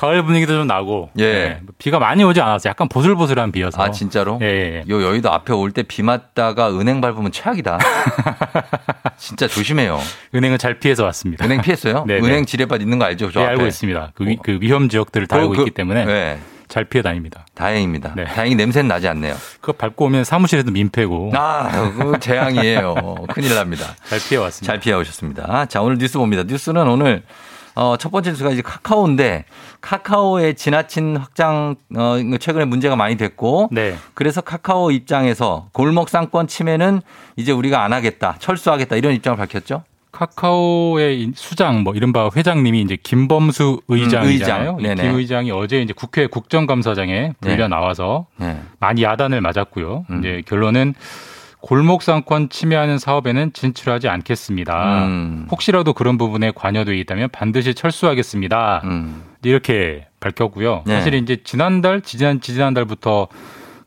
가을 0.00 0.22
분위기도 0.24 0.54
좀 0.54 0.66
나고. 0.66 1.08
예. 1.18 1.32
네. 1.32 1.60
비가 1.78 1.98
많이 1.98 2.22
오지 2.24 2.40
않아서 2.40 2.68
약간 2.68 2.88
보슬보슬한 2.88 3.52
비여서. 3.52 3.80
아, 3.82 3.90
진짜로? 3.92 4.38
예, 4.42 4.46
예. 4.46 4.84
요 4.90 5.02
여의도 5.02 5.30
앞에 5.32 5.52
올 5.52 5.70
때 5.72 5.82
비 5.84 6.02
맞다가 6.02 6.70
은행 6.70 7.00
밟으면 7.00 7.30
최악이다. 7.32 7.78
진짜 9.16 9.46
조심해요. 9.48 9.98
은행은 10.34 10.58
잘 10.58 10.78
피해서 10.78 11.04
왔습니다. 11.04 11.44
은행 11.44 11.60
피했어요? 11.62 12.04
네, 12.08 12.20
네. 12.20 12.26
은행 12.26 12.44
지뢰밭 12.46 12.80
있는 12.82 12.98
거 12.98 13.04
알죠? 13.04 13.30
저 13.30 13.40
네, 13.40 13.46
앞에. 13.46 13.52
알고 13.54 13.66
있습니다. 13.66 14.12
그, 14.14 14.24
위, 14.26 14.36
그 14.42 14.58
위험 14.60 14.88
지역들을 14.88 15.26
다 15.28 15.36
그, 15.36 15.42
알고 15.42 15.52
그, 15.54 15.60
있기 15.62 15.70
때문에 15.72 16.04
네. 16.04 16.38
잘 16.68 16.84
피해 16.84 17.02
다닙니다. 17.02 17.46
다행입니다. 17.54 18.12
네. 18.14 18.24
다행히 18.24 18.54
냄새는 18.54 18.88
나지 18.88 19.08
않네요. 19.08 19.34
그거 19.60 19.72
밟고 19.72 20.04
오면 20.06 20.24
사무실에도 20.24 20.70
민폐고. 20.70 21.32
아, 21.34 21.90
그 21.90 22.20
재앙이에요. 22.20 23.16
큰일 23.30 23.54
납니다. 23.54 23.96
잘 24.08 24.18
피해 24.20 24.40
왔습니다. 24.40 24.72
잘 24.72 24.80
피해 24.80 24.94
오셨습니다. 24.94 25.66
자, 25.66 25.82
오늘 25.82 25.98
뉴스 25.98 26.18
봅니다. 26.18 26.42
뉴스는 26.46 26.86
오늘 26.86 27.22
어, 27.74 27.96
첫 27.96 28.10
번째 28.10 28.30
뉴스가 28.30 28.50
이제 28.50 28.60
카카오인데 28.60 29.44
카카오의 29.80 30.56
지나친 30.56 31.16
확장 31.16 31.76
어, 31.96 32.16
최근에 32.40 32.64
문제가 32.64 32.96
많이 32.96 33.16
됐고 33.16 33.68
네. 33.70 33.96
그래서 34.14 34.40
카카오 34.40 34.90
입장에서 34.90 35.68
골목 35.72 36.08
상권 36.08 36.48
침해는 36.48 37.02
이제 37.36 37.52
우리가 37.52 37.84
안 37.84 37.92
하겠다, 37.92 38.34
철수하겠다 38.40 38.96
이런 38.96 39.14
입장을 39.14 39.36
밝혔죠. 39.36 39.84
카카오의 40.18 41.20
이 41.20 41.32
수장, 41.36 41.84
뭐 41.84 41.94
이른바 41.94 42.28
회장님이 42.34 42.82
이제 42.82 42.96
김범수 43.00 43.82
의장이잖아요. 43.86 44.78
음, 44.80 44.84
의장. 44.84 44.96
김 44.96 45.14
의장이 45.16 45.50
어제 45.52 45.80
이제 45.80 45.92
국회 45.92 46.26
국정감사장에 46.26 47.34
불려 47.40 47.56
네. 47.56 47.68
나와서 47.68 48.26
네. 48.36 48.60
많이 48.80 49.04
야단을 49.04 49.40
맞았고요. 49.40 50.06
음. 50.10 50.18
이제 50.18 50.42
결론은 50.46 50.94
골목 51.60 52.02
상권 52.02 52.48
침해하는 52.48 52.98
사업에는 52.98 53.52
진출하지 53.52 54.08
않겠습니다. 54.08 55.06
음. 55.06 55.46
혹시라도 55.52 55.92
그런 55.92 56.18
부분에 56.18 56.50
관여돼 56.52 56.96
있다면 56.96 57.28
반드시 57.30 57.74
철수하겠습니다. 57.74 58.80
음. 58.84 59.22
이렇게 59.44 60.08
밝혔고요. 60.18 60.82
네. 60.84 60.94
사실 60.96 61.14
이제 61.14 61.38
지난달, 61.44 62.00
지난 62.00 62.40
지지난달부터 62.40 63.28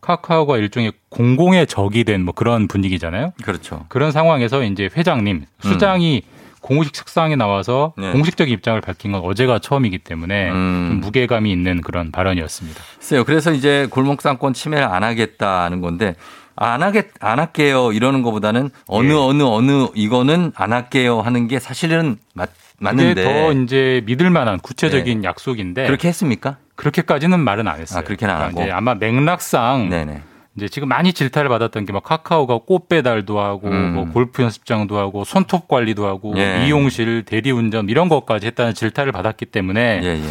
카카오가 0.02 0.58
일종의 0.58 0.93
공공의 1.10 1.68
적이 1.68 2.04
된 2.04 2.22
뭐 2.22 2.34
그런 2.34 2.68
분위기잖아요. 2.68 3.34
그렇죠. 3.43 3.86
그런 3.88 4.12
상황에서 4.12 4.64
이제 4.64 4.89
회장님, 4.95 5.45
수장이 5.62 6.24
공식 6.62 6.93
책상에 6.93 7.36
나와서 7.36 7.93
네. 7.97 8.12
공식적인 8.12 8.54
입장을 8.54 8.80
밝힌 8.82 9.12
건 9.14 9.22
어제가 9.24 9.58
처음이기 9.60 9.97
때문에 9.99 10.52
음. 10.52 10.88
좀 10.91 10.99
무게감이 11.02 11.52
있는 11.52 11.82
그런 11.82 12.12
발언이었습니다. 12.12 12.80
글쎄요. 12.97 13.24
그래서 13.24 13.52
이제 13.52 13.88
골목 13.89 14.22
상권 14.22 14.54
침해를 14.54 14.86
안 14.86 15.04
하겠다는 15.04 15.82
건데 15.82 16.16
안 16.56 16.84
하겠 16.84 17.08
안 17.20 17.39
할게요 17.39 17.91
이러는 17.93 18.22
것보다는 18.22 18.70
어느 18.88 19.12
예. 19.12 19.16
어느 19.16 19.41
어느 19.43 19.88
이거는 19.95 20.52
안 20.56 20.74
할게요 20.74 21.22
하는 21.22 21.47
게 21.47 21.58
사실은 21.60 22.18
맞 22.36 22.52
맞는데 22.78 23.24
더 23.24 23.52
이제 23.54 24.04
믿을 24.06 24.30
만한 24.30 24.60
구체적인 24.60 25.24
약속인데 25.24 25.86
그렇게 25.88 26.08
했습니까? 26.10 26.58
그렇게까지는 26.82 27.40
말은 27.40 27.68
안 27.68 27.80
했어요. 27.80 28.00
아, 28.00 28.04
그렇게는 28.04 28.34
안 28.34 28.40
그러니까 28.52 28.62
하고. 28.64 28.74
아마 28.74 28.96
맥락상 28.96 29.90
네네. 29.90 30.22
이제 30.58 30.68
지금 30.68 30.88
많이 30.90 31.14
질타를 31.14 31.48
받았던 31.50 31.86
게 31.86 31.94
막 31.94 32.04
카카오가 32.04 32.60
꽃 32.66 32.90
배달도 32.90 33.40
하고 33.40 33.68
음. 33.70 33.94
뭐 33.94 34.06
골프 34.10 34.42
연습장도 34.44 34.98
하고 34.98 35.24
손톱 35.24 35.68
관리도 35.68 36.06
하고 36.08 36.34
예. 36.38 36.64
미용실 36.64 37.24
대리운전 37.24 37.88
이런 37.88 38.10
것까지 38.10 38.48
했다는 38.48 38.74
질타를 38.74 39.12
받았기 39.12 39.46
때문에 39.46 40.02
예, 40.04 40.08
예. 40.08 40.24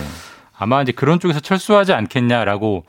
아마 0.58 0.82
이제 0.82 0.92
그런 0.92 1.20
쪽에서 1.20 1.40
철수하지 1.40 1.92
않겠냐라고 1.94 2.84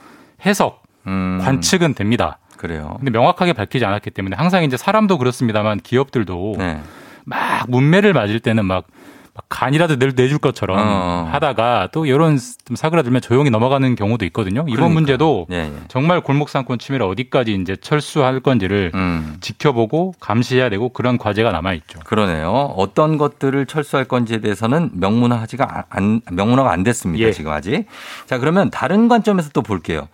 해석 0.45 0.84
음, 1.07 1.39
관측은 1.41 1.93
됩니다. 1.93 2.39
그래요. 2.57 2.95
근데 2.97 3.12
명확하게 3.12 3.53
밝히지 3.53 3.86
않았기 3.86 4.09
때문에 4.12 4.36
항상 4.36 4.64
이제 4.64 4.76
사람도 4.76 5.18
그렇습니다만 5.18 5.80
기업들도 5.82 6.55
네. 6.57 6.82
막 7.24 7.70
문매를 7.70 8.14
맞을 8.14 8.39
때는 8.39 8.66
막, 8.66 8.86
막 8.86 8.88
간이라도 9.49 9.97
내- 9.99 10.07
내줄 10.15 10.37
것처럼 10.39 10.77
어. 10.79 11.29
하다가 11.31 11.89
또 11.91 12.05
이런 12.05 12.37
좀 12.65 12.75
사그라들면 12.75 13.21
조용히 13.21 13.49
넘어가는 13.49 13.95
경우도 13.95 14.25
있거든요. 14.25 14.61
이번 14.61 14.75
그러니까. 14.75 14.93
문제도 14.93 15.47
예, 15.51 15.55
예. 15.55 15.71
정말 15.87 16.21
골목상권 16.21 16.79
침해를 16.79 17.05
어디까지 17.05 17.53
이제 17.61 17.75
철수할 17.75 18.39
건지를 18.39 18.91
음. 18.95 19.37
지켜보고 19.41 20.13
감시해야 20.19 20.69
되고 20.69 20.89
그런 20.89 21.17
과제가 21.17 21.51
남아 21.51 21.73
있죠. 21.73 21.99
그러네요. 22.05 22.73
어떤 22.77 23.17
것들을 23.17 23.65
철수할 23.65 24.05
건지에 24.05 24.39
대해서는 24.39 24.91
명문화하지가 24.93 25.85
안 25.89 26.21
명문화가 26.31 26.71
안 26.71 26.83
됐습니다. 26.83 27.27
예. 27.27 27.31
지금 27.31 27.51
아직. 27.51 27.85
자 28.25 28.37
그러면 28.37 28.69
다른 28.69 29.07
관점에서 29.07 29.49
또 29.53 29.61
볼게요. 29.61 30.07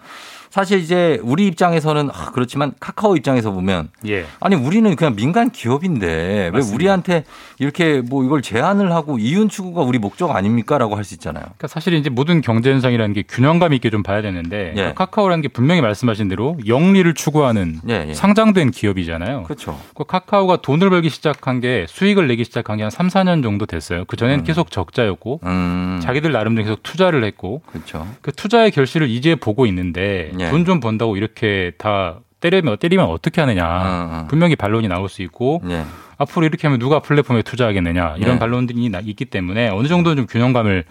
사실 0.49 0.79
이제 0.79 1.19
우리 1.23 1.47
입장에서는 1.47 2.09
아, 2.13 2.31
그렇지만 2.31 2.73
카카오 2.79 3.15
입장에서 3.15 3.51
보면 3.51 3.89
예. 4.07 4.25
아니 4.39 4.55
우리는 4.55 4.95
그냥 4.95 5.15
민간 5.15 5.49
기업인데 5.49 6.07
왜 6.07 6.49
맞습니다. 6.51 6.75
우리한테 6.75 7.23
이렇게 7.59 8.01
뭐 8.01 8.23
이걸 8.23 8.41
제한을 8.41 8.91
하고 8.93 9.17
이윤 9.19 9.49
추구가 9.49 9.81
우리 9.81 9.97
목적 9.99 10.31
아닙니까라고 10.35 10.95
할 10.95 11.07
수 11.07 11.13
있잖아요. 11.13 11.43
그러니까 11.43 11.67
사실 11.67 11.93
이제 11.93 12.09
모든 12.09 12.41
경제 12.41 12.69
현상이라는 12.69 13.13
게 13.13 13.23
균형감 13.23 13.71
있게 13.73 13.89
좀 13.89 14.03
봐야 14.03 14.21
되는데 14.21 14.71
예. 14.71 14.73
그러니까 14.73 15.05
카카오라는 15.05 15.41
게 15.41 15.47
분명히 15.47 15.79
말씀하신 15.81 16.27
대로 16.27 16.57
영리를 16.67 17.13
추구하는 17.13 17.79
예, 17.87 18.07
예. 18.09 18.13
상장된 18.13 18.71
기업이잖아요. 18.71 19.43
그렇죠. 19.43 19.79
그 19.95 20.03
카카오가 20.03 20.57
돈을 20.57 20.89
벌기 20.89 21.09
시작한 21.09 21.61
게 21.61 21.85
수익을 21.87 22.27
내기 22.27 22.43
시작한 22.43 22.75
게 22.77 22.83
한 22.83 22.89
3, 22.91 23.07
4년 23.07 23.41
정도 23.43 23.65
됐어요. 23.65 24.03
그 24.05 24.17
전에는 24.17 24.43
계속 24.43 24.69
적자였고 24.71 25.39
음. 25.43 25.99
자기들 26.01 26.31
나름대로 26.31 26.65
계속 26.65 26.83
투자를 26.83 27.23
했고 27.23 27.61
그렇죠. 27.71 28.05
그 28.21 28.31
투자의 28.33 28.71
결실을 28.71 29.09
이제 29.09 29.35
보고 29.35 29.65
있는데 29.65 30.31
예. 30.39 30.49
돈좀 30.49 30.79
번다고 30.79 31.17
이렇게 31.17 31.71
다 31.77 32.19
때리면 32.39 32.77
때리면 32.77 33.05
어떻게 33.07 33.41
하느냐. 33.41 33.65
어, 33.65 34.09
어. 34.23 34.27
분명히 34.29 34.55
반론이 34.55 34.87
나올 34.87 35.09
수 35.09 35.21
있고 35.23 35.61
예. 35.69 35.83
앞으로 36.17 36.45
이렇게 36.45 36.67
하면 36.67 36.79
누가 36.79 36.99
플랫폼에 36.99 37.41
투자하겠느냐 37.43 38.15
이런 38.17 38.35
네. 38.35 38.39
반론들이 38.39 38.89
나- 38.89 38.99
있기 38.99 39.25
때문에 39.25 39.69
어느 39.69 39.87
정도는 39.87 40.17
좀 40.17 40.25
균형감을 40.27 40.83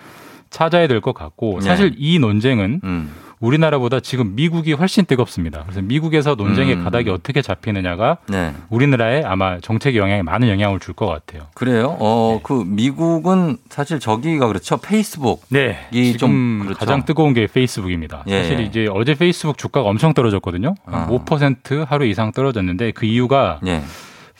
찾아야 0.50 0.86
될 0.86 1.00
것 1.00 1.14
같고 1.14 1.58
네. 1.60 1.66
사실 1.66 1.94
이 1.98 2.18
논쟁은 2.18 2.80
음. 2.84 3.12
우리나라보다 3.40 4.00
지금 4.00 4.34
미국이 4.34 4.72
훨씬 4.72 5.04
뜨겁습니다. 5.04 5.62
그래서 5.64 5.82
미국에서 5.82 6.34
논쟁의 6.36 6.74
음. 6.76 6.84
가닥이 6.84 7.10
어떻게 7.10 7.42
잡히느냐가 7.42 8.16
네. 8.28 8.54
우리나라에 8.70 9.22
아마 9.24 9.58
정책의 9.60 9.98
영향에 10.00 10.22
많은 10.22 10.48
영향을 10.48 10.80
줄 10.80 10.94
것 10.96 11.06
같아요. 11.06 11.48
그래요. 11.54 11.94
어, 12.00 12.40
그 12.42 12.64
미국은 12.66 13.58
사실 13.68 14.00
저기가 14.00 14.46
그렇죠. 14.46 14.78
페이스북. 14.78 15.42
네. 15.50 15.86
이 15.92 16.12
지금 16.12 16.18
좀 16.18 16.58
그렇죠. 16.62 16.78
가장 16.78 17.04
뜨거운 17.04 17.34
게 17.34 17.46
페이스북입니다. 17.46 18.24
예, 18.28 18.42
사실 18.42 18.60
예. 18.60 18.62
이제 18.64 18.88
어제 18.90 19.14
페이스북 19.14 19.58
주가가 19.58 19.86
엄청 19.86 20.14
떨어졌거든요. 20.14 20.74
한 20.86 20.94
아. 20.94 21.06
5% 21.08 21.86
하루 21.86 22.06
이상 22.06 22.32
떨어졌는데 22.32 22.92
그 22.92 23.04
이유가 23.04 23.60
예. 23.66 23.82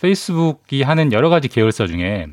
페이스북이 0.01 0.83
하는 0.83 1.13
여러 1.13 1.29
가지 1.29 1.49
계열사 1.49 1.87
중에 1.87 2.27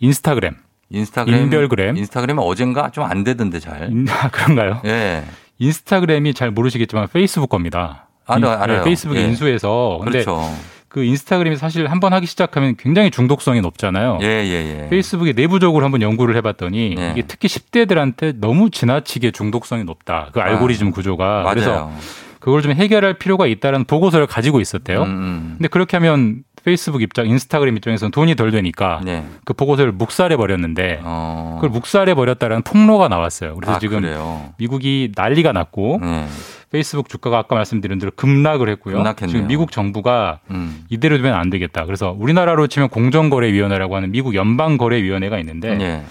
인스타그램, 0.00 0.56
인스타그램 0.90 1.42
인별그램. 1.44 1.96
인스타그램이 1.96 2.38
어젠가 2.42 2.90
좀 2.90 3.04
안 3.04 3.24
되던데 3.24 3.60
잘. 3.60 3.90
인- 3.90 4.06
아, 4.10 4.28
그런가요? 4.28 4.82
예. 4.84 5.22
인스타그램이 5.60 6.34
잘 6.34 6.50
모르시겠지만 6.50 7.06
페이스북 7.12 7.48
겁니다. 7.48 8.08
알아요, 8.26 8.52
인- 8.54 8.62
알아요. 8.62 8.78
네, 8.78 8.84
페이스북 8.84 9.16
예. 9.16 9.22
인수해서 9.22 10.00
근데 10.02 10.24
그렇죠. 10.24 10.42
그 10.88 11.04
인스타그램이 11.04 11.56
사실 11.56 11.86
한 11.88 12.00
번 12.00 12.12
하기 12.14 12.26
시작하면 12.26 12.74
굉장히 12.76 13.10
중독성이 13.12 13.60
높잖아요. 13.60 14.18
예, 14.22 14.26
예, 14.26 14.82
예. 14.84 14.88
페이스북이 14.88 15.34
내부적으로 15.34 15.84
한번 15.84 16.02
연구를 16.02 16.34
해봤더니 16.36 16.94
네. 16.96 17.12
이게 17.12 17.22
특히 17.28 17.46
10대들한테 17.48 18.34
너무 18.40 18.70
지나치게 18.70 19.30
중독성이 19.30 19.84
높다. 19.84 20.30
그 20.32 20.40
알고리즘 20.40 20.90
구조가 20.90 21.24
맞아요. 21.42 21.48
그래서 21.50 21.92
그걸 22.40 22.62
좀 22.62 22.72
해결할 22.72 23.14
필요가 23.18 23.46
있다는 23.46 23.84
보고서를 23.84 24.26
가지고 24.26 24.60
있었대요. 24.62 25.02
음, 25.02 25.08
음. 25.08 25.54
근데 25.58 25.68
그렇게 25.68 25.96
하면 25.98 26.42
페이스북 26.64 27.02
입장, 27.02 27.26
인스타그램 27.26 27.76
입장에서는 27.76 28.10
돈이 28.10 28.34
덜 28.34 28.50
되니까 28.50 29.00
네. 29.04 29.24
그 29.44 29.54
보고서를 29.54 29.92
묵살해 29.92 30.36
버렸는데 30.36 31.00
어. 31.02 31.56
그걸 31.56 31.70
묵살해 31.70 32.14
버렸다라는 32.14 32.62
폭로가 32.62 33.08
나왔어요. 33.08 33.54
그래서 33.54 33.74
아, 33.74 33.78
지금 33.78 34.02
그래요. 34.02 34.52
미국이 34.58 35.12
난리가 35.14 35.52
났고 35.52 35.98
네. 36.02 36.26
페이스북 36.70 37.08
주가가 37.08 37.38
아까 37.38 37.56
말씀드린 37.56 37.98
대로 37.98 38.12
급락을 38.14 38.68
했고요. 38.68 38.96
급락했네요. 38.96 39.28
지금 39.28 39.46
미국 39.48 39.72
정부가 39.72 40.40
음. 40.50 40.84
이대로 40.88 41.16
두면 41.16 41.34
안 41.34 41.50
되겠다. 41.50 41.84
그래서 41.84 42.14
우리나라로 42.16 42.66
치면 42.68 42.90
공정거래위원회라고 42.90 43.96
하는 43.96 44.12
미국 44.12 44.34
연방거래위원회가 44.34 45.38
있는데 45.40 45.78
예. 45.80 46.04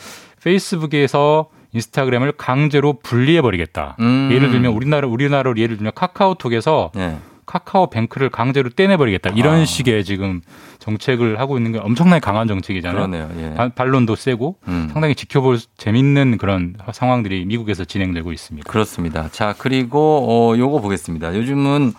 페이스북에서 0.43 1.49
인스타그램을 1.71 2.33
강제로 2.33 2.93
분리해 2.93 3.41
버리겠다. 3.41 3.95
음. 3.99 4.29
예를 4.31 4.49
들면 4.51 4.73
우리나라 4.73 5.07
우리나라로 5.07 5.57
예를 5.57 5.77
들면 5.77 5.93
카카오톡에서 5.95 6.91
예. 6.97 7.17
카카오 7.49 7.89
뱅크를 7.89 8.29
강제로 8.29 8.69
떼내버리겠다 8.69 9.31
이런 9.31 9.65
식의 9.65 10.05
지금 10.05 10.39
정책을 10.77 11.39
하고 11.39 11.57
있는 11.57 11.71
게 11.71 11.79
엄청나게 11.79 12.19
강한 12.19 12.47
정책이잖아요. 12.47 12.95
그러네요. 12.95 13.27
예. 13.39 13.55
반- 13.55 13.71
반론도 13.73 14.15
세고 14.15 14.57
음. 14.67 14.87
상당히 14.93 15.15
지켜볼 15.15 15.57
재밌는 15.77 16.37
그런 16.37 16.75
상황들이 16.93 17.45
미국에서 17.45 17.85
진행되고 17.85 18.31
있습니다. 18.31 18.69
그렇습니다. 18.71 19.29
자, 19.31 19.55
그리고 19.57 20.27
어 20.53 20.57
요거 20.59 20.79
보겠습니다. 20.81 21.35
요즘은 21.35 21.93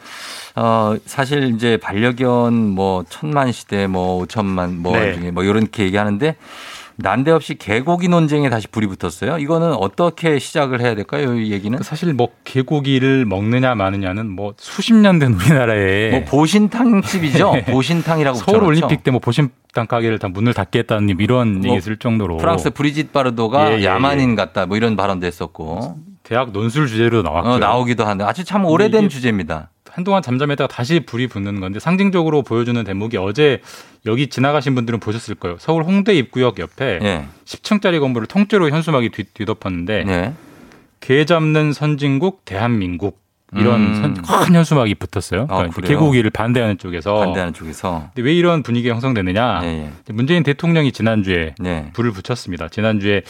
어 0.55 0.95
사실 1.05 1.53
이제 1.55 1.77
반려견 1.79 2.55
뭐 2.55 3.05
천만 3.09 3.51
시대 3.51 3.89
뭐 3.89 4.19
오천만 4.23 4.79
뭐 4.79 4.97
네. 4.97 5.15
중에 5.15 5.31
뭐 5.33 5.43
이렇게 5.43 5.83
얘기하는데 5.83 6.37
난데없이 7.03 7.55
개고기 7.57 8.09
논쟁에 8.09 8.51
다시 8.51 8.69
불이 8.69 8.87
붙었어요. 8.89 9.39
이거는 9.39 9.73
어떻게 9.75 10.39
시작을 10.39 10.81
해야 10.81 10.95
될까요? 10.95 11.35
이 11.35 11.51
얘기는 11.53 11.79
사실 11.83 12.13
뭐 12.15 12.29
개고기를 12.45 13.25
먹느냐 13.27 13.75
마느냐는 13.75 14.29
뭐 14.31 14.55
수십 14.59 14.95
년 14.95 15.19
된 15.19 15.33
우리나라에 15.35 16.11
뭐 16.11 16.25
보신탕집이죠. 16.25 17.53
보신탕이라고 17.71 18.39
네. 18.39 18.45
서울 18.45 18.61
붙여놨죠. 18.61 18.67
올림픽 18.87 19.03
때 19.05 19.11
뭐 19.11 19.21
보신탕 19.21 19.87
가게를 19.89 20.19
다 20.19 20.29
문을 20.29 20.55
닫겠다는 20.55 21.09
이런 21.19 21.61
뭐 21.61 21.69
얘기 21.71 21.79
있을 21.79 21.97
정도로 21.97 22.37
프랑스 22.37 22.71
브리짓 22.71 23.13
바르도가 23.13 23.73
예, 23.73 23.79
예, 23.81 23.85
야만인 23.85 24.35
같다 24.37 24.67
뭐 24.67 24.77
이런 24.77 24.95
발언도 24.97 25.27
했었고 25.27 25.97
대학 26.23 26.53
논술 26.53 26.87
주제로 26.87 27.23
나왔고요. 27.23 27.55
어, 27.55 27.59
나오기도 27.59 28.05
하는데 28.05 28.25
아주 28.25 28.45
참 28.45 28.65
오래된 28.65 29.09
주제입니다. 29.09 29.71
한동안 29.93 30.23
잠잠했다가 30.23 30.69
다시 30.73 31.01
불이 31.01 31.27
붙는 31.29 31.61
건데 31.61 31.81
상징적으로 31.81 32.43
보여주는 32.43 32.83
대목이 32.85 33.17
어제 33.17 33.61
여기 34.07 34.29
지나가신 34.29 34.75
분들은 34.75 35.01
보셨을 35.01 35.35
거예요. 35.35 35.57
서울 35.61 35.83
홍대 35.85 36.15
입구역 36.15 36.59
옆에 36.59 36.99
예. 37.03 37.25
10층짜리 37.45 38.01
건물을 38.01 38.27
통째로 38.27 38.71
현수막이 38.71 39.11
뒤, 39.11 39.25
뒤덮었는데 39.35 40.05
예. 40.09 40.33
개 41.01 41.25
잡는 41.25 41.73
선진국 41.73 42.45
대한민국 42.45 43.19
이런 43.57 43.81
음. 43.81 43.95
선- 44.25 44.45
큰 44.45 44.55
현수막이 44.55 44.95
붙었어요. 44.95 45.43
아, 45.51 45.57
그러니까? 45.57 45.81
개고기를 45.81 46.31
반대하는 46.31 46.79
쪽에서 46.79 47.17
반대하는 47.19 47.53
쪽에서 47.53 48.11
근데 48.15 48.23
왜 48.29 48.33
이런 48.35 48.63
분위기가 48.63 48.95
형성되느냐? 48.95 49.61
예, 49.65 49.67
예. 49.69 50.13
문재인 50.13 50.43
대통령이 50.45 50.93
지난주에 50.93 51.55
네. 51.59 51.91
불을 51.95 52.13
붙였습니다. 52.13 52.69
지난주에 52.69 53.23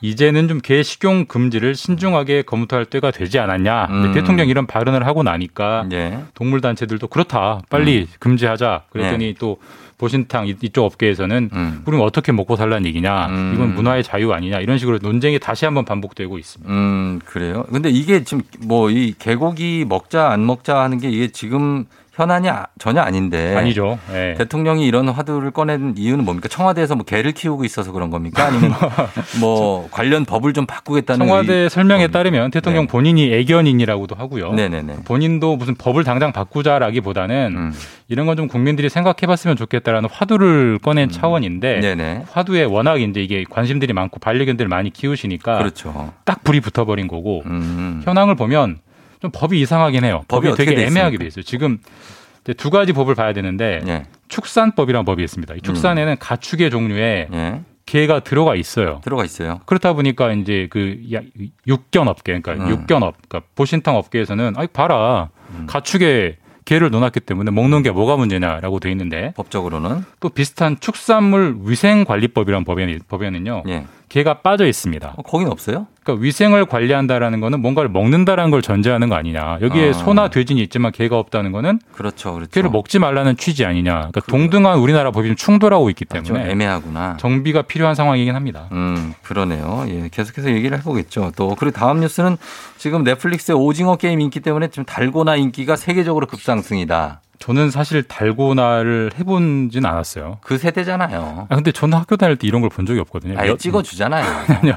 이제는 0.00 0.48
좀 0.48 0.60
개 0.62 0.82
식용 0.82 1.24
금지를 1.26 1.74
신중하게 1.74 2.42
검토할 2.42 2.84
때가 2.84 3.10
되지 3.10 3.38
않았냐. 3.38 3.86
음. 3.90 4.12
대통령이 4.12 4.50
이런 4.50 4.66
발언을 4.66 5.06
하고 5.06 5.22
나니까 5.22 5.86
예. 5.92 6.18
동물 6.34 6.60
단체들도 6.60 7.06
그렇다. 7.08 7.62
빨리 7.70 8.06
금지하자. 8.18 8.82
그랬더니 8.90 9.34
또 9.38 9.58
보신탕 9.98 10.46
이- 10.48 10.56
이쪽 10.60 10.84
업계에서는 10.84 11.50
음. 11.52 11.82
우리는 11.86 12.04
어떻게 12.04 12.30
먹고 12.30 12.56
살라는 12.56 12.84
얘기냐. 12.86 13.28
음. 13.28 13.52
이건 13.54 13.74
문화의 13.74 14.02
자유 14.04 14.32
아니냐. 14.32 14.60
이런 14.60 14.76
식으로 14.76 14.98
논쟁이 15.00 15.38
다시 15.38 15.64
한번 15.64 15.86
반복되고 15.86 16.36
있습니다. 16.36 16.70
음, 16.72 17.18
그래요. 17.24 17.64
근데 17.72 17.88
이게 17.88 18.22
지금 18.24 18.42
뭐 18.66 18.90
이 18.90 19.14
개고기 19.18 19.86
먹자 19.88 20.28
안 20.30 20.44
먹자 20.44 20.78
하는 20.80 20.98
게 20.98 21.08
이게 21.08 21.28
지금 21.28 21.86
현안이 22.16 22.48
아- 22.48 22.66
전혀 22.78 23.02
아닌데. 23.02 23.54
아니죠. 23.54 23.98
예. 24.14 24.34
대통령이 24.38 24.86
이런 24.86 25.06
화두를 25.10 25.50
꺼낸 25.50 25.92
이유는 25.98 26.24
뭡니까? 26.24 26.48
청와대에서 26.48 26.94
뭐 26.96 27.04
개를 27.04 27.32
키우고 27.32 27.64
있어서 27.66 27.92
그런 27.92 28.08
겁니까? 28.08 28.46
아니면 28.46 28.72
뭐 29.38 29.86
관련 29.90 30.24
법을 30.24 30.54
좀 30.54 30.64
바꾸겠다는 30.64 31.26
청와대 31.26 31.52
의- 31.54 31.70
설명에 31.70 32.08
따르면 32.08 32.50
대통령 32.52 32.84
네. 32.84 32.88
본인이 32.88 33.32
애견인이라고도 33.34 34.14
하고요. 34.14 34.54
네네네. 34.54 34.96
본인도 35.04 35.56
무슨 35.56 35.74
법을 35.74 36.04
당장 36.04 36.32
바꾸자라기보다는 36.32 37.54
음. 37.54 37.72
이런 38.08 38.24
건 38.26 38.36
좀 38.36 38.48
국민들이 38.48 38.90
생각해봤으면 38.90 39.56
좋겠다라는 39.56 40.10
화두를 40.12 40.78
꺼낸 40.82 41.08
차원인데 41.10 41.76
음. 41.76 41.80
네네. 41.80 42.24
화두에 42.30 42.64
워낙 42.64 43.00
이제 43.00 43.22
이게 43.22 43.44
관심들이 43.48 43.94
많고 43.94 44.20
반려견들 44.20 44.68
많이 44.68 44.90
키우시니까 44.90 45.56
그렇죠. 45.58 46.12
딱 46.24 46.44
불이 46.44 46.60
붙어버린 46.60 47.08
거고 47.08 47.42
음. 47.46 48.02
현황을 48.04 48.34
보면 48.36 48.78
좀 49.26 49.30
법이 49.34 49.60
이상하긴 49.60 50.04
해요. 50.04 50.22
법이 50.28 50.48
법이, 50.48 50.56
되게 50.56 50.74
돼 50.76 50.86
애매하게? 50.86 51.18
돼 51.18 51.26
있어요. 51.26 51.42
지금 51.42 51.78
두 52.56 52.70
가지 52.70 52.92
법을 52.92 53.14
봐야 53.16 53.32
되는데 53.32 53.80
예. 53.86 54.04
축산법이라는 54.28 55.04
법이 55.04 55.22
있습니다. 55.24 55.54
이 55.56 55.60
축산에는 55.62 56.16
가축의 56.18 56.70
종류에 56.70 57.28
예. 57.32 57.60
개가 57.86 58.20
들어가 58.20 58.54
있어요. 58.54 59.00
들어가 59.02 59.24
있어요. 59.24 59.60
그렇다 59.66 59.92
보니까 59.92 60.32
이제 60.32 60.68
그 60.70 61.00
야- 61.12 61.20
육견 61.66 62.08
업계, 62.08 62.38
그러니까 62.40 62.64
음. 62.64 62.70
육견 62.70 63.02
업, 63.02 63.14
그러니까 63.28 63.48
보신탕 63.54 63.96
업계에서는 63.96 64.54
아이 64.56 64.66
봐라 64.68 65.30
가축에 65.66 66.36
개를 66.64 66.90
넣어놨기 66.90 67.20
때문에 67.20 67.52
먹는 67.52 67.84
게 67.84 67.92
뭐가 67.92 68.16
문제냐라고 68.16 68.80
돼 68.80 68.90
있는데 68.90 69.32
법적으로는 69.36 70.04
또 70.18 70.28
비슷한 70.28 70.78
축산물 70.80 71.58
위생관리법이라는 71.62 72.64
법에는, 72.64 73.00
법에는요 73.08 73.62
예. 73.68 73.86
개가 74.08 74.40
빠져 74.42 74.66
있습니다. 74.66 75.14
어, 75.16 75.22
거긴 75.22 75.48
없어요? 75.48 75.86
그러니까 76.06 76.22
위생을 76.22 76.64
관리한다라는 76.66 77.40
거는 77.40 77.60
뭔가를 77.60 77.90
먹는다라는 77.90 78.52
걸 78.52 78.62
전제하는 78.62 79.08
거 79.08 79.16
아니냐. 79.16 79.58
여기에 79.60 79.90
아. 79.90 79.92
소나 79.92 80.28
돼지는 80.28 80.62
있지만 80.62 80.92
개가 80.92 81.18
없다는 81.18 81.50
거는 81.50 81.80
그렇죠. 81.92 82.32
그렇죠. 82.32 82.50
개를 82.52 82.70
먹지 82.70 83.00
말라는 83.00 83.36
취지 83.36 83.64
아니냐. 83.64 83.92
그러니까 83.92 84.20
동등한 84.20 84.78
우리나라 84.78 85.10
법이 85.10 85.26
좀 85.28 85.36
충돌하고 85.36 85.90
있기 85.90 86.06
좀 86.06 86.22
때문에 86.22 86.50
애매하구나. 86.50 87.16
정비가 87.18 87.62
필요한 87.62 87.96
상황이긴 87.96 88.36
합니다. 88.36 88.68
음, 88.70 89.14
그러네요. 89.22 89.84
예, 89.88 90.08
계속해서 90.10 90.50
얘기를 90.50 90.78
해보겠죠. 90.78 91.32
또, 91.36 91.56
그리고 91.58 91.76
다음 91.76 92.00
뉴스는 92.00 92.36
지금 92.78 93.02
넷플릭스의 93.02 93.58
오징어 93.58 93.96
게임 93.96 94.20
인기 94.20 94.38
때문에 94.38 94.68
지금 94.68 94.84
달고나 94.84 95.34
인기가 95.34 95.74
세계적으로 95.74 96.26
급상승이다. 96.26 97.20
저는 97.38 97.70
사실 97.70 98.02
달고나를 98.02 99.10
해본진 99.18 99.84
않았어요. 99.84 100.38
그 100.42 100.58
세대잖아요. 100.58 101.46
아, 101.48 101.54
근데 101.54 101.70
저는 101.72 101.98
학교 101.98 102.16
다닐 102.16 102.36
때 102.36 102.46
이런 102.46 102.60
걸 102.62 102.70
본 102.70 102.86
적이 102.86 103.00
없거든요. 103.00 103.38
아예 103.38 103.50
여- 103.50 103.56
찍어주잖아요. 103.56 104.24
아니요. 104.60 104.74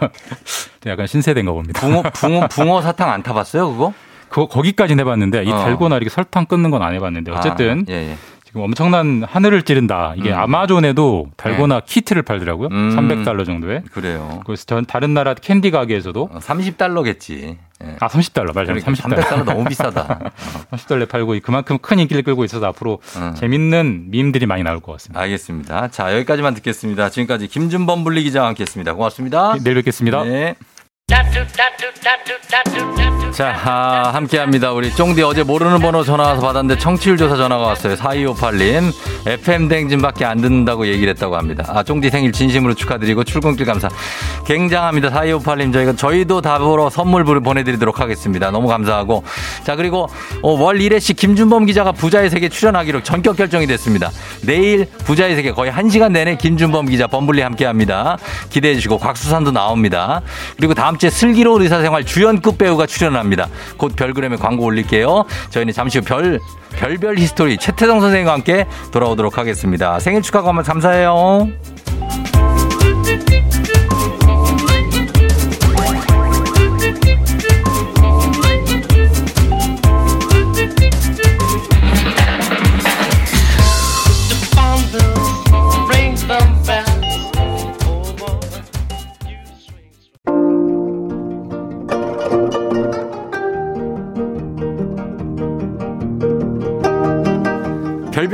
약간 0.85 1.07
신세대인가 1.07 1.51
봅니다. 1.51 1.79
붕어, 1.81 2.03
붕어, 2.13 2.47
붕어 2.47 2.81
사탕 2.81 3.09
안 3.09 3.23
타봤어요, 3.23 3.71
그거? 3.71 3.93
그거 4.29 4.47
거기까지는 4.47 5.01
해봤는데 5.01 5.43
이 5.43 5.51
어. 5.51 5.57
달고나 5.57 5.95
이렇게 5.97 6.09
설탕 6.09 6.45
끊는 6.45 6.69
건 6.69 6.83
안 6.83 6.93
해봤는데 6.93 7.31
어쨌든 7.31 7.85
아, 7.89 7.91
예, 7.91 8.11
예. 8.11 8.17
지금 8.49 8.61
엄청난 8.63 9.21
하늘을 9.23 9.61
찌른다. 9.61 10.15
이게 10.17 10.31
음. 10.31 10.39
아마존에도 10.39 11.27
달고나 11.37 11.81
키트를 11.81 12.23
팔더라고요. 12.23 12.69
음. 12.71 12.95
300달러 12.97 13.45
정도에. 13.45 13.83
그래요. 13.91 14.41
그래서 14.43 14.65
전 14.65 14.85
다른 14.87 15.13
나라 15.13 15.35
캔디 15.35 15.69
가게에서도 15.69 16.29
어, 16.33 16.39
30달러겠지. 16.39 17.57
예. 17.83 17.95
아 17.99 18.07
30달러 18.07 18.55
맞아요. 18.55 18.73
그러니까 18.73 18.91
30달러. 18.91 19.21
300달러 19.21 19.43
너무 19.45 19.65
비싸다. 19.65 20.31
30달러 20.73 21.07
팔고 21.07 21.35
그만큼 21.43 21.77
큰 21.77 21.99
인기를 21.99 22.23
끌고 22.23 22.43
있어서 22.43 22.65
앞으로 22.65 22.99
음. 23.17 23.35
재밌는 23.35 24.09
밈들이 24.09 24.47
많이 24.47 24.63
나올 24.63 24.79
것 24.79 24.93
같습니다. 24.93 25.21
알겠습니다. 25.21 25.89
자, 25.89 26.15
여기까지만 26.15 26.55
듣겠습니다. 26.55 27.11
지금까지 27.11 27.47
김준범 27.47 28.03
분리 28.03 28.23
기자와 28.23 28.47
함께 28.47 28.63
했습니다. 28.63 28.95
고맙습니다. 28.95 29.57
내일 29.63 29.75
뵙겠습니다. 29.75 30.23
네. 30.23 30.55
자, 33.31 33.55
아, 33.63 34.11
함께 34.13 34.37
합니다. 34.37 34.71
우리 34.73 34.93
쫑디 34.93 35.23
어제 35.23 35.43
모르는 35.43 35.79
번호 35.79 36.03
전화 36.03 36.25
와서 36.25 36.41
받았는데 36.41 36.77
청취율 36.79 37.17
조사 37.17 37.35
전화가 37.35 37.67
왔어요. 37.67 37.95
4258님. 37.95 38.91
FM 39.25 39.69
댕진밖에 39.69 40.25
안 40.25 40.41
듣는다고 40.41 40.87
얘기를 40.87 41.09
했다고 41.13 41.37
합니다. 41.37 41.63
아, 41.69 41.81
쫑디 41.83 42.09
생일 42.09 42.31
진심으로 42.31 42.73
축하드리고 42.73 43.23
출근길 43.23 43.65
감사. 43.65 43.87
굉장합니다. 44.45 45.09
4258님. 45.09 45.73
저희가 45.73 45.95
저희도 45.95 46.41
답으로 46.41 46.89
선물 46.89 47.23
보내드리도록 47.23 47.99
하겠습니다. 47.99 48.51
너무 48.51 48.67
감사하고. 48.67 49.23
자, 49.63 49.75
그리고 49.75 50.09
어, 50.41 50.51
월 50.51 50.77
1회씩 50.79 51.15
김준범 51.15 51.65
기자가 51.65 51.91
부자의 51.91 52.29
세계 52.29 52.49
출연하기로 52.49 53.03
전격 53.03 53.37
결정이 53.37 53.67
됐습니다. 53.67 54.11
내일 54.45 54.85
부자의 55.05 55.35
세계 55.35 55.51
거의 55.53 55.71
1시간 55.71 56.11
내내 56.11 56.35
김준범 56.35 56.87
기자 56.87 57.07
범블리 57.07 57.41
함께 57.41 57.65
합니다. 57.65 58.17
기대해 58.49 58.75
주시고 58.75 58.97
곽수산도 58.97 59.51
나옵니다. 59.51 60.21
그리고 60.57 60.73
다음 60.73 60.97
주에 60.99 61.09
슬기로운 61.09 61.63
의사생활 61.63 62.05
주연급 62.05 62.57
배우가 62.57 62.85
출연합니다. 62.85 63.47
곧 63.77 63.95
별그램에 63.95 64.35
광고 64.35 64.65
올릴게요. 64.65 65.25
저희는 65.49 65.73
잠시 65.73 65.99
후 65.99 66.05
별, 66.05 66.39
별별 66.77 67.17
히스토리 67.17 67.57
최태성 67.57 67.99
선생님과 68.01 68.33
함께 68.33 68.67
돌아오도록 68.91 69.37
하겠습니다. 69.37 69.99
생일 69.99 70.21
축하 70.21 70.41
감사해요. 70.63 71.49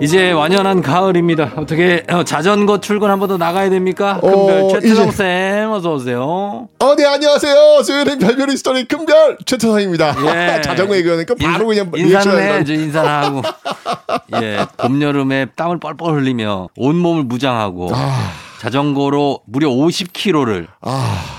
이제 0.00 0.30
완연한 0.30 0.80
가을입니다. 0.80 1.52
어떻게 1.56 2.04
어, 2.08 2.22
자전거 2.22 2.80
출근 2.80 3.10
한 3.10 3.18
번 3.18 3.28
더 3.28 3.36
나가야 3.36 3.68
됩니까? 3.68 4.20
금별 4.20 4.60
어, 4.62 4.68
최태성 4.68 5.08
이제- 5.08 5.16
쌤 5.16 5.70
어서 5.72 5.92
오세요. 5.94 6.68
어, 6.78 6.94
네, 6.96 7.04
안녕하세요. 7.04 7.82
수요일엔 7.82 8.18
별별 8.20 8.56
스토리 8.56 8.84
큰별 8.86 9.38
최태성입니다. 9.44 10.14
예. 10.56 10.60
자전거 10.62 10.96
얘기하니까 10.96 11.34
바로 11.40 11.66
그냥 11.66 11.90
인사는 11.96 12.32
리액션 12.36 12.38
해, 12.60 12.64
저 12.64 12.72
인사는 12.74 13.10
하고. 13.10 13.42
예, 14.40 14.64
봄 14.76 15.02
여름에 15.02 15.46
땀을 15.56 15.80
뻘뻘 15.80 16.14
흘리며 16.14 16.68
온 16.76 16.96
몸을 16.96 17.24
무장하고 17.24 17.90
아. 17.92 18.30
자전거로 18.60 19.40
무려 19.46 19.68
50km를 19.68 20.66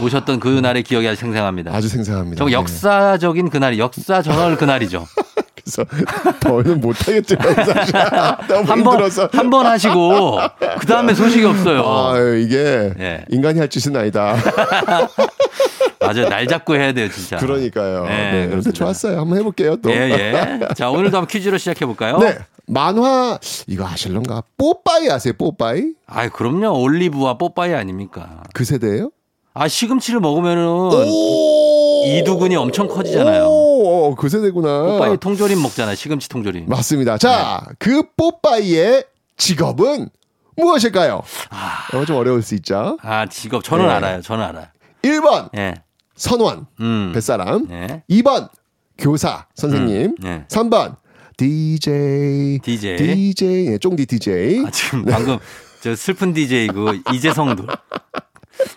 오셨던 0.01 0.39
그 0.39 0.47
날의 0.47 0.83
기억이 0.83 1.07
아주 1.07 1.19
생생합니다. 1.21 1.73
아주 1.73 1.87
생생합니다. 1.89 2.37
정말 2.37 2.53
역사적인 2.53 3.49
그날이 3.49 3.79
역사 3.79 4.21
전월 4.21 4.57
그날이죠. 4.57 5.05
그래서 5.69 5.85
더는 6.39 6.81
못하겠지만 6.81 7.53
사실 7.55 7.93
너무 8.47 8.69
한 8.69 8.83
번, 8.83 8.93
힘들어서 8.93 9.29
한번 9.31 9.65
하시고, 9.67 10.39
그 10.79 10.87
다음에 10.87 11.13
소식이 11.13 11.45
없어요. 11.45 11.83
아 11.85 12.19
이게 12.37 12.91
예. 12.99 13.25
인간이 13.29 13.59
할 13.59 13.69
짓은 13.69 13.95
아니다. 13.95 14.35
맞아요. 16.01 16.29
날 16.29 16.47
잡고 16.47 16.75
해야 16.75 16.91
돼요, 16.93 17.09
진짜. 17.09 17.37
그러니까요. 17.37 18.05
네, 18.05 18.31
네, 18.31 18.47
그런데. 18.47 18.71
좋았어요. 18.71 19.19
한번 19.19 19.37
해볼게요 19.37 19.75
또. 19.77 19.91
예, 19.91 19.95
예. 19.95 20.59
자, 20.73 20.89
오늘도 20.89 21.17
한번 21.17 21.27
퀴즈로 21.27 21.57
시작해볼까요? 21.57 22.17
네. 22.19 22.37
만화 22.65 23.37
이거 23.67 23.85
아실런가? 23.85 24.43
뽀빠이 24.57 25.09
아세요? 25.09 25.33
뽀빠이? 25.37 25.83
아, 26.07 26.29
그럼요. 26.29 26.79
올리브와 26.81 27.37
뽀빠이 27.37 27.73
아닙니까? 27.73 28.43
그 28.53 28.63
세대예요? 28.63 29.11
아, 29.53 29.67
시금치를 29.67 30.19
먹으면은 30.21 30.91
이두근이 32.05 32.55
엄청 32.55 32.87
커지잖아요. 32.87 33.49
오, 33.81 34.13
그 34.15 34.27
세대구나. 34.27 34.83
뽀빠이 34.83 35.17
통조림 35.17 35.61
먹잖아요. 35.61 35.95
시금치 35.95 36.27
통조림. 36.27 36.65
맞습니다. 36.67 37.17
자, 37.17 37.65
그 37.79 38.03
뽀빠이의 38.17 39.05
직업은 39.37 40.09
무엇일까요? 40.57 41.21
어, 41.93 42.05
좀 42.05 42.17
어려울 42.17 42.41
수 42.41 42.55
있죠. 42.55 42.97
아, 43.01 43.25
직업. 43.27 43.63
저는 43.63 43.87
네. 43.87 43.93
알아요. 43.93 44.21
저는 44.21 44.43
알아요. 44.43 44.65
1번 45.03 45.49
예. 45.57 45.75
선원 46.15 46.67
음. 46.81 47.11
뱃사람. 47.13 47.67
예. 47.71 48.03
2번 48.09 48.23
2번 48.23 48.49
교사 48.97 49.45
선생님. 49.55 50.15
음, 50.21 50.25
예. 50.25 50.45
3번 50.49 50.97
DJ 51.37 52.59
DJ. 52.61 52.97
DJ 52.97 53.67
예, 53.67 53.77
쫑디 53.77 54.05
DJ. 54.05 54.65
아, 54.65 54.71
지금 54.71 55.05
방금 55.05 55.37
저 55.81 55.95
슬픈 55.95 56.33
DJ 56.33 56.67
그 56.67 57.01
이재성도 57.13 57.65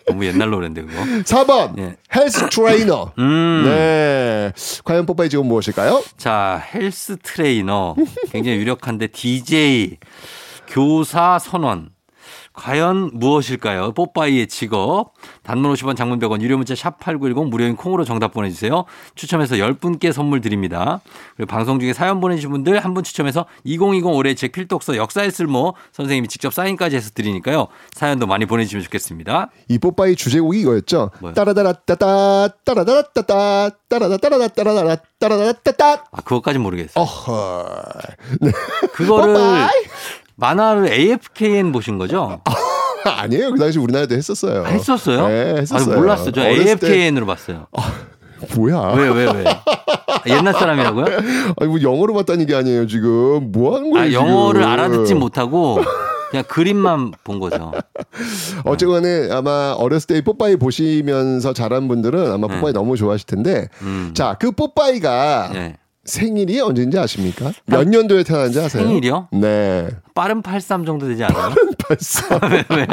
너무 0.06 0.24
옛날 0.26 0.50
노래인데 0.50 0.82
그거. 0.82 1.00
4번 1.22 1.78
예. 1.78 1.96
헬스 2.14 2.48
트레이너. 2.48 3.12
음. 3.18 3.62
네. 3.64 4.52
과연 4.84 5.06
뽀빠이 5.06 5.28
직업 5.28 5.46
무엇일까요? 5.46 6.02
자, 6.16 6.62
헬스 6.74 7.16
트레이너. 7.22 7.94
굉장히 8.30 8.58
유력한데 8.58 9.08
DJ, 9.08 9.98
교사 10.68 11.38
선원. 11.38 11.91
과연 12.54 13.10
무엇일까요? 13.14 13.92
뽀빠이의 13.92 14.46
직업. 14.46 15.12
단문 15.42 15.72
50원 15.72 15.96
장문 15.96 16.18
100원 16.18 16.40
유료 16.42 16.56
문자 16.56 16.74
샵 16.74 16.98
8910 17.00 17.48
무료인 17.48 17.76
콩으로 17.76 18.04
정답 18.04 18.32
보내주세요. 18.32 18.84
추첨해서 19.14 19.56
10분께 19.56 20.12
선물 20.12 20.40
드립니다. 20.40 21.00
그리고 21.36 21.48
방송 21.50 21.80
중에 21.80 21.92
사연 21.92 22.20
보내주신 22.20 22.50
분들 22.50 22.78
한 22.78 22.92
분 22.92 23.02
추첨해서 23.04 23.46
2020 23.64 24.06
올해 24.08 24.34
책 24.34 24.52
필독서 24.52 24.96
역사의 24.96 25.30
쓸모 25.30 25.74
선생님이 25.92 26.28
직접 26.28 26.52
사인까지 26.52 26.96
해서 26.96 27.10
드리니까요. 27.14 27.68
사연도 27.92 28.26
많이 28.26 28.44
보내주시면 28.44 28.84
좋겠습니다. 28.84 29.48
이 29.68 29.78
뽀빠이 29.78 30.14
주제곡이 30.14 30.60
이거였죠. 30.60 31.10
따라다라따따 31.34 32.48
따라다라따따 32.64 33.70
따라다따라다따라다라 33.88 34.96
따라다따따. 35.18 36.04
아, 36.10 36.20
그것까진 36.22 36.60
모르겠어요. 36.60 37.02
어허. 37.02 37.66
그거를 38.92 39.34
뽀빠이? 39.34 39.68
만화를 40.36 40.92
AFKN 40.92 41.72
보신 41.72 41.98
거죠? 41.98 42.40
아니에요. 43.04 43.52
그 43.52 43.58
당시 43.58 43.78
우리나라도 43.78 44.14
했었어요. 44.14 44.64
아, 44.64 44.68
했었어요? 44.68 45.26
네, 45.28 45.54
했었어요. 45.60 45.94
아, 45.94 45.98
몰랐어요. 45.98 46.30
저 46.32 46.40
어렸을 46.42 46.64
때- 46.78 46.86
AFKN으로 46.86 47.26
봤어요. 47.26 47.66
뭐야? 48.56 48.94
왜, 48.96 49.08
왜, 49.08 49.24
왜? 49.32 49.44
아, 49.46 50.20
옛날 50.26 50.52
사람이라고요? 50.54 51.04
아니 51.60 51.68
뭐 51.70 51.80
영어로 51.80 52.12
봤다는 52.14 52.46
게 52.46 52.54
아니에요 52.56 52.86
지금 52.88 53.52
뭐 53.52 53.76
하는 53.76 53.90
거예요 53.90 54.06
아? 54.08 54.12
영어를 54.12 54.64
알아듣지 54.64 55.14
못하고 55.14 55.78
그냥 56.30 56.44
그림만 56.48 57.12
본 57.22 57.38
거죠. 57.38 57.72
어쨌거나 58.64 59.08
아마 59.36 59.74
어렸을 59.78 60.06
때이 60.08 60.22
뽀빠이 60.22 60.56
보시면서 60.56 61.52
자란 61.52 61.86
분들은 61.88 62.32
아마 62.32 62.48
네. 62.48 62.56
뽀빠이 62.56 62.72
너무 62.72 62.96
좋아하실 62.96 63.26
텐데 63.26 63.68
음. 63.82 64.10
자 64.14 64.36
그 64.40 64.50
뽀빠이가 64.50 65.50
네. 65.52 65.76
생일이 66.04 66.60
언제인지 66.60 66.98
아십니까? 66.98 67.52
몇 67.66 67.88
년도에 67.88 68.24
태어난지 68.24 68.58
아세요? 68.60 68.82
생일이요? 68.84 69.28
네. 69.32 69.88
빠른 70.14 70.42
83 70.42 70.84
정도 70.84 71.06
되지 71.06 71.22
않아요? 71.24 71.54
83. 71.88 72.40
왜, 72.50 72.64
왜요? 72.70 72.86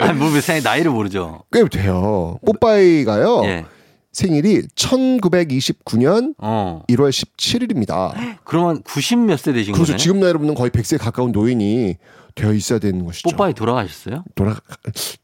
아니, 0.00 0.18
뭐, 0.18 0.28
왜 0.32 0.40
생일, 0.40 0.62
나이를 0.64 0.90
모르죠. 0.90 1.44
꽤 1.52 1.64
돼요. 1.68 2.38
뽀빠이가요. 2.44 3.42
예. 3.44 3.64
생일이 4.12 4.62
1929년 4.74 6.34
어. 6.38 6.82
1월 6.88 7.10
17일입니다. 7.10 8.12
그러면 8.44 8.82
90 8.82 9.18
몇 9.20 9.38
세 9.38 9.52
되신 9.52 9.72
그래서 9.74 9.92
거네? 9.92 9.98
지금 9.98 10.18
나이로 10.20 10.38
보면 10.40 10.54
거의 10.54 10.70
100세 10.70 10.98
가까운 10.98 11.30
노인이 11.30 11.96
되어 12.38 12.52
있어야 12.52 12.78
되는 12.78 13.04
것이죠. 13.04 13.28
뽀빠이 13.28 13.52
돌아가셨어요? 13.52 14.22
돌아 14.36 14.56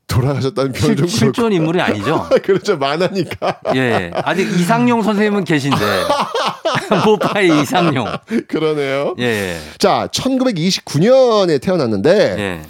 돌아가셨다는 0.08 0.72
표현 0.72 0.86
실, 0.86 0.96
좀 0.96 1.06
실존 1.06 1.52
인물이 1.52 1.80
아니죠? 1.80 2.28
그렇죠 2.42 2.76
만화니까 2.76 3.60
예. 3.76 4.10
아직 4.14 4.48
이상용 4.58 5.02
선생님은 5.02 5.44
계신데. 5.44 5.76
뽀빠이 7.04 7.62
이상용. 7.62 8.06
그러네요. 8.48 9.14
예. 9.20 9.58
자 9.78 10.08
1929년에 10.12 11.60
태어났는데 11.62 12.36
예. 12.38 12.62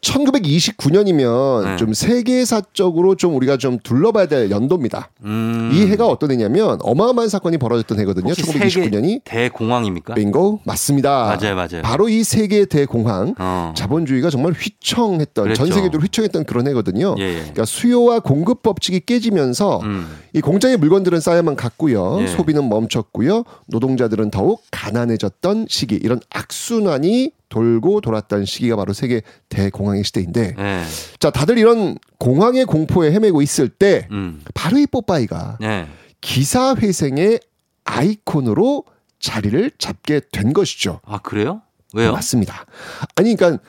1929년이면 0.00 1.64
네. 1.64 1.76
좀 1.76 1.92
세계사적으로 1.92 3.14
좀 3.16 3.34
우리가 3.36 3.56
좀 3.56 3.78
둘러봐야 3.82 4.26
될 4.26 4.50
연도입니다. 4.50 5.10
음. 5.24 5.70
이 5.72 5.86
해가 5.86 6.06
어떤 6.06 6.30
해냐면 6.30 6.78
어마어마한 6.82 7.28
사건이 7.28 7.58
벌어졌던 7.58 7.98
해거든요. 8.00 8.28
혹시 8.28 8.42
1929년이 8.42 9.02
세계 9.02 9.20
대공황입니까? 9.24 10.14
빙고 10.14 10.60
맞습니다. 10.64 11.36
맞아요, 11.40 11.56
맞아요. 11.56 11.82
바로 11.82 12.08
이 12.08 12.22
세계 12.22 12.64
대공황 12.64 13.34
어. 13.38 13.74
자본주의가 13.76 14.30
정말 14.30 14.52
휘청했던 14.52 15.44
그랬죠. 15.44 15.64
전 15.64 15.72
세계적으로 15.72 16.02
휘청했던 16.02 16.44
그런 16.44 16.68
해거든요. 16.68 17.14
예, 17.18 17.22
예. 17.22 17.34
그러니까 17.38 17.64
수요와 17.64 18.20
공급 18.20 18.62
법칙이 18.62 19.00
깨지면서 19.00 19.80
음. 19.82 20.06
이 20.32 20.40
공장의 20.40 20.76
물건들은 20.76 21.20
쌓여만 21.20 21.56
갔고요. 21.56 22.18
예. 22.22 22.26
소비는 22.28 22.68
멈췄고요. 22.68 23.44
노동자들은 23.66 24.30
더욱 24.30 24.62
가난해졌던 24.70 25.66
시기. 25.68 25.96
이런 25.96 26.20
악순환이 26.30 27.32
돌고 27.48 28.00
돌았던 28.00 28.44
시기가 28.44 28.76
바로 28.76 28.92
세계 28.92 29.22
대공황의 29.48 30.04
시대인데 30.04 30.54
예. 30.58 30.84
자 31.18 31.30
다들 31.30 31.58
이런 31.58 31.96
공황의 32.18 32.66
공포에 32.66 33.12
헤매고 33.12 33.42
있을 33.42 33.68
때 33.68 34.06
음. 34.10 34.42
바로 34.54 34.78
이 34.78 34.86
뽀빠이가 34.86 35.58
예. 35.62 35.86
기사 36.20 36.74
회생의 36.74 37.40
아이콘으로 37.84 38.84
자리를 39.18 39.70
잡게 39.78 40.20
된 40.30 40.52
것이죠. 40.52 41.00
아, 41.04 41.18
그래요? 41.18 41.62
왜요? 41.94 42.12
맞습니다. 42.12 42.66
아니 43.16 43.34
그러니까 43.34 43.62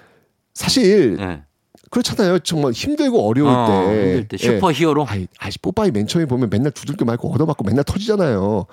사실 0.54 1.18
예. 1.20 1.44
그렇잖아요. 1.90 2.40
정말 2.40 2.72
힘들고 2.74 3.28
어려울 3.28 3.50
어, 3.50 3.66
때. 3.68 3.94
힘들 3.96 4.28
때 4.28 4.38
슈퍼 4.38 4.72
히어로? 4.72 5.06
아이, 5.08 5.28
아이, 5.40 5.52
뽀빠이 5.62 5.92
맨 5.92 6.06
처음에 6.06 6.26
보면 6.28 6.50
맨날 6.52 6.72
두들겨 6.72 7.06
맞고 7.06 7.34
얻어맞고 7.34 7.64
맨날 7.64 7.84
터지잖아요. 7.84 8.66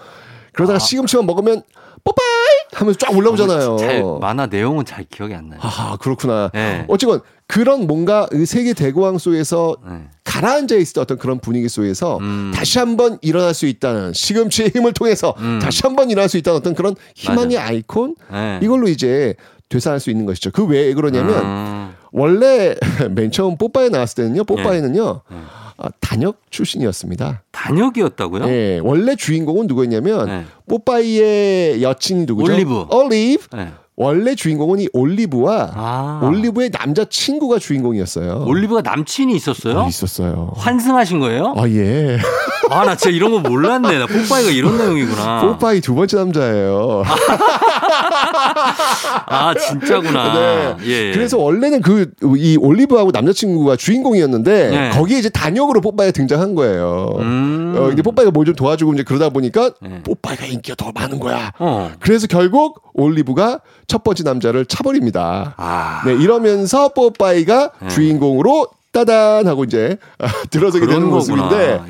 그러다가 0.52 0.78
시금치만 0.78 1.24
먹으면 1.26 1.62
뽀빠이 2.04 2.24
하면서 2.72 2.98
쫙 2.98 3.14
올라오잖아요. 3.16 3.72
어, 3.72 3.76
잘 3.76 4.02
만화 4.20 4.46
내용은 4.46 4.84
잘 4.84 5.04
기억이 5.04 5.34
안 5.34 5.48
나요. 5.48 5.60
아, 5.62 5.96
그렇구나. 6.00 6.50
예. 6.54 6.84
어쨌건 6.88 7.20
그런 7.46 7.86
뭔가 7.86 8.28
이 8.32 8.44
세계 8.44 8.72
대공황 8.74 9.18
속에서 9.18 9.76
예. 9.88 10.08
가라앉아 10.24 10.74
있었던 10.76 11.02
어떤 11.02 11.18
그런 11.18 11.38
분위기 11.40 11.68
속에서 11.68 12.18
음. 12.18 12.52
다시 12.54 12.78
한번 12.78 13.18
일어날 13.22 13.54
수 13.54 13.66
있다는 13.66 14.12
시금치의 14.12 14.70
힘을 14.74 14.92
통해서 14.92 15.34
음. 15.38 15.58
다시 15.62 15.82
한번 15.82 16.10
일어날 16.10 16.28
수 16.28 16.36
있다는 16.36 16.58
어떤 16.58 16.74
그런 16.74 16.94
희망의 17.14 17.58
아이콘 17.58 18.14
예. 18.32 18.60
이걸로 18.62 18.88
이제 18.88 19.34
되살할 19.68 19.98
수 20.00 20.10
있는 20.10 20.26
것이죠. 20.26 20.50
그 20.52 20.64
왜 20.66 20.92
그러냐면 20.94 21.44
음. 21.44 21.94
원래 22.12 22.74
맨 23.10 23.30
처음 23.30 23.56
뽀빠이 23.56 23.90
나왔을 23.90 24.24
때는요. 24.24 24.44
뽀빠이는요. 24.44 25.20
예. 25.32 25.36
아, 25.78 25.88
단역 26.00 26.40
출신이었습니다. 26.50 27.42
단역이었다고요? 27.52 28.44
예, 28.46 28.80
원래 28.82 29.14
주인공은 29.14 29.66
누구였냐면 29.66 30.28
예. 30.28 30.44
뽀빠이의 30.68 31.82
여친이 31.82 32.24
누구죠? 32.26 32.52
올리브. 32.52 32.86
올리브. 32.90 33.46
예. 33.56 33.72
원래 33.98 34.34
주인공은 34.34 34.80
이 34.80 34.88
올리브와 34.92 35.70
아. 35.74 36.20
올리브의 36.22 36.70
남자 36.70 37.06
친구가 37.08 37.58
주인공이었어요. 37.58 38.44
올리브가 38.46 38.82
남친이 38.82 39.34
있었어요? 39.34 39.78
어, 39.80 39.88
있었어요. 39.88 40.52
환승하신 40.56 41.18
거예요? 41.18 41.54
아 41.56 41.66
예. 41.68 42.18
아, 42.70 42.84
나 42.84 42.94
진짜 42.96 43.14
이런 43.16 43.30
거 43.30 43.38
몰랐네. 43.48 43.98
나 43.98 44.06
뽀빠이가 44.06 44.50
이런 44.50 44.76
내용이구나. 44.76 45.40
뽀빠이 45.40 45.80
두 45.80 45.94
번째 45.94 46.16
남자예요. 46.18 47.04
아, 49.28 49.54
진짜구나. 49.54 50.34
네. 50.34 50.76
예. 50.86 51.12
그래서 51.12 51.38
원래는 51.38 51.80
그 51.82 52.06
이 52.36 52.56
올리브하고 52.60 53.10
남자친구가 53.12 53.76
주인공이었는데 53.76 54.70
네. 54.70 54.90
거기에 54.90 55.18
이제 55.18 55.28
단역으로 55.28 55.80
뽀빠이가 55.80 56.12
등장한 56.12 56.54
거예요. 56.54 57.08
음. 57.18 57.74
어, 57.76 57.86
근데 57.86 58.02
뽀빠이가 58.02 58.30
뭘 58.30 58.46
좀 58.46 58.54
도와주고 58.54 58.94
이제 58.94 59.02
그러다 59.02 59.30
보니까 59.30 59.70
네. 59.82 60.02
뽀빠이가 60.04 60.44
인기가 60.46 60.74
더 60.76 60.92
많은 60.94 61.18
거야. 61.18 61.52
어. 61.58 61.90
그래서 61.98 62.26
결국 62.28 62.80
올리브가 62.94 63.60
첫 63.86 64.02
번째 64.04 64.22
남자를 64.24 64.66
차버립니다. 64.66 65.54
아. 65.56 66.02
네, 66.06 66.12
이러면서 66.14 66.88
뽀빠이가 66.90 67.70
네. 67.82 67.88
주인공으로 67.88 68.68
따단 68.92 69.46
하고 69.46 69.64
이제 69.64 69.98
아, 70.18 70.26
들어서게 70.50 70.86
되는 70.86 71.10
거구나. 71.10 71.44
모습인데 71.44 71.82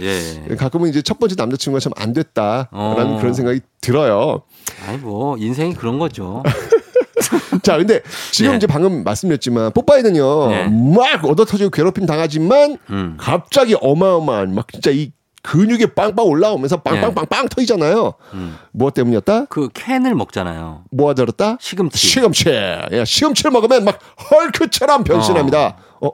예. 0.51 0.55
가끔은 0.57 0.91
이제 0.91 1.03
첫 1.03 1.19
번째 1.21 1.37
남자친구가 1.39 1.79
참 1.81 1.93
안 1.97 2.13
됐다라는 2.13 2.69
어. 2.73 3.19
그런 3.21 3.33
생각이 3.33 3.61
들어요. 3.81 4.43
아니 4.87 4.99
뭐 4.99 5.37
인생이 5.39 5.75
그런 5.75 5.99
거죠. 6.01 6.43
자, 7.63 7.79
근데 7.79 8.03
지금 8.33 8.53
예. 8.53 8.57
이제 8.57 8.67
방금 8.67 9.03
말씀드렸지만 9.05 9.73
뽀빠이는요 9.73 10.53
예. 10.53 10.65
막 10.69 11.25
얻어터지고 11.25 11.71
괴롭힘 11.71 12.07
당하지만 12.07 12.77
음. 12.91 13.17
갑자기 13.19 13.75
어마어마한 13.81 14.55
막 14.55 14.67
진짜 14.71 14.91
이 14.91 15.13
근육이 15.47 15.87
빵빵 15.95 16.27
올라오면서 16.27 16.79
빵빵빵빵 16.79 17.49
터지잖아요. 17.51 18.15
음. 18.35 18.59
무엇 18.73 18.95
때문이었다? 18.95 19.45
그 19.45 19.69
캔을 19.73 20.17
먹잖아요. 20.17 20.83
뭐가 20.91 21.15
들었다? 21.15 21.57
시금치. 21.61 21.97
시금치. 22.05 22.49
예, 22.91 23.05
시금치를 23.07 23.53
먹으면 23.53 23.85
막 23.85 24.01
헐크처럼 24.31 25.05
변신합니다. 25.05 25.77
어? 26.01 26.11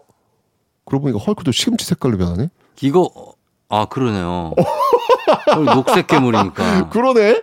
그러고 0.85 1.05
보니까 1.05 1.19
헐크도 1.19 1.51
시금치 1.51 1.87
색깔로 1.87 2.19
변하네? 2.19 2.51
이거 2.83 3.11
아 3.71 3.87
그러네요. 3.87 4.53
녹색 5.75 6.07
괴물이니까. 6.07 6.89
그러네. 6.91 7.43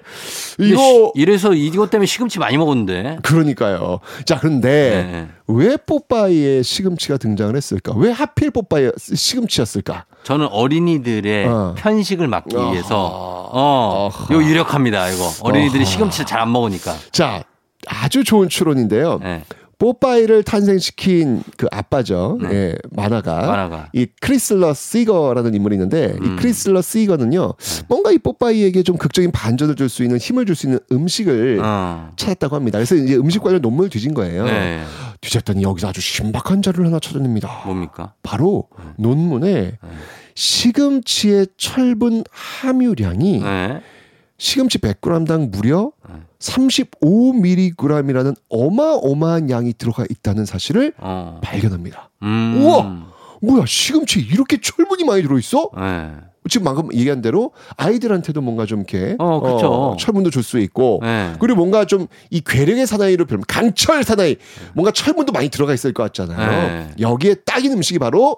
근데 0.57 0.69
이거 0.71 0.81
시- 0.81 1.11
이래서 1.15 1.53
이것 1.53 1.89
때문에 1.89 2.05
시금치 2.05 2.39
많이 2.39 2.57
먹었는데. 2.57 3.19
그러니까요. 3.23 3.99
자, 4.25 4.37
그런데 4.39 4.69
네. 5.11 5.27
왜 5.47 5.77
뽀빠이에 5.77 6.61
시금치가 6.63 7.17
등장을 7.17 7.55
했을까? 7.55 7.93
왜 7.95 8.11
하필 8.11 8.51
뽀빠이 8.51 8.89
시금치였을까? 8.97 10.05
저는 10.23 10.47
어린이들의 10.51 11.47
어. 11.47 11.75
편식을 11.77 12.27
막기 12.27 12.55
위해서 12.55 13.49
어, 13.51 14.09
이거 14.29 14.43
유력합니다. 14.43 15.09
이거 15.09 15.29
어린이들이 15.41 15.81
어허. 15.83 15.89
시금치를 15.91 16.25
잘 16.25 16.39
안 16.39 16.51
먹으니까. 16.51 16.95
자, 17.11 17.43
아주 17.87 18.23
좋은 18.23 18.49
추론인데요. 18.49 19.19
네. 19.23 19.43
뽀빠이를 19.79 20.43
탄생시킨 20.43 21.41
그 21.57 21.67
아빠죠. 21.71 22.37
예, 22.51 22.75
만화가. 22.91 23.47
만화가. 23.47 23.89
이 23.93 24.05
크리슬러 24.19 24.73
시거라는 24.73 25.55
인물이 25.55 25.75
있는데 25.75 26.15
음. 26.21 26.25
이 26.25 26.35
크리슬러 26.41 26.81
시거는요. 26.81 27.53
네. 27.57 27.83
뭔가 27.87 28.11
이 28.11 28.17
뽀빠이에게 28.17 28.83
좀 28.83 28.97
극적인 28.97 29.31
반전을 29.31 29.75
줄 29.75 29.89
수 29.89 30.03
있는 30.03 30.17
힘을 30.17 30.45
줄 30.45 30.55
수 30.55 30.67
있는 30.67 30.79
음식을 30.91 31.61
어. 31.63 32.11
찾았다고 32.17 32.55
합니다. 32.57 32.77
그래서 32.77 32.93
이제 32.95 33.15
음식 33.15 33.41
관련 33.41 33.61
논문을 33.61 33.89
뒤진 33.89 34.13
거예요. 34.13 34.43
네. 34.45 34.83
뒤졌더니 35.21 35.63
여기서 35.63 35.87
아주 35.87 36.01
신박한 36.01 36.61
자료를 36.61 36.85
하나 36.87 36.99
찾아냅니다. 36.99 37.63
뭡니까? 37.65 38.13
바로 38.21 38.67
논문에 38.97 39.77
시금치의 40.35 41.47
철분 41.57 42.23
함유량이 42.31 43.39
네. 43.43 43.81
시금치 44.39 44.79
100g당 44.79 45.51
무려 45.51 45.91
35mg이라는 46.39 48.35
어마어마한 48.49 49.49
양이 49.49 49.73
들어가 49.73 50.05
있다는 50.09 50.45
사실을 50.45 50.93
어. 50.97 51.39
발견합니다. 51.43 52.09
음. 52.23 52.61
우와! 52.63 53.09
뭐야, 53.41 53.65
시금치 53.67 54.19
이렇게 54.21 54.57
철분이 54.59 55.03
많이 55.03 55.21
들어있어? 55.21 55.69
네. 55.77 56.11
지금 56.49 56.65
방금 56.65 56.91
얘기한 56.93 57.21
대로 57.21 57.51
아이들한테도 57.77 58.41
뭔가 58.41 58.65
좀 58.65 58.79
이렇게 58.79 59.15
어, 59.19 59.39
그쵸. 59.41 59.97
철분도 59.99 60.29
줄 60.31 60.41
수 60.41 60.57
있고 60.59 60.99
네. 61.03 61.33
그리고 61.39 61.57
뭔가 61.57 61.85
좀 61.85 62.07
이 62.31 62.41
괴력의 62.41 62.87
사나이로 62.87 63.25
별면 63.25 63.43
강철 63.47 64.03
사나이 64.03 64.37
뭔가 64.73 64.91
철분도 64.91 65.31
많이 65.33 65.49
들어가 65.49 65.73
있을 65.73 65.93
것 65.93 66.03
같잖아요. 66.03 66.49
네. 66.67 66.91
여기에 66.99 67.35
딱인 67.45 67.73
음식이 67.73 67.99
바로 67.99 68.37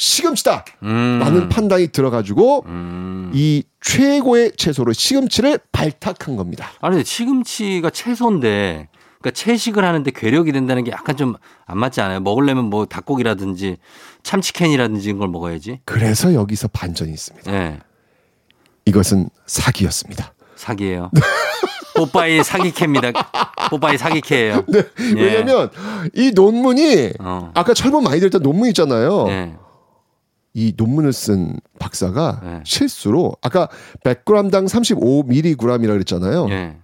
시금치다. 0.00 0.64
음. 0.84 1.18
라는 1.20 1.48
판단이 1.48 1.88
들어가지고 1.88 2.64
음. 2.66 3.30
이 3.34 3.62
최고의 3.80 4.52
채소로 4.56 4.92
시금치를 4.92 5.58
발탁한 5.72 6.36
겁니다. 6.36 6.70
아니 6.80 7.04
시금치가 7.04 7.90
채소인데 7.90 8.88
그러니까 9.20 9.30
채식을 9.32 9.84
하는데 9.84 10.10
괴력이 10.10 10.52
된다는 10.52 10.84
게 10.84 10.90
약간 10.90 11.16
좀 11.16 11.34
안 11.70 11.78
맞지 11.78 12.00
않아요? 12.00 12.18
먹으려면 12.20 12.64
뭐 12.64 12.84
닭고기라든지 12.84 13.76
참치캔이라든지 14.24 15.06
이런 15.08 15.18
걸 15.20 15.28
먹어야지. 15.28 15.80
그래서 15.84 16.34
여기서 16.34 16.66
반전이 16.68 17.12
있습니다. 17.12 17.50
네. 17.50 17.78
이것은 18.86 19.30
사기였습니다. 19.46 20.34
사기예요. 20.56 21.12
뽀빠이 21.94 22.42
사기캐입니다. 22.42 23.12
뽀빠이 23.70 23.98
사기캐예요. 23.98 24.64
네, 24.66 24.82
예. 25.16 25.22
왜냐면 25.22 25.70
이 26.14 26.32
논문이 26.34 27.12
어. 27.20 27.52
아까 27.54 27.72
철분 27.72 28.02
많이 28.02 28.18
들었던 28.18 28.42
논문 28.42 28.68
있잖아요. 28.68 29.26
네. 29.28 29.56
이 30.52 30.74
논문을 30.76 31.12
쓴 31.12 31.60
박사가 31.78 32.40
네. 32.42 32.60
실수로 32.64 33.36
아까 33.40 33.68
100g당 34.04 34.68
35mg이라고 34.68 35.86
그랬잖아요. 35.86 36.48
예. 36.50 36.76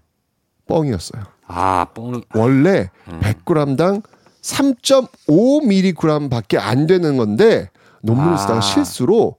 뻥이었어요. 0.68 1.22
아, 1.46 1.86
뻥. 1.94 2.20
원래 2.34 2.90
음. 3.08 3.20
100g당 3.20 4.02
3.5mg밖에 4.42 6.58
안 6.58 6.86
되는 6.86 7.16
건데 7.16 7.70
논문을 8.02 8.34
아. 8.34 8.36
쓰다가 8.36 8.60
실수로 8.60 9.36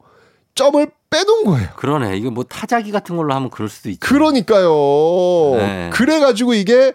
점을 0.55 0.85
빼놓은 1.09 1.45
거예요. 1.45 1.69
그러네. 1.77 2.17
이거 2.17 2.31
뭐 2.31 2.43
타자기 2.43 2.91
같은 2.91 3.15
걸로 3.15 3.33
하면 3.33 3.49
그럴 3.49 3.69
수도 3.69 3.89
있죠. 3.89 4.05
그러니까요. 4.05 4.69
네. 5.55 5.89
그래가지고 5.93 6.53
이게 6.53 6.91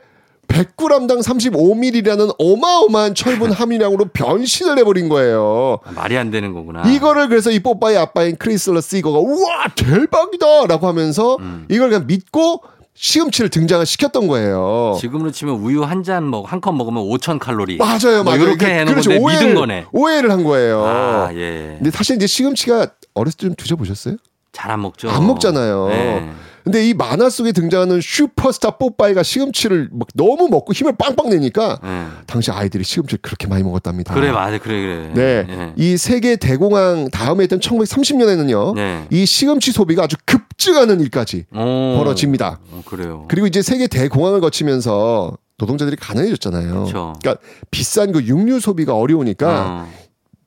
100g당 0.52 1.22
35ml라는 1.22 2.34
어마어마한 2.38 3.14
철분 3.14 3.50
함유량으로 3.52 4.06
변신을 4.12 4.78
해버린 4.78 5.08
거예요. 5.08 5.78
아, 5.84 5.92
말이 5.92 6.16
안 6.18 6.30
되는 6.30 6.52
거구나. 6.52 6.82
이거를 6.86 7.28
그래서 7.28 7.50
이 7.50 7.60
뽀빠이 7.60 7.96
아빠인 7.96 8.36
크리슬러 8.36 8.80
시거가 8.80 9.18
우와 9.18 9.68
대박이다 9.74 10.66
라고 10.66 10.86
하면서 10.86 11.36
음. 11.40 11.66
이걸 11.70 11.88
그냥 11.90 12.06
믿고 12.06 12.62
시금치를 12.94 13.48
등장을 13.48 13.84
시켰던 13.86 14.28
거예요. 14.28 14.96
지금으로 15.00 15.30
치면 15.30 15.54
우유 15.56 15.82
한 15.82 16.02
잔 16.04 16.28
먹, 16.28 16.52
한 16.52 16.60
컵 16.60 16.74
먹으면 16.76 17.02
5천 17.04 17.38
칼로리. 17.38 17.78
맞아요, 17.78 18.22
뭐 18.22 18.24
맞아요. 18.24 18.42
이렇게 18.42 18.66
그- 18.66 18.70
해놓은 18.70 18.86
그렇죠. 18.86 19.10
오해를, 19.18 19.46
믿은 19.48 19.54
거네. 19.60 19.86
오해를 19.92 20.30
한 20.30 20.44
거예요. 20.44 20.84
아, 20.84 21.30
예. 21.34 21.76
근데 21.78 21.90
사실 21.90 22.16
이제 22.16 22.26
시금치가 22.26 22.88
어렸을 23.14 23.36
때 23.38 23.46
좀 23.46 23.54
드셔보셨어요? 23.56 24.16
잘 24.52 24.70
안 24.70 24.82
먹죠. 24.82 25.08
안 25.08 25.26
먹잖아요. 25.26 25.88
네. 25.88 26.30
근데 26.64 26.88
이 26.88 26.94
만화 26.94 27.28
속에 27.28 27.52
등장하는 27.52 28.00
슈퍼스타 28.00 28.72
뽀빠이가 28.78 29.22
시금치를 29.22 29.88
막 29.92 30.08
너무 30.14 30.48
먹고 30.48 30.72
힘을 30.72 30.94
빵빵 30.96 31.30
내니까 31.30 31.78
네. 31.82 32.06
당시 32.26 32.50
아이들이 32.50 32.84
시금치를 32.84 33.20
그렇게 33.22 33.46
많이 33.46 33.62
먹었답니다. 33.62 34.14
그래, 34.14 34.30
맞아. 34.30 34.58
그래, 34.58 34.80
그래. 34.80 35.10
네. 35.14 35.46
예. 35.48 35.72
이 35.76 35.96
세계 35.96 36.36
대공황 36.36 37.10
다음에 37.10 37.44
있던 37.44 37.60
1930년에는요. 37.60 38.74
네. 38.74 39.06
이 39.10 39.26
시금치 39.26 39.72
소비가 39.72 40.04
아주 40.04 40.16
급증하는 40.24 41.00
일까지 41.00 41.46
오. 41.52 41.96
벌어집니다. 41.98 42.60
어, 42.70 42.82
그래요. 42.84 43.26
그리고 43.28 43.46
이제 43.46 43.62
세계 43.62 43.86
대공황을 43.86 44.40
거치면서 44.40 45.36
노동자들이 45.58 45.96
가난해졌잖아요. 45.96 46.72
그렇죠. 46.72 47.14
그러니까 47.20 47.44
비싼 47.70 48.12
그 48.12 48.24
육류 48.24 48.60
소비가 48.60 48.96
어려우니까 48.96 49.64
어. 49.66 49.92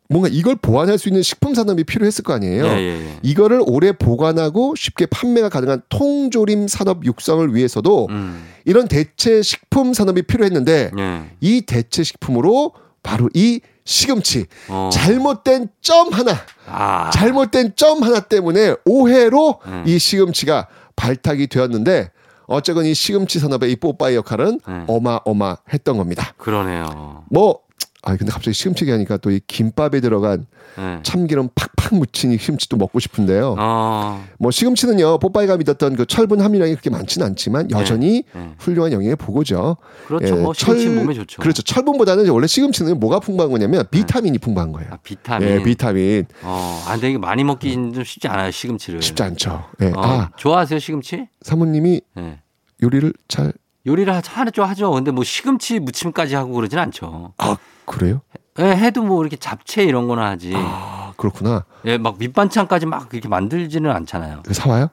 뭔가 0.09 0.29
이걸 0.31 0.55
보완할 0.55 0.97
수 0.97 1.09
있는 1.09 1.23
식품 1.23 1.55
산업이 1.55 1.83
필요했을 1.83 2.23
거 2.23 2.33
아니에요. 2.33 2.65
예, 2.65 2.77
예, 2.77 3.07
예. 3.07 3.19
이거를 3.23 3.61
오래 3.65 3.91
보관하고 3.91 4.75
쉽게 4.75 5.07
판매가 5.07 5.49
가능한 5.49 5.81
통조림 5.89 6.67
산업 6.67 7.05
육성을 7.05 7.55
위해서도 7.55 8.07
음. 8.09 8.45
이런 8.65 8.87
대체 8.87 9.41
식품 9.41 9.93
산업이 9.93 10.23
필요했는데 10.23 10.91
예. 10.97 11.23
이 11.41 11.61
대체 11.61 12.03
식품으로 12.03 12.73
바로 13.01 13.29
이 13.33 13.61
시금치 13.85 14.45
어. 14.69 14.89
잘못된 14.91 15.69
점 15.81 16.11
하나 16.11 16.35
아. 16.67 17.09
잘못된 17.11 17.73
점 17.75 18.03
하나 18.03 18.19
때문에 18.19 18.75
오해로 18.85 19.59
음. 19.65 19.83
이 19.85 19.99
시금치가 19.99 20.67
발탁이 20.95 21.47
되었는데 21.47 22.11
어쨌건 22.47 22.85
이 22.85 22.93
시금치 22.93 23.39
산업의 23.39 23.71
이 23.71 23.75
뽀빠이 23.75 24.15
역할은 24.15 24.59
음. 24.67 24.85
어마어마했던 24.87 25.97
겁니다. 25.97 26.33
그러네요. 26.37 27.23
뭐 27.29 27.64
아 28.05 28.15
근데 28.15 28.31
갑자기 28.31 28.53
시금치 28.53 28.83
얘기하니까 28.85 29.17
또 29.17 29.31
이 29.31 29.39
김밥에 29.47 29.99
들어간 29.99 30.45
예. 30.77 30.99
참기름 31.03 31.49
팍팍 31.55 31.95
묻힌 31.95 32.31
이 32.33 32.37
시금치도 32.37 32.77
먹고 32.77 32.99
싶은데요. 32.99 33.55
어. 33.57 34.23
뭐 34.39 34.51
시금치는요 34.51 35.19
뽀빠이가 35.19 35.57
믿었던 35.57 35.95
그 35.95 36.05
철분 36.05 36.41
함유량이 36.41 36.71
그렇게 36.73 36.89
많지는 36.89 37.25
않지만 37.27 37.71
여전히 37.71 38.23
네. 38.33 38.51
훌륭한 38.59 38.91
영양의 38.91 39.15
보고죠. 39.15 39.77
그렇죠. 40.07 40.25
예, 40.27 40.31
뭐 40.39 40.53
시금치 40.53 40.89
몸에 40.89 41.13
좋죠. 41.13 41.41
그렇죠. 41.41 41.61
철분보다는 41.63 42.27
원래 42.29 42.45
시금치는 42.47 42.99
뭐가 42.99 43.19
풍부한 43.19 43.51
거냐면 43.51 43.85
비타민이 43.89 44.37
풍부한 44.39 44.71
거예요. 44.71 44.91
아, 44.93 44.97
비타민. 45.01 45.47
예, 45.49 45.63
비타민 45.63 46.25
어, 46.43 46.83
아, 46.87 46.93
근데 46.93 47.09
이게 47.09 47.17
많이 47.17 47.43
먹기는 47.43 47.93
좀 47.93 48.03
쉽지 48.03 48.27
않아요, 48.27 48.51
시금치를. 48.51 49.01
쉽지 49.01 49.23
않죠. 49.23 49.63
예. 49.81 49.87
어, 49.87 49.93
아 49.97 50.29
좋아하세요, 50.37 50.77
시금치? 50.79 51.27
사모님이 51.41 52.01
예. 52.17 52.39
요리를 52.83 53.13
잘 53.27 53.53
요리를 53.87 54.11
하- 54.13 54.21
하죠, 54.25 54.63
하죠. 54.63 54.91
근데 54.91 55.11
뭐 55.11 55.23
시금치 55.23 55.79
무침까지 55.79 56.35
하고 56.35 56.53
그러진 56.53 56.79
않죠. 56.79 57.33
아, 57.37 57.55
그래요? 57.85 58.21
예, 58.59 58.63
해도 58.63 59.03
뭐 59.03 59.21
이렇게 59.21 59.35
잡채 59.35 59.83
이런 59.83 60.07
거나 60.07 60.29
하지. 60.29 60.53
아, 60.55 61.13
그렇구나. 61.17 61.65
예, 61.85 61.97
막 61.97 62.15
밑반찬까지 62.17 62.85
막 62.85 63.09
이렇게 63.11 63.27
만들지는 63.27 63.91
않잖아요. 63.91 64.43
그 64.45 64.53
사와요? 64.53 64.89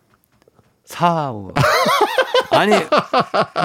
사. 0.84 1.32
아니, 2.50 2.72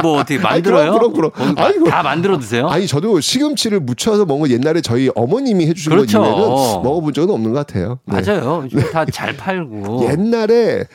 뭐 0.01 0.19
어떻게 0.19 0.39
만들어요? 0.39 0.93
그럼, 0.93 1.11
그럼, 1.13 1.31
그럼. 1.31 1.55
마- 1.55 1.63
아이고. 1.65 1.89
다 1.89 2.03
만들어 2.03 2.39
드세요? 2.39 2.67
아니 2.69 2.87
저도 2.87 3.19
시금치를 3.19 3.81
무쳐서 3.81 4.25
먹은 4.25 4.47
거 4.47 4.49
옛날에 4.49 4.79
저희 4.79 5.09
어머님이 5.13 5.67
해주신 5.67 5.89
그렇죠. 5.91 6.21
거 6.21 6.25
이외에는 6.27 6.83
먹어본 6.83 7.13
적은 7.13 7.33
없는 7.33 7.51
것 7.53 7.67
같아요. 7.67 7.99
네. 8.05 8.21
맞아요. 8.21 8.65
다 8.93 9.03
잘 9.11 9.35
팔고. 9.35 10.05
옛날에 10.09 10.85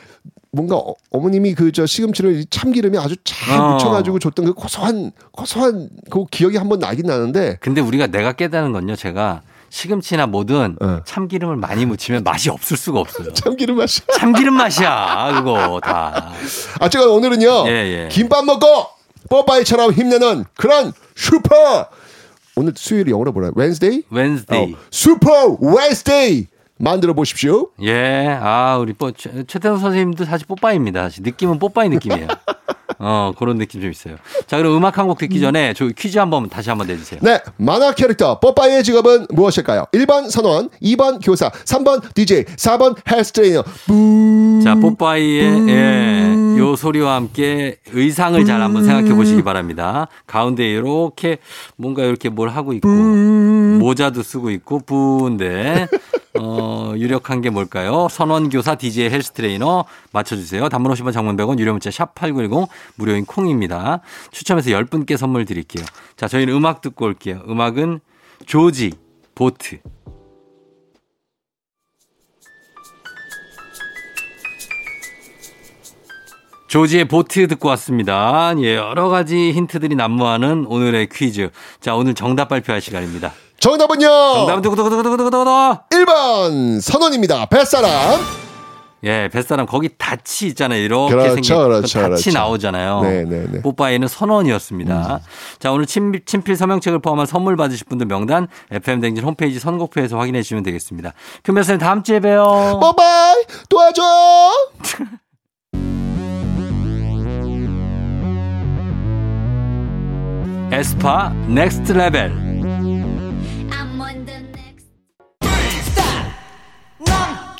뭔가 0.53 0.75
어, 0.77 0.93
머님이 1.11 1.55
그 1.55 1.71
저 1.73 1.85
시금치를 1.87 2.35
이 2.35 2.45
참기름에 2.49 2.97
아주 2.99 3.15
잘 3.23 3.59
어. 3.59 3.73
묻혀가지고 3.73 4.19
줬던 4.19 4.45
그 4.45 4.53
고소한 4.53 5.11
고소한 5.31 5.89
그 6.11 6.25
기억이 6.29 6.57
한번 6.57 6.77
나긴 6.79 7.07
나는데 7.07 7.57
근데 7.59 7.81
우리가 7.81 8.07
내가 8.07 8.31
깨달은 8.33 8.71
건요. 8.71 8.95
제가 8.95 9.41
시금치나 9.71 10.27
뭐든 10.27 10.77
어. 10.79 10.99
참기름을 11.05 11.55
많이 11.55 11.87
묻히면 11.87 12.23
맛이 12.23 12.51
없을 12.51 12.77
수가 12.77 12.99
없어요. 12.99 13.33
참기름 13.33 13.77
맛이. 13.77 14.01
참기름 14.19 14.53
맛이야, 14.53 15.31
그거 15.33 15.79
다. 15.83 16.31
아 16.79 16.87
제가 16.89 17.07
오늘은요 17.07 17.67
예, 17.67 17.71
예. 18.05 18.09
김밥 18.11 18.45
먹고 18.45 18.67
뽀빠이처럼 19.29 19.93
힘내는 19.93 20.45
그런 20.55 20.93
슈퍼 21.15 21.87
오늘 22.55 22.73
수요일 22.75 23.09
영어로 23.09 23.31
뭐라 23.31 23.49
Wednesday? 23.55 24.03
Wednesday. 24.11 24.75
슈퍼 24.91 25.57
Wednesday 25.59 26.45
만들어 26.83 27.13
보십시오. 27.13 27.69
예, 27.81 28.27
아, 28.41 28.77
우리 28.77 28.91
뽀, 28.91 29.11
최- 29.11 29.43
최태성 29.47 29.79
선생님도 29.79 30.25
사실 30.25 30.45
뽀빠이입니다. 30.47 31.03
사실 31.03 31.23
느낌은 31.23 31.57
뽀빠이 31.57 31.87
느낌이에요. 31.87 32.27
어, 32.99 33.33
그런 33.37 33.57
느낌 33.57 33.81
좀 33.81 33.89
있어요. 33.89 34.15
자, 34.47 34.57
그럼 34.57 34.75
음악 34.77 34.97
한 34.97 35.07
곡 35.07 35.17
듣기 35.17 35.39
전에 35.39 35.73
저 35.75 35.87
퀴즈 35.87 36.17
한번 36.19 36.47
다시 36.49 36.69
한번 36.69 36.87
내주세요. 36.87 37.19
네, 37.23 37.39
만화 37.57 37.93
캐릭터 37.93 38.39
뽀빠이의 38.39 38.83
직업은 38.83 39.27
무엇일까요? 39.29 39.85
1번 39.93 40.29
선원, 40.29 40.69
2번 40.81 41.19
교사, 41.23 41.49
3번 41.49 42.13
DJ, 42.13 42.43
4번 42.45 42.95
헬스 43.09 43.31
트레이너. 43.31 43.63
자, 44.63 44.75
뽀빠이의 44.75 45.67
예, 45.69 46.57
요 46.59 46.75
소리와 46.75 47.15
함께 47.15 47.77
의상을 47.91 48.43
잘 48.45 48.61
한번 48.61 48.85
생각해 48.85 49.13
보시기 49.15 49.41
바랍니다. 49.43 50.07
가운데 50.27 50.65
이렇게 50.69 51.37
뭔가 51.77 52.03
이렇게 52.03 52.29
뭘 52.29 52.49
하고 52.49 52.73
있고 52.73 52.87
모자도 52.87 54.21
쓰고 54.23 54.49
있고 54.51 54.79
부인데 54.79 55.87
어, 56.43 56.93
유력한 56.97 57.41
게 57.41 57.49
뭘까요? 57.49 58.07
선원교사 58.09 58.75
DJ 58.75 59.09
헬스 59.09 59.31
트레이너 59.31 59.85
맞춰주세요. 60.11 60.67
단문 60.67 60.91
50원 60.91 61.13
장문 61.13 61.37
100원 61.37 61.57
유료 61.59 61.71
문자 61.71 61.89
샵 61.89 62.13
8910 62.15 62.67
무료인 62.95 63.25
콩입니다. 63.25 64.01
추첨해서 64.31 64.69
10분께 64.71 65.15
선물 65.15 65.45
드릴게요. 65.45 65.85
자, 66.17 66.27
저희는 66.27 66.53
음악 66.53 66.81
듣고 66.81 67.05
올게요. 67.05 67.41
음악은 67.47 68.01
조지 68.45 68.91
보트. 69.35 69.79
조지의 76.67 77.05
보트 77.05 77.47
듣고 77.47 77.69
왔습니다. 77.69 78.51
예, 78.57 78.75
여러 78.75 79.07
가지 79.07 79.51
힌트들이 79.51 79.93
난무하는 79.93 80.65
오늘의 80.65 81.07
퀴즈. 81.11 81.51
자, 81.79 81.93
오늘 81.93 82.15
정답 82.15 82.49
발표할 82.49 82.81
시간입니다. 82.81 83.31
정답은요. 83.63 84.07
정답은 84.07 84.61
두구두구두구두구두구두구. 84.61 85.77
1번 85.89 86.81
선원입니다. 86.81 87.45
뱃사람. 87.45 88.19
예, 89.05 89.29
뱃사람 89.31 89.65
거기 89.65 89.89
다치 89.97 90.47
있잖아요. 90.47 90.81
이렇게 90.81 91.13
그렇죠, 91.13 91.33
생긴 91.35 91.55
그렇죠, 91.55 91.99
그 91.99 92.09
다치 92.09 92.29
그렇죠. 92.29 92.31
나오잖아요. 92.39 93.01
네, 93.03 93.23
네, 93.23 93.45
네. 93.49 93.61
뽀빠이는 93.61 94.09
선원이었습니다. 94.09 95.21
자, 95.59 95.71
오늘 95.71 95.85
친, 95.85 96.11
친필 96.25 96.57
서명책을 96.57 96.99
포함한 96.99 97.25
선물 97.25 97.55
받으실 97.55 97.87
분들 97.87 98.07
명단 98.07 98.49
FM 98.69 98.99
댕진 98.99 99.23
홈페이지 99.23 99.59
선곡표에서 99.59 100.17
확인해 100.17 100.41
주시면 100.41 100.63
되겠습니다. 100.63 101.13
선생님 101.45 101.79
다음 101.79 102.03
주에 102.03 102.19
봬요. 102.19 102.79
뽀빠이 102.81 103.45
도와줘. 103.69 104.01
에스파 110.71 111.29
Next 111.47 111.93
Level. 111.93 112.52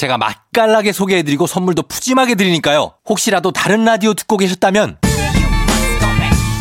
제가 0.00 0.16
맛깔나게 0.16 0.92
소개해드리고 0.92 1.46
선물도 1.46 1.82
푸짐하게 1.82 2.34
드리니까요. 2.34 2.94
혹시라도 3.06 3.52
다른 3.52 3.84
라디오 3.84 4.14
듣고 4.14 4.38
계셨다면 4.38 4.96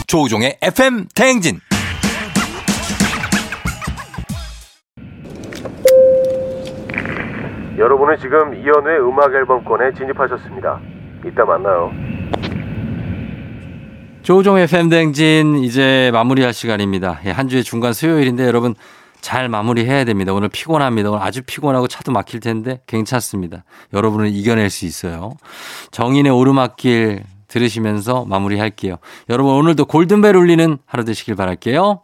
조우종의 0.07 0.57
FM 0.61 1.07
대행진 1.15 1.61
여러분은 7.77 8.17
지금 8.19 8.53
이현우의 8.55 8.99
음악 9.07 9.33
앨범권에 9.33 9.93
진입하셨습니다. 9.93 10.81
이따 11.25 11.45
만나요. 11.45 11.93
조종의 14.23 14.67
팬댕진 14.67 15.59
이제 15.59 16.11
마무리할 16.11 16.51
시간입니다. 16.53 17.21
예, 17.23 17.31
한 17.31 17.47
주의 17.47 17.63
중간 17.63 17.93
수요일인데 17.93 18.45
여러분 18.45 18.75
잘 19.21 19.49
마무리해야 19.49 20.05
됩니다. 20.05 20.33
오늘 20.33 20.49
피곤합니다. 20.49 21.11
오늘 21.11 21.21
아주 21.21 21.41
피곤하고 21.41 21.87
차도 21.87 22.11
막힐 22.11 22.39
텐데 22.39 22.81
괜찮습니다. 22.87 23.63
여러분을 23.93 24.27
이겨낼 24.27 24.69
수 24.69 24.85
있어요. 24.85 25.33
정인의 25.91 26.31
오르막길 26.31 27.23
들으시면서 27.47 28.25
마무리할게요. 28.25 28.97
여러분 29.29 29.55
오늘도 29.55 29.85
골든벨 29.85 30.35
울리는 30.35 30.77
하루 30.85 31.03
되시길 31.03 31.35
바랄게요. 31.35 32.03